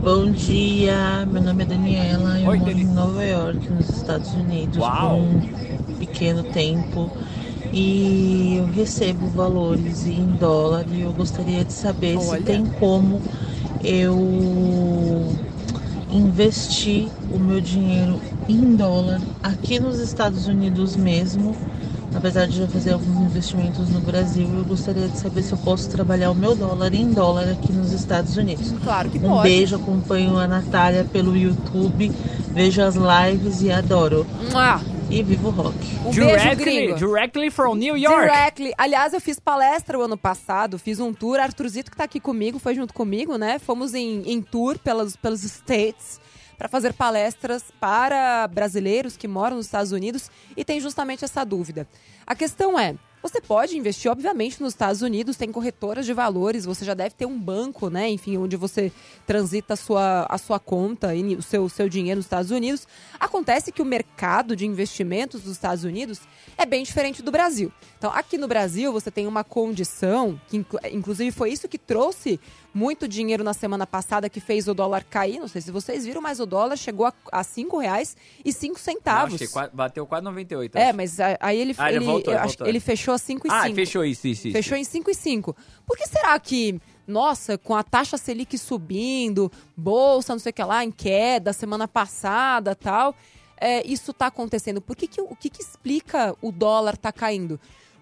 Bom 0.00 0.30
dia, 0.30 1.26
meu 1.26 1.42
nome 1.42 1.64
é 1.64 1.66
Daniela, 1.66 2.38
eu 2.40 2.48
Oi, 2.48 2.58
moro 2.58 2.70
Dani. 2.70 2.82
em 2.82 2.86
Nova 2.86 3.24
York, 3.24 3.68
nos 3.70 3.90
Estados 3.90 4.32
Unidos, 4.34 4.76
Uau. 4.78 5.18
por 5.18 5.94
um 5.94 5.98
pequeno 5.98 6.44
tempo. 6.44 7.10
E 7.72 8.54
eu 8.58 8.66
recebo 8.66 9.26
valores 9.30 10.06
em 10.06 10.24
dólar 10.38 10.84
e 10.92 11.00
eu 11.02 11.12
gostaria 11.12 11.64
de 11.64 11.72
saber 11.72 12.16
Olha. 12.18 12.38
se 12.38 12.44
tem 12.44 12.64
como 12.66 13.20
eu 13.82 15.34
investir 16.12 17.08
o 17.32 17.38
meu 17.38 17.60
dinheiro 17.60 18.20
em 18.48 18.74
dólar 18.76 19.20
aqui 19.42 19.78
nos 19.80 19.98
Estados 20.00 20.46
Unidos 20.46 20.96
mesmo. 20.96 21.54
Apesar 22.12 22.46
de 22.48 22.58
já 22.58 22.66
fazer 22.66 22.92
alguns 22.92 23.20
investimentos 23.20 23.88
no 23.88 24.00
Brasil, 24.00 24.48
eu 24.52 24.64
gostaria 24.64 25.06
de 25.06 25.16
saber 25.16 25.42
se 25.42 25.52
eu 25.52 25.58
posso 25.58 25.88
trabalhar 25.88 26.32
o 26.32 26.34
meu 26.34 26.56
dólar 26.56 26.92
em 26.92 27.12
dólar 27.12 27.48
aqui 27.48 27.72
nos 27.72 27.92
Estados 27.92 28.36
Unidos. 28.36 28.74
Claro 28.82 29.08
que 29.10 29.18
Um 29.18 29.22
pode. 29.28 29.42
beijo, 29.44 29.76
acompanho 29.76 30.36
a 30.36 30.48
Natália 30.48 31.04
pelo 31.04 31.36
YouTube, 31.36 32.10
vejo 32.52 32.82
as 32.82 32.96
lives 32.96 33.62
e 33.62 33.70
adoro. 33.70 34.26
Mua. 34.52 34.80
E 35.10 35.24
viva 35.24 35.48
o 35.48 35.50
rock. 35.50 35.76
Um 36.06 36.10
directly, 36.12 36.94
directly 36.94 37.50
from 37.50 37.74
New 37.74 37.96
York. 37.96 38.20
Directly. 38.20 38.72
Aliás, 38.78 39.12
eu 39.12 39.20
fiz 39.20 39.40
palestra 39.40 39.98
o 39.98 40.02
ano 40.02 40.16
passado, 40.16 40.78
fiz 40.78 41.00
um 41.00 41.12
tour. 41.12 41.40
Arthurzito 41.40 41.90
que 41.90 41.96
tá 41.96 42.04
aqui 42.04 42.20
comigo, 42.20 42.60
foi 42.60 42.76
junto 42.76 42.94
comigo, 42.94 43.36
né? 43.36 43.58
Fomos 43.58 43.92
em, 43.92 44.22
em 44.24 44.40
tour 44.40 44.78
pelas, 44.78 45.16
pelos 45.16 45.42
States 45.42 46.20
para 46.56 46.68
fazer 46.68 46.92
palestras 46.92 47.64
para 47.80 48.46
brasileiros 48.46 49.16
que 49.16 49.26
moram 49.26 49.56
nos 49.56 49.66
Estados 49.66 49.90
Unidos 49.90 50.30
e 50.56 50.64
tem 50.64 50.78
justamente 50.78 51.24
essa 51.24 51.42
dúvida. 51.42 51.88
A 52.24 52.36
questão 52.36 52.78
é, 52.78 52.94
você 53.22 53.40
pode 53.40 53.76
investir, 53.76 54.10
obviamente, 54.10 54.62
nos 54.62 54.72
Estados 54.72 55.02
Unidos, 55.02 55.36
tem 55.36 55.52
corretoras 55.52 56.06
de 56.06 56.12
valores, 56.12 56.64
você 56.64 56.84
já 56.84 56.94
deve 56.94 57.14
ter 57.14 57.26
um 57.26 57.38
banco, 57.38 57.90
né? 57.90 58.08
Enfim, 58.08 58.36
onde 58.38 58.56
você 58.56 58.90
transita 59.26 59.74
a 59.74 59.76
sua, 59.76 60.26
a 60.28 60.38
sua 60.38 60.58
conta 60.58 61.14
e 61.14 61.36
o 61.36 61.42
seu, 61.42 61.68
seu 61.68 61.88
dinheiro 61.88 62.18
nos 62.18 62.26
Estados 62.26 62.50
Unidos. 62.50 62.86
Acontece 63.18 63.70
que 63.70 63.82
o 63.82 63.84
mercado 63.84 64.56
de 64.56 64.66
investimentos 64.66 65.42
dos 65.42 65.52
Estados 65.52 65.84
Unidos 65.84 66.20
é 66.56 66.64
bem 66.64 66.82
diferente 66.82 67.22
do 67.22 67.30
Brasil. 67.30 67.72
Então, 67.98 68.10
aqui 68.10 68.38
no 68.38 68.48
Brasil, 68.48 68.92
você 68.92 69.10
tem 69.10 69.26
uma 69.26 69.44
condição, 69.44 70.40
que 70.48 70.56
inclu- 70.56 70.80
inclusive 70.90 71.30
foi 71.30 71.50
isso 71.50 71.68
que 71.68 71.78
trouxe 71.78 72.40
muito 72.72 73.08
dinheiro 73.08 73.42
na 73.42 73.52
semana 73.52 73.86
passada, 73.86 74.28
que 74.28 74.40
fez 74.40 74.68
o 74.68 74.74
dólar 74.74 75.04
cair. 75.04 75.40
Não 75.40 75.48
sei 75.48 75.60
se 75.60 75.70
vocês 75.70 76.04
viram, 76.04 76.20
mas 76.22 76.38
o 76.40 76.46
dólar 76.46 76.76
chegou 76.76 77.06
a, 77.06 77.12
a 77.32 77.38
R$ 77.38 77.44
5,05 77.44 78.16
e 78.44 78.52
cinco 78.52 78.74
Não, 78.74 78.80
centavos. 78.80 79.34
achei 79.34 79.48
qua- 79.48 79.70
bateu 79.72 80.06
quase 80.06 80.24
98. 80.24 80.76
É, 80.78 80.84
acho. 80.88 80.96
mas 80.96 81.18
a- 81.20 81.36
aí 81.40 81.58
ele, 81.58 81.74
Ah, 81.78 81.88
ele 81.88 81.98
ele, 81.98 82.04
voltou, 82.06 82.32
ele 82.32 82.42
voltou. 82.42 82.66
ele 82.66 82.80
fechou 82.80 83.14
a 83.14 83.18
5,5. 83.18 83.50
Ah, 83.70 83.74
fechou 83.74 84.04
isso, 84.04 84.26
isso, 84.28 84.48
isso. 84.48 84.56
Fechou 84.56 84.76
em 84.78 84.84
5,5. 84.84 85.54
Por 85.86 85.96
que 85.96 86.06
será 86.06 86.38
que, 86.38 86.80
nossa, 87.06 87.58
com 87.58 87.74
a 87.74 87.82
taxa 87.82 88.16
Selic 88.16 88.56
subindo, 88.56 89.50
bolsa, 89.76 90.32
não 90.32 90.38
sei 90.38 90.50
o 90.50 90.52
que 90.52 90.62
lá, 90.62 90.84
em 90.84 90.90
queda, 90.92 91.52
semana 91.52 91.88
passada 91.88 92.74
tal, 92.74 93.14
é, 93.60 93.86
isso 93.86 94.12
tá 94.12 94.26
acontecendo? 94.26 94.80
Por 94.80 94.94
que 94.96 95.06
que, 95.06 95.20
o 95.20 95.34
que, 95.36 95.50
que 95.50 95.60
explica 95.62 96.34
o 96.40 96.50
dólar 96.52 96.96
tá 96.96 97.10
caindo? 97.12 97.58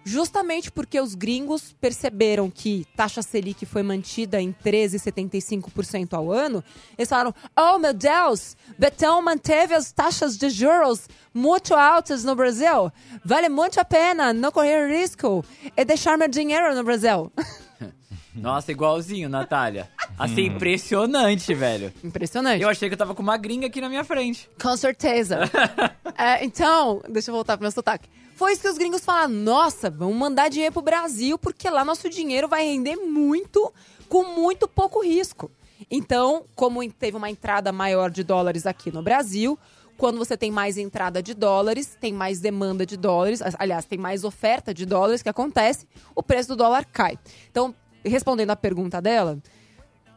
Justamente 0.09 0.71
porque 0.71 0.99
os 0.99 1.13
gringos 1.13 1.71
perceberam 1.79 2.49
que 2.49 2.83
taxa 2.95 3.21
Selic 3.21 3.63
foi 3.63 3.83
mantida 3.83 4.41
em 4.41 4.51
13,75% 4.51 6.13
ao 6.13 6.31
ano, 6.31 6.63
eles 6.97 7.07
falaram: 7.07 7.31
Oh 7.55 7.77
meu 7.77 7.93
Deus, 7.93 8.57
Betão 8.75 9.21
manteve 9.21 9.75
as 9.75 9.91
taxas 9.91 10.35
de 10.35 10.49
juros 10.49 11.07
muito 11.31 11.75
altas 11.75 12.23
no 12.23 12.33
Brasil. 12.33 12.91
Vale 13.23 13.49
muito 13.49 13.79
a 13.79 13.85
pena 13.85 14.33
não 14.33 14.51
correr 14.51 14.87
risco 14.87 15.45
e 15.77 15.85
deixar 15.85 16.17
meu 16.17 16.27
dinheiro 16.27 16.73
no 16.73 16.83
Brasil. 16.83 17.31
Nossa, 18.33 18.71
igualzinho, 18.71 19.29
Natália. 19.29 19.91
Assim, 20.17 20.45
impressionante, 20.45 21.53
velho. 21.53 21.93
Impressionante. 22.03 22.63
Eu 22.63 22.69
achei 22.69 22.89
que 22.89 22.93
eu 22.93 22.97
tava 22.97 23.13
com 23.13 23.21
uma 23.21 23.37
gringa 23.37 23.67
aqui 23.67 23.79
na 23.79 23.89
minha 23.89 24.03
frente. 24.03 24.49
Com 24.59 24.75
certeza. 24.75 25.41
É, 26.21 26.43
então, 26.43 27.01
deixa 27.07 27.31
eu 27.31 27.33
voltar 27.33 27.55
pro 27.55 27.63
meu 27.63 27.71
sotaque. 27.71 28.09
Foi 28.39 28.53
isso 28.53 28.61
que 28.61 28.69
os 28.69 28.77
gringos 28.77 29.03
falaram: 29.03 29.33
nossa, 29.33 29.89
vamos 29.89 30.15
mandar 30.15 30.49
dinheiro 30.49 30.71
pro 30.71 30.81
Brasil, 30.81 31.37
porque 31.37 31.69
lá 31.69 31.83
nosso 31.83 32.09
dinheiro 32.09 32.47
vai 32.47 32.63
render 32.63 32.95
muito, 32.95 33.73
com 34.07 34.23
muito 34.23 34.65
pouco 34.65 35.03
risco. 35.03 35.51
Então, 35.91 36.45
como 36.55 36.89
teve 36.89 37.17
uma 37.17 37.29
entrada 37.29 37.73
maior 37.73 38.09
de 38.09 38.23
dólares 38.23 38.65
aqui 38.65 38.93
no 38.93 39.03
Brasil, 39.03 39.59
quando 39.97 40.17
você 40.17 40.37
tem 40.37 40.51
mais 40.51 40.77
entrada 40.77 41.21
de 41.21 41.33
dólares, 41.33 41.97
tem 41.99 42.13
mais 42.13 42.39
demanda 42.39 42.85
de 42.85 42.95
dólares, 42.95 43.41
aliás, 43.59 43.83
tem 43.83 43.99
mais 43.99 44.23
oferta 44.23 44.73
de 44.73 44.85
dólares 44.85 45.21
que 45.21 45.27
acontece, 45.27 45.85
o 46.15 46.23
preço 46.23 46.47
do 46.47 46.55
dólar 46.55 46.85
cai. 46.85 47.19
Então, 47.51 47.75
respondendo 48.05 48.51
à 48.51 48.55
pergunta 48.55 49.01
dela, 49.01 49.37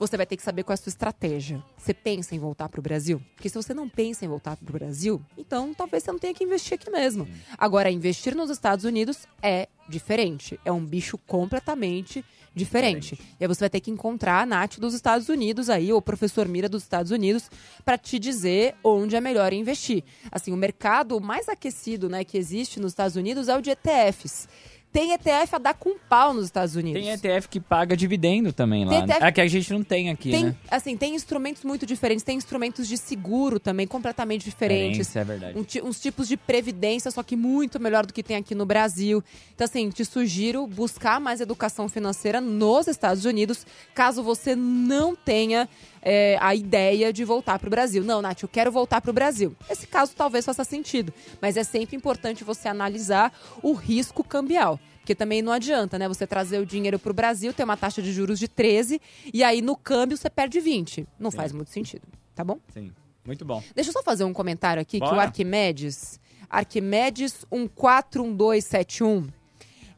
você 0.03 0.17
vai 0.17 0.27
ter 0.27 0.37
que 0.37 0.43
saber 0.43 0.65
qual 0.65 0.73
é 0.73 0.75
a 0.75 0.77
sua 0.77 0.91
estratégia. 0.91 1.63
Você 1.77 1.95
pensa 1.95 2.35
em 2.35 2.39
voltar 2.39 2.69
para 2.69 2.81
o 2.81 2.83
Brasil? 2.83 3.23
Porque 3.37 3.49
se 3.49 3.55
você 3.55 3.73
não 3.73 3.89
pensa 3.89 4.25
em 4.25 4.29
voltar 4.29 4.57
para 4.57 4.69
o 4.69 4.73
Brasil, 4.73 5.23
então 5.39 5.73
talvez 5.73 6.03
você 6.03 6.11
não 6.11 6.19
tenha 6.19 6.35
que 6.35 6.43
investir 6.43 6.75
aqui 6.75 6.91
mesmo. 6.91 7.29
Agora, 7.57 7.89
investir 7.89 8.35
nos 8.35 8.51
Estados 8.51 8.85
Unidos 8.85 9.29
é 9.41 9.69
diferente. 9.89 10.59
É 10.65 10.73
um 10.73 10.85
bicho 10.85 11.17
completamente 11.19 12.25
diferente. 12.55 13.19
E 13.39 13.45
aí 13.45 13.49
você 13.49 13.61
vai 13.61 13.71
ter 13.71 13.81
que 13.81 13.91
encontrar 13.91 14.43
a 14.43 14.47
Nath 14.47 14.79
dos 14.79 14.93
Estados 14.93 15.29
Unidos 15.29 15.71
aí, 15.71 15.93
ou 15.93 15.99
o 15.99 16.03
professor 16.03 16.47
Mira 16.49 16.69
dos 16.69 16.83
Estados 16.83 17.13
Unidos, 17.13 17.49
para 17.85 17.97
te 17.97 18.19
dizer 18.19 18.75
onde 18.83 19.15
é 19.15 19.21
melhor 19.21 19.53
investir. 19.53 20.03
Assim, 20.31 20.53
o 20.53 20.57
mercado 20.57 21.21
mais 21.21 21.49
aquecido 21.49 22.09
né, 22.09 22.25
que 22.25 22.37
existe 22.37 22.81
nos 22.81 22.93
Estados 22.93 23.17
Unidos 23.17 23.49
é 23.49 23.57
o 23.57 23.61
de 23.61 23.71
ETFs. 23.71 24.49
Tem 24.93 25.13
ETF 25.13 25.55
a 25.55 25.59
dar 25.59 25.75
com 25.75 25.97
pau 25.99 26.35
nos 26.35 26.45
Estados 26.45 26.77
Unidos. 26.77 27.01
Tem 27.01 27.11
ETF 27.11 27.49
que 27.49 27.59
paga 27.59 27.97
dividendo 27.97 28.53
também 28.53 28.85
lá. 28.85 28.91
Tem 28.91 29.07
né? 29.07 29.15
ETF 29.15 29.25
É 29.25 29.33
que 29.33 29.41
a 29.41 29.49
gente 29.49 29.73
não 29.73 29.83
tem 29.83 30.11
aqui, 30.11 30.31
Tem, 30.31 30.45
né? 30.45 30.57
assim, 30.71 30.97
tem 30.97 31.15
instrumentos 31.15 31.65
muito 31.65 31.87
diferentes, 31.87 32.23
tem 32.23 32.37
instrumentos 32.37 32.87
de 32.87 32.99
seguro 32.99 33.59
também 33.59 33.87
completamente 33.87 34.45
diferentes. 34.45 35.09
Isso 35.09 35.19
é 35.19 35.25
verdade. 35.25 35.59
Um 35.59 35.89
uns 35.89 35.99
tipos 35.99 36.29
de 36.29 36.37
previdência, 36.37 37.11
só 37.11 37.23
que 37.23 37.35
muito 37.35 37.81
melhor 37.81 38.05
do 38.05 38.13
que 38.13 38.23
tem 38.23 38.37
aqui 38.37 38.55
no 38.55 38.67
Brasil. 38.67 39.25
Então, 39.55 39.65
assim, 39.65 39.89
te 39.89 40.05
sugiro 40.05 40.67
buscar 40.67 41.19
mais 41.19 41.41
educação 41.41 41.89
financeira 41.89 42.41
nos 42.41 42.87
Estados 42.87 43.25
Unidos, 43.25 43.67
caso 43.95 44.23
você 44.23 44.55
não 44.55 45.17
tenha 45.17 45.69
é, 46.03 46.37
a 46.41 46.55
ideia 46.55 47.13
de 47.13 47.25
voltar 47.25 47.59
para 47.59 47.69
o 47.69 47.71
Brasil. 47.71 48.03
Não, 48.03 48.21
Nath, 48.21 48.43
eu 48.43 48.49
quero 48.49 48.71
voltar 48.71 49.01
para 49.01 49.11
o 49.11 49.15
Brasil. 49.15 49.57
Esse 49.71 49.87
caso 49.87 50.13
talvez 50.15 50.45
faça 50.45 50.65
sentido, 50.65 51.13
mas 51.41 51.57
é 51.57 51.65
sempre 51.65 51.97
importante 51.97 52.45
você 52.45 52.69
analisar 52.69 53.33
o 53.63 53.73
risco 53.73 54.23
cambial. 54.23 54.79
Porque 55.03 55.17
também 55.17 55.43
não 55.43 55.51
adianta, 55.51 55.99
né? 55.99 56.07
Você 56.07 56.29
trazer 56.29 56.61
o 56.61 56.67
dinheiro 56.67 56.97
para 56.97 57.11
o 57.11 57.15
Brasil, 57.15 57.53
ter 57.53 57.65
uma 57.65 57.77
taxa 57.77 58.01
de 58.01 58.13
juros 58.13 58.39
de 58.39 58.47
13, 58.47 59.01
e 59.35 59.43
aí 59.43 59.61
no 59.61 59.77
câmbio 59.77 60.17
você 60.17 60.31
perde 60.31 60.61
20. 60.61 61.05
Não 61.19 61.33
faz 61.33 61.53
muito 61.53 61.71
sentido, 61.71 62.07
tá 62.35 62.45
bom? 62.45 62.61
Sim. 62.73 62.93
Muito 63.25 63.45
bom. 63.45 63.63
Deixa 63.75 63.91
eu 63.91 63.93
só 63.93 64.03
fazer 64.03 64.25
um 64.25 64.33
comentário 64.33 64.81
aqui, 64.81 64.99
que 64.99 65.07
o 65.07 65.11
Bora. 65.11 65.23
Arquimedes, 65.23 66.21
Arquimedes 66.49 67.45
141271, 67.51 69.29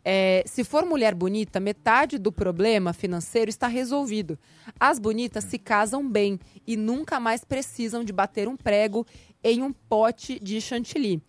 é, 0.05 0.43
se 0.47 0.63
for 0.63 0.85
mulher 0.85 1.15
bonita, 1.15 1.59
metade 1.59 2.19
do 2.19 2.31
problema 2.31 2.93
financeiro 2.93 3.49
está 3.49 3.67
resolvido. 3.67 4.39
As 4.79 4.99
bonitas 4.99 5.45
se 5.45 5.59
casam 5.59 6.07
bem 6.07 6.39
e 6.67 6.77
nunca 6.77 7.19
mais 7.19 7.45
precisam 7.45 8.05
de 8.05 8.13
bater 8.13 8.47
um 8.47 8.57
prego 8.57 9.07
em 9.43 9.63
um 9.63 9.73
pote 9.73 10.39
de 10.41 10.61
chantilly. 10.61 11.23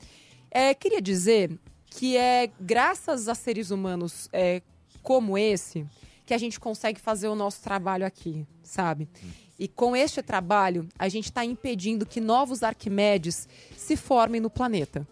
É, 0.51 0.73
queria 0.73 1.01
dizer 1.01 1.57
que 1.95 2.17
é 2.17 2.51
graças 2.59 3.29
a 3.29 3.35
seres 3.35 3.71
humanos 3.71 4.27
é, 4.33 4.61
como 5.01 5.37
esse 5.37 5.85
que 6.25 6.33
a 6.33 6.37
gente 6.37 6.59
consegue 6.59 6.99
fazer 6.99 7.29
o 7.29 7.35
nosso 7.35 7.61
trabalho 7.61 8.05
aqui, 8.05 8.45
sabe? 8.63 9.07
E 9.57 9.67
com 9.67 9.95
este 9.95 10.21
trabalho, 10.21 10.89
a 10.99 11.07
gente 11.07 11.25
está 11.25 11.45
impedindo 11.45 12.05
que 12.05 12.19
novos 12.19 12.63
Arquimedes 12.63 13.47
se 13.77 13.95
formem 13.95 14.41
no 14.41 14.49
planeta. 14.49 15.07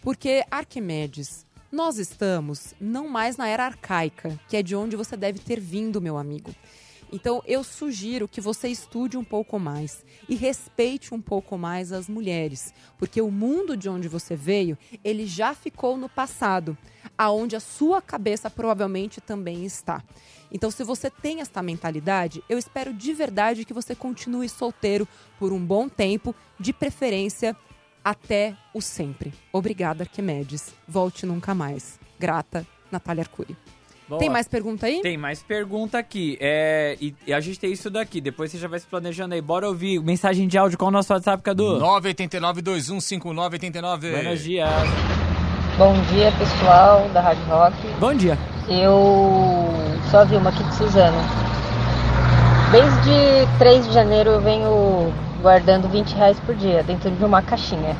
Porque, 0.00 0.44
Arquimedes, 0.48 1.44
nós 1.72 1.98
estamos 1.98 2.74
não 2.80 3.08
mais 3.08 3.36
na 3.36 3.48
era 3.48 3.66
arcaica, 3.66 4.38
que 4.48 4.56
é 4.56 4.62
de 4.62 4.76
onde 4.76 4.94
você 4.94 5.16
deve 5.16 5.40
ter 5.40 5.58
vindo, 5.58 6.00
meu 6.00 6.16
amigo. 6.16 6.54
Então, 7.10 7.42
eu 7.46 7.64
sugiro 7.64 8.28
que 8.28 8.40
você 8.40 8.68
estude 8.68 9.16
um 9.16 9.24
pouco 9.24 9.58
mais 9.58 10.04
e 10.28 10.34
respeite 10.34 11.14
um 11.14 11.20
pouco 11.20 11.56
mais 11.56 11.92
as 11.92 12.08
mulheres, 12.08 12.72
porque 12.98 13.20
o 13.20 13.30
mundo 13.30 13.76
de 13.76 13.88
onde 13.88 14.08
você 14.08 14.36
veio, 14.36 14.76
ele 15.02 15.26
já 15.26 15.54
ficou 15.54 15.96
no 15.96 16.08
passado, 16.08 16.76
aonde 17.16 17.56
a 17.56 17.60
sua 17.60 18.02
cabeça 18.02 18.50
provavelmente 18.50 19.20
também 19.20 19.64
está. 19.64 20.02
Então, 20.50 20.70
se 20.70 20.84
você 20.84 21.10
tem 21.10 21.40
esta 21.40 21.62
mentalidade, 21.62 22.42
eu 22.48 22.58
espero 22.58 22.92
de 22.92 23.12
verdade 23.12 23.64
que 23.64 23.74
você 23.74 23.94
continue 23.94 24.48
solteiro 24.48 25.06
por 25.38 25.52
um 25.52 25.64
bom 25.64 25.88
tempo, 25.88 26.34
de 26.58 26.72
preferência 26.72 27.56
até 28.04 28.56
o 28.74 28.80
sempre. 28.80 29.32
Obrigada, 29.52 30.04
Arquimedes. 30.04 30.74
Volte 30.86 31.26
nunca 31.26 31.54
mais. 31.54 31.98
Grata, 32.18 32.66
Natália 32.90 33.22
Arcuri. 33.22 33.56
Boa. 34.08 34.18
Tem 34.18 34.30
mais 34.30 34.48
pergunta 34.48 34.86
aí? 34.86 35.02
Tem 35.02 35.18
mais 35.18 35.42
pergunta 35.42 35.98
aqui. 35.98 36.38
É, 36.40 36.96
e, 36.98 37.14
e 37.26 37.34
a 37.34 37.40
gente 37.40 37.60
tem 37.60 37.70
isso 37.70 37.90
daqui. 37.90 38.22
Depois 38.22 38.50
você 38.50 38.56
já 38.56 38.66
vai 38.66 38.78
se 38.78 38.86
planejando 38.86 39.34
aí. 39.34 39.42
Bora 39.42 39.68
ouvir 39.68 40.02
mensagem 40.02 40.48
de 40.48 40.56
áudio. 40.56 40.78
Qual 40.78 40.88
é 40.88 40.90
o 40.90 40.92
nosso 40.92 41.12
WhatsApp, 41.12 41.42
Cadu? 41.42 41.78
989-215989. 41.78 44.10
Buenos 44.10 44.42
dias. 44.42 44.70
Bom 45.76 45.92
dia, 46.10 46.32
pessoal 46.32 47.06
da 47.10 47.20
Rádio 47.20 47.44
Rock. 47.44 47.76
Bom 48.00 48.14
dia. 48.14 48.38
Eu 48.68 49.68
sou 50.10 50.20
a 50.20 50.24
Vilma 50.24 50.48
aqui 50.50 50.64
de 50.64 50.74
Suzano. 50.74 51.18
Desde 52.72 53.46
3 53.58 53.86
de 53.86 53.92
janeiro 53.92 54.30
eu 54.30 54.40
venho 54.40 55.12
guardando 55.42 55.86
20 55.88 56.12
reais 56.12 56.40
por 56.40 56.54
dia 56.54 56.82
dentro 56.82 57.10
de 57.10 57.22
uma 57.24 57.42
caixinha. 57.42 57.94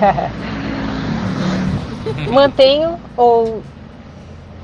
Mantenho 2.30 2.98
ou 3.16 3.62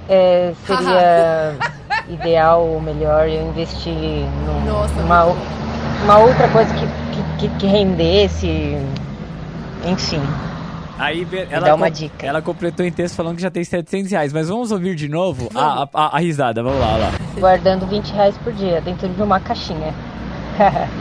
é, 0.09 0.53
seria 0.67 1.57
ideal 2.09 2.67
ou 2.67 2.81
melhor 2.81 3.29
eu 3.29 3.47
investir 3.49 3.93
num- 3.93 4.65
Nossa, 4.67 4.95
numa, 4.95 5.25
uma 6.05 6.19
outra 6.19 6.49
coisa 6.49 6.73
que, 6.75 6.87
que, 7.39 7.49
que- 7.59 7.67
rendesse, 7.67 8.77
enfim. 9.87 10.23
Aí 10.99 11.27
ela, 11.51 11.67
dá 11.67 11.75
uma 11.75 11.87
com- 11.87 11.93
dica. 11.93 12.27
ela 12.27 12.41
completou 12.41 12.87
em 12.87 12.93
texto 12.93 13.17
falando 13.17 13.37
que 13.37 13.43
já 13.43 13.51
tem 13.51 13.65
700 13.65 14.11
reais. 14.13 14.33
Mas 14.33 14.49
vamos 14.49 14.71
ouvir 14.71 14.95
de 14.95 15.09
novo 15.09 15.49
a, 15.55 15.83
a, 15.83 15.89
a- 15.93 16.17
a 16.17 16.19
risada. 16.21 16.63
Vamos 16.63 16.79
lá, 16.79 16.97
lá. 16.97 17.11
Guardando 17.39 17.85
20 17.87 18.11
reais 18.13 18.37
por 18.39 18.53
dia 18.53 18.81
dentro 18.81 19.09
de 19.09 19.21
uma 19.23 19.41
caixinha. 19.41 19.93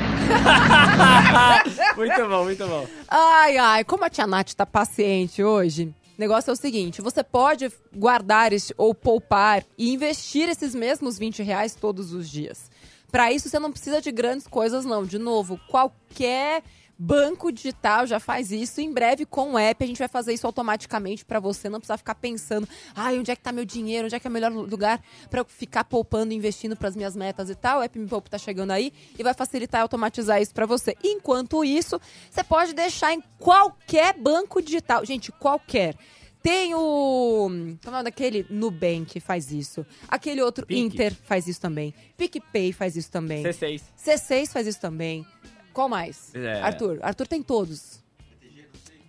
muito 1.96 2.28
bom, 2.30 2.44
muito 2.44 2.66
bom. 2.68 2.86
Ai, 3.10 3.58
ai, 3.58 3.84
como 3.84 4.06
a 4.06 4.10
tia 4.10 4.26
Nath 4.26 4.54
tá 4.56 4.66
paciente 4.66 5.44
hoje, 5.44 5.94
o 6.18 6.22
negócio 6.22 6.52
é 6.52 6.54
o 6.54 6.58
seguinte: 6.58 7.02
você 7.02 7.24
pode 7.24 7.72
guardar 7.96 8.52
ou 8.78 8.94
poupar 8.94 9.66
e 9.78 9.94
investir 9.94 10.48
esses 10.50 10.76
mesmos 10.76 11.18
20 11.18 11.42
reais 11.44 11.76
todos 11.76 12.14
os 12.14 12.30
dias. 12.30 12.70
Para 13.12 13.32
isso, 13.32 13.48
você 13.48 13.60
não 13.60 13.72
precisa 13.72 14.02
de 14.02 14.12
grandes 14.12 14.48
coisas, 14.48 14.86
não. 14.86 15.06
De 15.06 15.20
novo, 15.20 15.60
qualquer 15.70 16.64
banco 16.98 17.52
digital 17.52 18.06
já 18.06 18.20
faz 18.20 18.52
isso. 18.52 18.82
Em 18.82 18.92
breve, 18.92 19.26
com 19.26 19.54
o 19.54 19.58
app, 19.58 19.84
a 19.84 19.88
gente 19.88 20.00
vai 20.00 20.08
fazer 20.08 20.34
isso 20.34 20.46
automaticamente 20.46 21.26
para 21.26 21.40
você. 21.40 21.70
Não 21.70 21.80
precisar 21.80 21.98
ficar 21.98 22.16
pensando, 22.16 22.68
ai, 22.96 23.20
onde 23.20 23.32
é 23.32 23.36
que 23.36 23.42
tá 23.42 23.52
meu 23.52 23.66
dinheiro? 23.66 24.06
Onde 24.06 24.16
é 24.16 24.20
que 24.20 24.28
é 24.28 24.30
o 24.30 24.34
melhor 24.34 24.52
lugar 24.52 25.02
para 25.30 25.42
eu 25.42 25.46
ficar 25.46 25.84
poupando 25.84 26.34
investindo 26.34 26.76
para 26.76 26.88
as 26.88 26.96
minhas 26.96 27.16
metas 27.16 27.50
e 27.50 27.56
tal? 27.56 27.80
O 27.80 27.84
app 27.84 27.98
Me 27.98 28.08
Poupe 28.08 28.30
tá 28.30 28.38
chegando 28.38 28.72
aí 28.72 28.94
e 29.18 29.24
vai 29.24 29.34
facilitar 29.34 29.80
e 29.80 29.84
automatizar 29.84 30.42
isso 30.42 30.54
para 30.54 30.66
você. 30.66 30.96
Enquanto 31.04 31.64
isso, 31.64 32.00
você 32.30 32.44
pode 32.44 32.74
deixar 32.74 33.14
em 33.14 33.22
qualquer 33.40 34.18
banco 34.18 34.62
digital. 34.62 35.06
Gente, 35.06 35.32
qualquer. 35.32 35.96
Tem 36.44 36.76
o. 36.76 37.48
Como 37.48 37.80
é 37.86 37.88
o 37.88 37.92
nome 37.92 38.04
daquele? 38.04 38.46
Nubank 38.50 39.18
faz 39.22 39.50
isso. 39.50 39.86
Aquele 40.10 40.42
outro 40.42 40.66
Pique. 40.66 40.82
Inter 40.82 41.16
faz 41.24 41.48
isso 41.48 41.62
também. 41.62 41.94
PicPay 42.18 42.74
faz 42.74 42.98
isso 42.98 43.10
também. 43.10 43.44
C6. 43.44 43.82
C6 43.98 44.48
faz 44.52 44.68
isso 44.68 44.82
também. 44.82 45.26
Qual 45.74 45.90
mais? 45.90 46.34
É. 46.36 46.62
Arthur. 46.62 47.00
Arthur 47.02 47.28
tem 47.28 47.42
todos. 47.42 48.02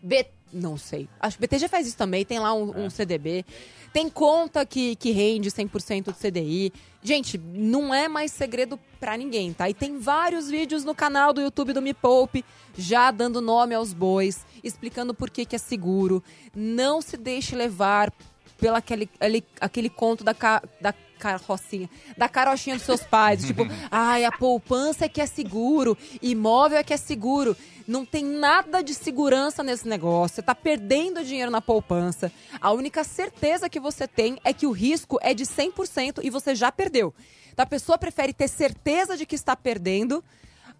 B... 0.03 0.27
Não 0.53 0.77
sei. 0.77 1.09
Acho 1.19 1.37
que 1.37 1.41
BTG 1.41 1.67
faz 1.67 1.87
isso 1.87 1.97
também. 1.97 2.25
Tem 2.25 2.39
lá 2.39 2.55
um, 2.55 2.85
um 2.85 2.91
CDB. 2.91 3.45
Tem 3.93 4.09
conta 4.09 4.65
que, 4.65 4.97
que 4.97 5.11
rende 5.11 5.51
100% 5.51 6.05
do 6.05 6.15
CDI. 6.15 6.73
Gente, 7.03 7.39
não 7.39 7.93
é 7.93 8.09
mais 8.09 8.33
segredo 8.33 8.79
pra 8.99 9.17
ninguém, 9.17 9.53
tá? 9.53 9.69
E 9.69 9.75
tem 9.75 9.99
vários 9.99 10.49
vídeos 10.49 10.85
no 10.85 10.95
canal 10.95 11.33
do 11.33 11.41
YouTube 11.41 11.73
do 11.73 11.83
Me 11.83 11.93
Poupe, 11.93 12.45
já 12.77 13.11
dando 13.11 13.41
nome 13.41 13.75
aos 13.75 13.93
bois, 13.93 14.47
explicando 14.63 15.13
por 15.13 15.29
que, 15.29 15.45
que 15.45 15.57
é 15.57 15.59
seguro. 15.59 16.23
Não 16.55 17.03
se 17.03 17.17
deixe 17.17 17.55
levar 17.55 18.13
pelo 18.59 18.77
aquele, 18.77 19.09
aquele, 19.21 19.45
aquele 19.61 19.91
conto 19.91 20.25
da, 20.25 20.35
da 20.81 20.95
carrocinha, 21.19 21.89
da 22.17 22.29
carochinha 22.29 22.77
dos 22.77 22.85
seus 22.85 23.03
pais. 23.03 23.45
tipo, 23.45 23.63
ai, 23.91 24.25
a 24.25 24.33
poupança 24.33 25.05
é 25.05 25.09
que 25.09 25.21
é 25.21 25.27
seguro, 25.27 25.97
imóvel 26.21 26.79
é 26.79 26.85
que 26.85 26.93
é 26.93 26.97
seguro. 26.97 27.57
Não 27.87 28.05
tem 28.05 28.25
nada 28.25 28.83
de 28.83 28.95
segurança 28.95 29.63
nesse 29.63 29.87
negócio. 29.87 30.37
Você 30.37 30.43
tá 30.43 30.55
perdendo 30.55 31.23
dinheiro 31.23 31.51
na 31.51 31.61
poupança. 31.61 32.33
A 32.61 32.73
única 32.73 33.05
certeza 33.05 33.69
que 33.69 33.79
você 33.79 34.09
tem 34.09 34.39
é 34.43 34.55
que 34.55 34.67
o 34.67 34.71
risco 34.71 35.19
é 35.21 35.35
de 35.35 35.45
100% 35.45 36.21
e 36.23 36.31
você 36.31 36.55
já 36.55 36.73
perdeu. 36.73 37.15
Então 37.53 37.63
a 37.63 37.67
pessoa 37.67 37.99
prefere 37.99 38.33
ter 38.33 38.49
certeza 38.49 39.17
de 39.17 39.27
que 39.27 39.35
está 39.35 39.55
perdendo 39.55 40.25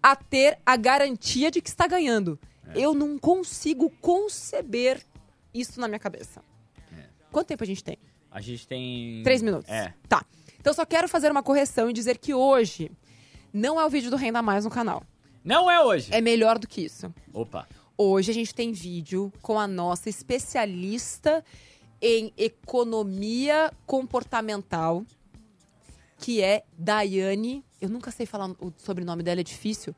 a 0.01 0.15
ter 0.15 0.57
a 0.65 0.75
garantia 0.75 1.51
de 1.51 1.61
que 1.61 1.69
está 1.69 1.87
ganhando. 1.87 2.39
Eu 2.73 2.93
não 2.93 3.17
consigo 3.17 3.89
conceber 4.01 5.01
isso 5.53 5.79
na 5.79 5.87
minha 5.87 5.99
cabeça. 5.99 6.41
Quanto 7.31 7.47
tempo 7.47 7.63
a 7.63 7.67
gente 7.67 7.83
tem? 7.83 7.97
A 8.35 8.41
gente 8.41 8.67
tem. 8.67 9.21
Três 9.23 9.41
minutos. 9.41 9.71
É. 9.71 9.93
Tá. 10.09 10.25
Então 10.59 10.73
só 10.73 10.85
quero 10.85 11.07
fazer 11.07 11.31
uma 11.31 11.41
correção 11.41 11.89
e 11.89 11.93
dizer 11.93 12.17
que 12.17 12.33
hoje 12.33 12.91
não 13.53 13.79
é 13.79 13.85
o 13.85 13.89
vídeo 13.89 14.11
do 14.11 14.17
Renda 14.17 14.41
Mais 14.41 14.65
no 14.65 14.69
canal. 14.69 15.03
Não 15.41 15.71
é 15.71 15.81
hoje. 15.81 16.13
É 16.13 16.19
melhor 16.19 16.59
do 16.59 16.67
que 16.67 16.81
isso. 16.81 17.13
Opa. 17.31 17.65
Hoje 17.97 18.31
a 18.31 18.33
gente 18.33 18.53
tem 18.53 18.73
vídeo 18.73 19.31
com 19.41 19.57
a 19.57 19.65
nossa 19.65 20.09
especialista 20.09 21.45
em 22.01 22.33
economia 22.37 23.71
comportamental, 23.85 25.05
que 26.17 26.41
é 26.41 26.65
Daiane. 26.77 27.63
Eu 27.79 27.87
nunca 27.87 28.11
sei 28.11 28.25
falar 28.25 28.49
o 28.59 28.73
sobrenome 28.75 29.23
dela, 29.23 29.39
é 29.39 29.45
difícil. 29.45 29.95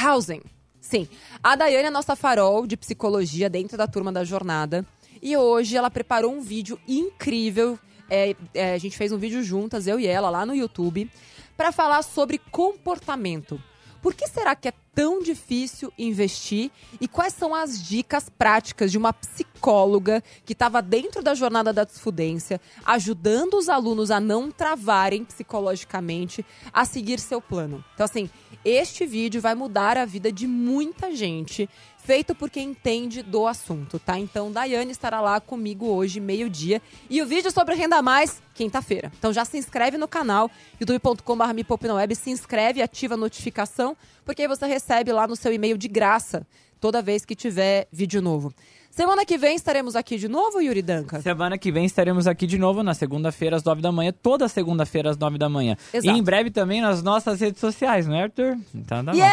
Housing. 0.00 0.42
Sim. 0.80 1.08
A 1.42 1.56
Daiane 1.56 1.86
é 1.86 1.88
a 1.88 1.90
nossa 1.90 2.14
farol 2.14 2.68
de 2.68 2.76
psicologia 2.76 3.50
dentro 3.50 3.76
da 3.76 3.88
turma 3.88 4.12
da 4.12 4.22
jornada. 4.22 4.86
E 5.22 5.36
hoje 5.36 5.76
ela 5.76 5.88
preparou 5.88 6.34
um 6.34 6.40
vídeo 6.40 6.78
incrível. 6.86 7.78
É, 8.10 8.34
é, 8.52 8.74
a 8.74 8.78
gente 8.78 8.96
fez 8.96 9.12
um 9.12 9.18
vídeo 9.18 9.40
juntas, 9.42 9.86
eu 9.86 10.00
e 10.00 10.06
ela, 10.06 10.28
lá 10.28 10.44
no 10.44 10.54
YouTube, 10.54 11.08
para 11.56 11.70
falar 11.70 12.02
sobre 12.02 12.38
comportamento. 12.38 13.62
Por 14.02 14.14
que 14.14 14.26
será 14.26 14.56
que 14.56 14.66
é 14.66 14.72
tão 14.92 15.22
difícil 15.22 15.92
investir 15.96 16.72
e 17.00 17.06
quais 17.06 17.32
são 17.34 17.54
as 17.54 17.80
dicas 17.80 18.28
práticas 18.28 18.90
de 18.90 18.98
uma 18.98 19.12
psicóloga 19.12 20.22
que 20.44 20.54
estava 20.54 20.82
dentro 20.82 21.22
da 21.22 21.34
jornada 21.34 21.72
da 21.72 21.84
desfudência, 21.84 22.60
ajudando 22.84 23.54
os 23.54 23.68
alunos 23.68 24.10
a 24.10 24.18
não 24.18 24.50
travarem 24.50 25.24
psicologicamente, 25.24 26.44
a 26.72 26.84
seguir 26.84 27.20
seu 27.20 27.40
plano? 27.40 27.82
Então, 27.94 28.04
assim, 28.04 28.28
este 28.64 29.06
vídeo 29.06 29.40
vai 29.40 29.54
mudar 29.54 29.96
a 29.96 30.04
vida 30.04 30.32
de 30.32 30.48
muita 30.48 31.14
gente, 31.14 31.70
feito 32.04 32.34
por 32.34 32.50
quem 32.50 32.70
entende 32.70 33.22
do 33.22 33.46
assunto, 33.46 33.98
tá? 33.98 34.18
Então, 34.18 34.50
Daiane 34.50 34.90
estará 34.90 35.20
lá 35.20 35.40
comigo 35.40 35.86
hoje, 35.86 36.20
meio-dia. 36.20 36.82
E 37.08 37.22
o 37.22 37.26
vídeo 37.26 37.50
sobre 37.50 37.74
Renda 37.74 38.02
Mais, 38.02 38.42
quinta-feira. 38.54 39.12
Então, 39.18 39.32
já 39.32 39.44
se 39.44 39.56
inscreve 39.56 39.96
no 39.96 40.08
canal, 40.08 40.50
youtube.com.br 40.80 42.14
se 42.14 42.30
inscreve, 42.30 42.82
ativa 42.82 43.14
a 43.14 43.16
notificação, 43.16 43.96
porque 44.24 44.42
aí 44.42 44.48
você 44.48 44.66
recebe 44.66 45.12
lá 45.12 45.26
no 45.26 45.36
seu 45.36 45.52
e-mail 45.52 45.78
de 45.78 45.88
graça, 45.88 46.46
toda 46.80 47.00
vez 47.00 47.24
que 47.24 47.36
tiver 47.36 47.86
vídeo 47.92 48.20
novo. 48.20 48.52
Semana 48.92 49.24
que 49.24 49.38
vem 49.38 49.56
estaremos 49.56 49.96
aqui 49.96 50.18
de 50.18 50.28
novo, 50.28 50.60
Yuri 50.60 50.82
Danca? 50.82 51.18
Semana 51.22 51.56
que 51.56 51.72
vem 51.72 51.86
estaremos 51.86 52.26
aqui 52.26 52.46
de 52.46 52.58
novo 52.58 52.82
na 52.82 52.92
segunda-feira 52.92 53.56
às 53.56 53.64
nove 53.64 53.80
da 53.80 53.90
manhã, 53.90 54.12
toda 54.12 54.46
segunda-feira 54.48 55.08
às 55.08 55.16
nove 55.16 55.38
da 55.38 55.48
manhã. 55.48 55.78
Exato. 55.94 56.14
E 56.14 56.20
em 56.20 56.22
breve 56.22 56.50
também 56.50 56.82
nas 56.82 57.02
nossas 57.02 57.40
redes 57.40 57.58
sociais, 57.58 58.06
não 58.06 58.14
é, 58.14 58.24
Arthur? 58.24 58.54
Então 58.74 59.02
tá. 59.02 59.12
Yeah! 59.12 59.32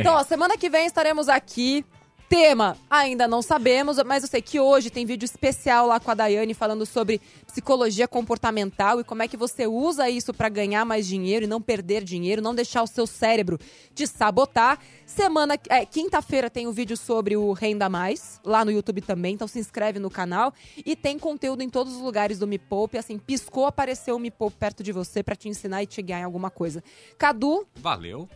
Então, 0.00 0.14
ó, 0.14 0.24
semana 0.24 0.56
que 0.56 0.70
vem 0.70 0.86
estaremos 0.86 1.28
aqui. 1.28 1.84
Tema, 2.28 2.76
ainda 2.90 3.26
não 3.26 3.40
sabemos, 3.40 3.96
mas 4.04 4.22
eu 4.22 4.28
sei 4.28 4.42
que 4.42 4.60
hoje 4.60 4.90
tem 4.90 5.06
vídeo 5.06 5.24
especial 5.24 5.86
lá 5.86 5.98
com 5.98 6.10
a 6.10 6.14
Daiane 6.14 6.52
falando 6.52 6.84
sobre 6.84 7.22
psicologia 7.46 8.06
comportamental 8.06 9.00
e 9.00 9.04
como 9.04 9.22
é 9.22 9.28
que 9.28 9.36
você 9.36 9.66
usa 9.66 10.10
isso 10.10 10.34
para 10.34 10.50
ganhar 10.50 10.84
mais 10.84 11.06
dinheiro 11.06 11.46
e 11.46 11.48
não 11.48 11.58
perder 11.58 12.04
dinheiro, 12.04 12.42
não 12.42 12.54
deixar 12.54 12.82
o 12.82 12.86
seu 12.86 13.06
cérebro 13.06 13.58
te 13.94 14.06
sabotar. 14.06 14.78
Semana, 15.06 15.58
é, 15.70 15.86
quinta-feira 15.86 16.50
tem 16.50 16.66
o 16.66 16.70
um 16.70 16.72
vídeo 16.72 16.98
sobre 16.98 17.34
o 17.34 17.54
Renda 17.54 17.88
Mais, 17.88 18.38
lá 18.44 18.62
no 18.62 18.70
YouTube 18.70 19.00
também, 19.00 19.32
então 19.32 19.48
se 19.48 19.58
inscreve 19.58 19.98
no 19.98 20.10
canal 20.10 20.52
e 20.84 20.94
tem 20.94 21.18
conteúdo 21.18 21.62
em 21.62 21.70
todos 21.70 21.94
os 21.94 22.02
lugares 22.02 22.38
do 22.38 22.46
Me 22.46 22.58
Poupe, 22.58 22.98
assim, 22.98 23.18
piscou, 23.18 23.64
apareceu 23.64 24.16
o 24.16 24.18
Me 24.18 24.30
Poupe 24.30 24.58
perto 24.58 24.82
de 24.82 24.92
você 24.92 25.22
para 25.22 25.34
te 25.34 25.48
ensinar 25.48 25.82
e 25.82 25.86
te 25.86 26.02
ganhar 26.02 26.20
em 26.20 26.24
alguma 26.24 26.50
coisa. 26.50 26.84
Cadu, 27.16 27.66
Valeu. 27.76 28.28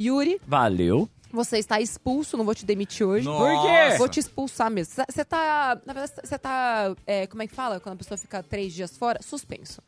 Yuri, 0.00 0.40
Valeu. 0.44 1.08
Você 1.32 1.58
está 1.58 1.80
expulso, 1.80 2.36
não 2.36 2.44
vou 2.44 2.54
te 2.54 2.64
demitir 2.64 3.06
hoje. 3.06 3.24
Nossa. 3.24 3.44
Por 3.44 3.62
quê? 3.62 3.98
Vou 3.98 4.08
te 4.08 4.20
expulsar 4.20 4.70
mesmo. 4.70 4.94
Você 5.08 5.24
tá. 5.24 5.80
Na 5.86 5.92
verdade, 5.92 6.20
você 6.24 6.38
tá. 6.38 6.94
é, 7.06 7.26
como 7.26 7.42
é 7.42 7.46
que 7.46 7.54
fala? 7.54 7.80
Quando 7.80 7.94
a 7.94 7.98
pessoa 7.98 8.18
fica 8.18 8.42
três 8.42 8.72
dias 8.72 8.96
fora? 8.96 9.20
Suspenso. 9.22 9.82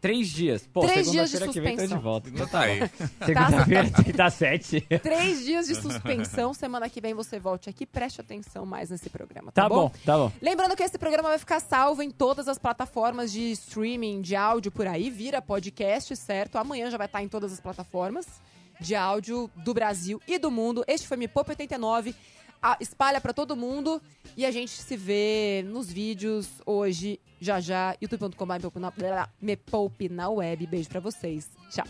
Três 0.00 0.28
dias. 0.28 0.66
Pô, 0.70 0.82
Três 0.82 1.10
dias 1.10 1.30
de 1.30 1.38
segunda-feira 1.38 1.52
que 1.52 1.60
vem 1.60 1.76
de 1.76 1.80
suspensão. 1.94 2.02
volta. 2.02 2.28
Então 2.28 2.46
tá 2.46 2.60
aí. 2.60 2.78
Segunda-feira 3.24 3.90
tem 3.90 4.04
que 4.04 4.12
dar 4.12 4.30
sete. 4.30 4.82
Três 5.02 5.42
dias 5.46 5.66
de 5.66 5.74
suspensão. 5.76 6.52
Semana 6.52 6.90
que 6.90 7.00
vem 7.00 7.14
você 7.14 7.38
volte 7.38 7.70
aqui. 7.70 7.86
Preste 7.86 8.20
atenção 8.20 8.66
mais 8.66 8.90
nesse 8.90 9.08
programa, 9.08 9.50
tá, 9.50 9.62
Tá 9.62 9.68
bom, 9.70 9.90
tá 10.04 10.14
bom. 10.18 10.30
Lembrando 10.42 10.76
que 10.76 10.82
esse 10.82 10.98
programa 10.98 11.30
vai 11.30 11.38
ficar 11.38 11.58
salvo 11.58 12.02
em 12.02 12.10
todas 12.10 12.48
as 12.48 12.58
plataformas 12.58 13.32
de 13.32 13.50
streaming 13.52 14.20
de 14.20 14.36
áudio 14.36 14.70
por 14.70 14.86
aí. 14.86 15.08
Vira 15.08 15.40
podcast, 15.40 16.14
certo? 16.16 16.58
Amanhã 16.58 16.90
já 16.90 16.98
vai 16.98 17.06
estar 17.06 17.22
em 17.22 17.28
todas 17.28 17.50
as 17.50 17.58
plataformas 17.60 18.26
de 18.80 18.94
áudio 18.94 19.50
do 19.56 19.74
Brasil 19.74 20.20
e 20.26 20.38
do 20.38 20.50
mundo. 20.50 20.84
Este 20.86 21.06
foi 21.06 21.16
Me 21.16 21.28
Poupe 21.28 21.50
89. 21.50 22.14
Ah, 22.62 22.78
espalha 22.80 23.20
pra 23.20 23.34
todo 23.34 23.54
mundo 23.54 24.00
e 24.36 24.46
a 24.46 24.50
gente 24.50 24.70
se 24.70 24.96
vê 24.96 25.62
nos 25.66 25.92
vídeos 25.92 26.48
hoje, 26.64 27.20
já 27.38 27.60
já, 27.60 27.94
youtube.com.br 28.00 29.28
me 29.40 29.56
poupe 29.56 30.08
na 30.08 30.30
web. 30.30 30.66
Beijo 30.66 30.88
pra 30.88 31.00
vocês. 31.00 31.50
Tchau. 31.70 31.84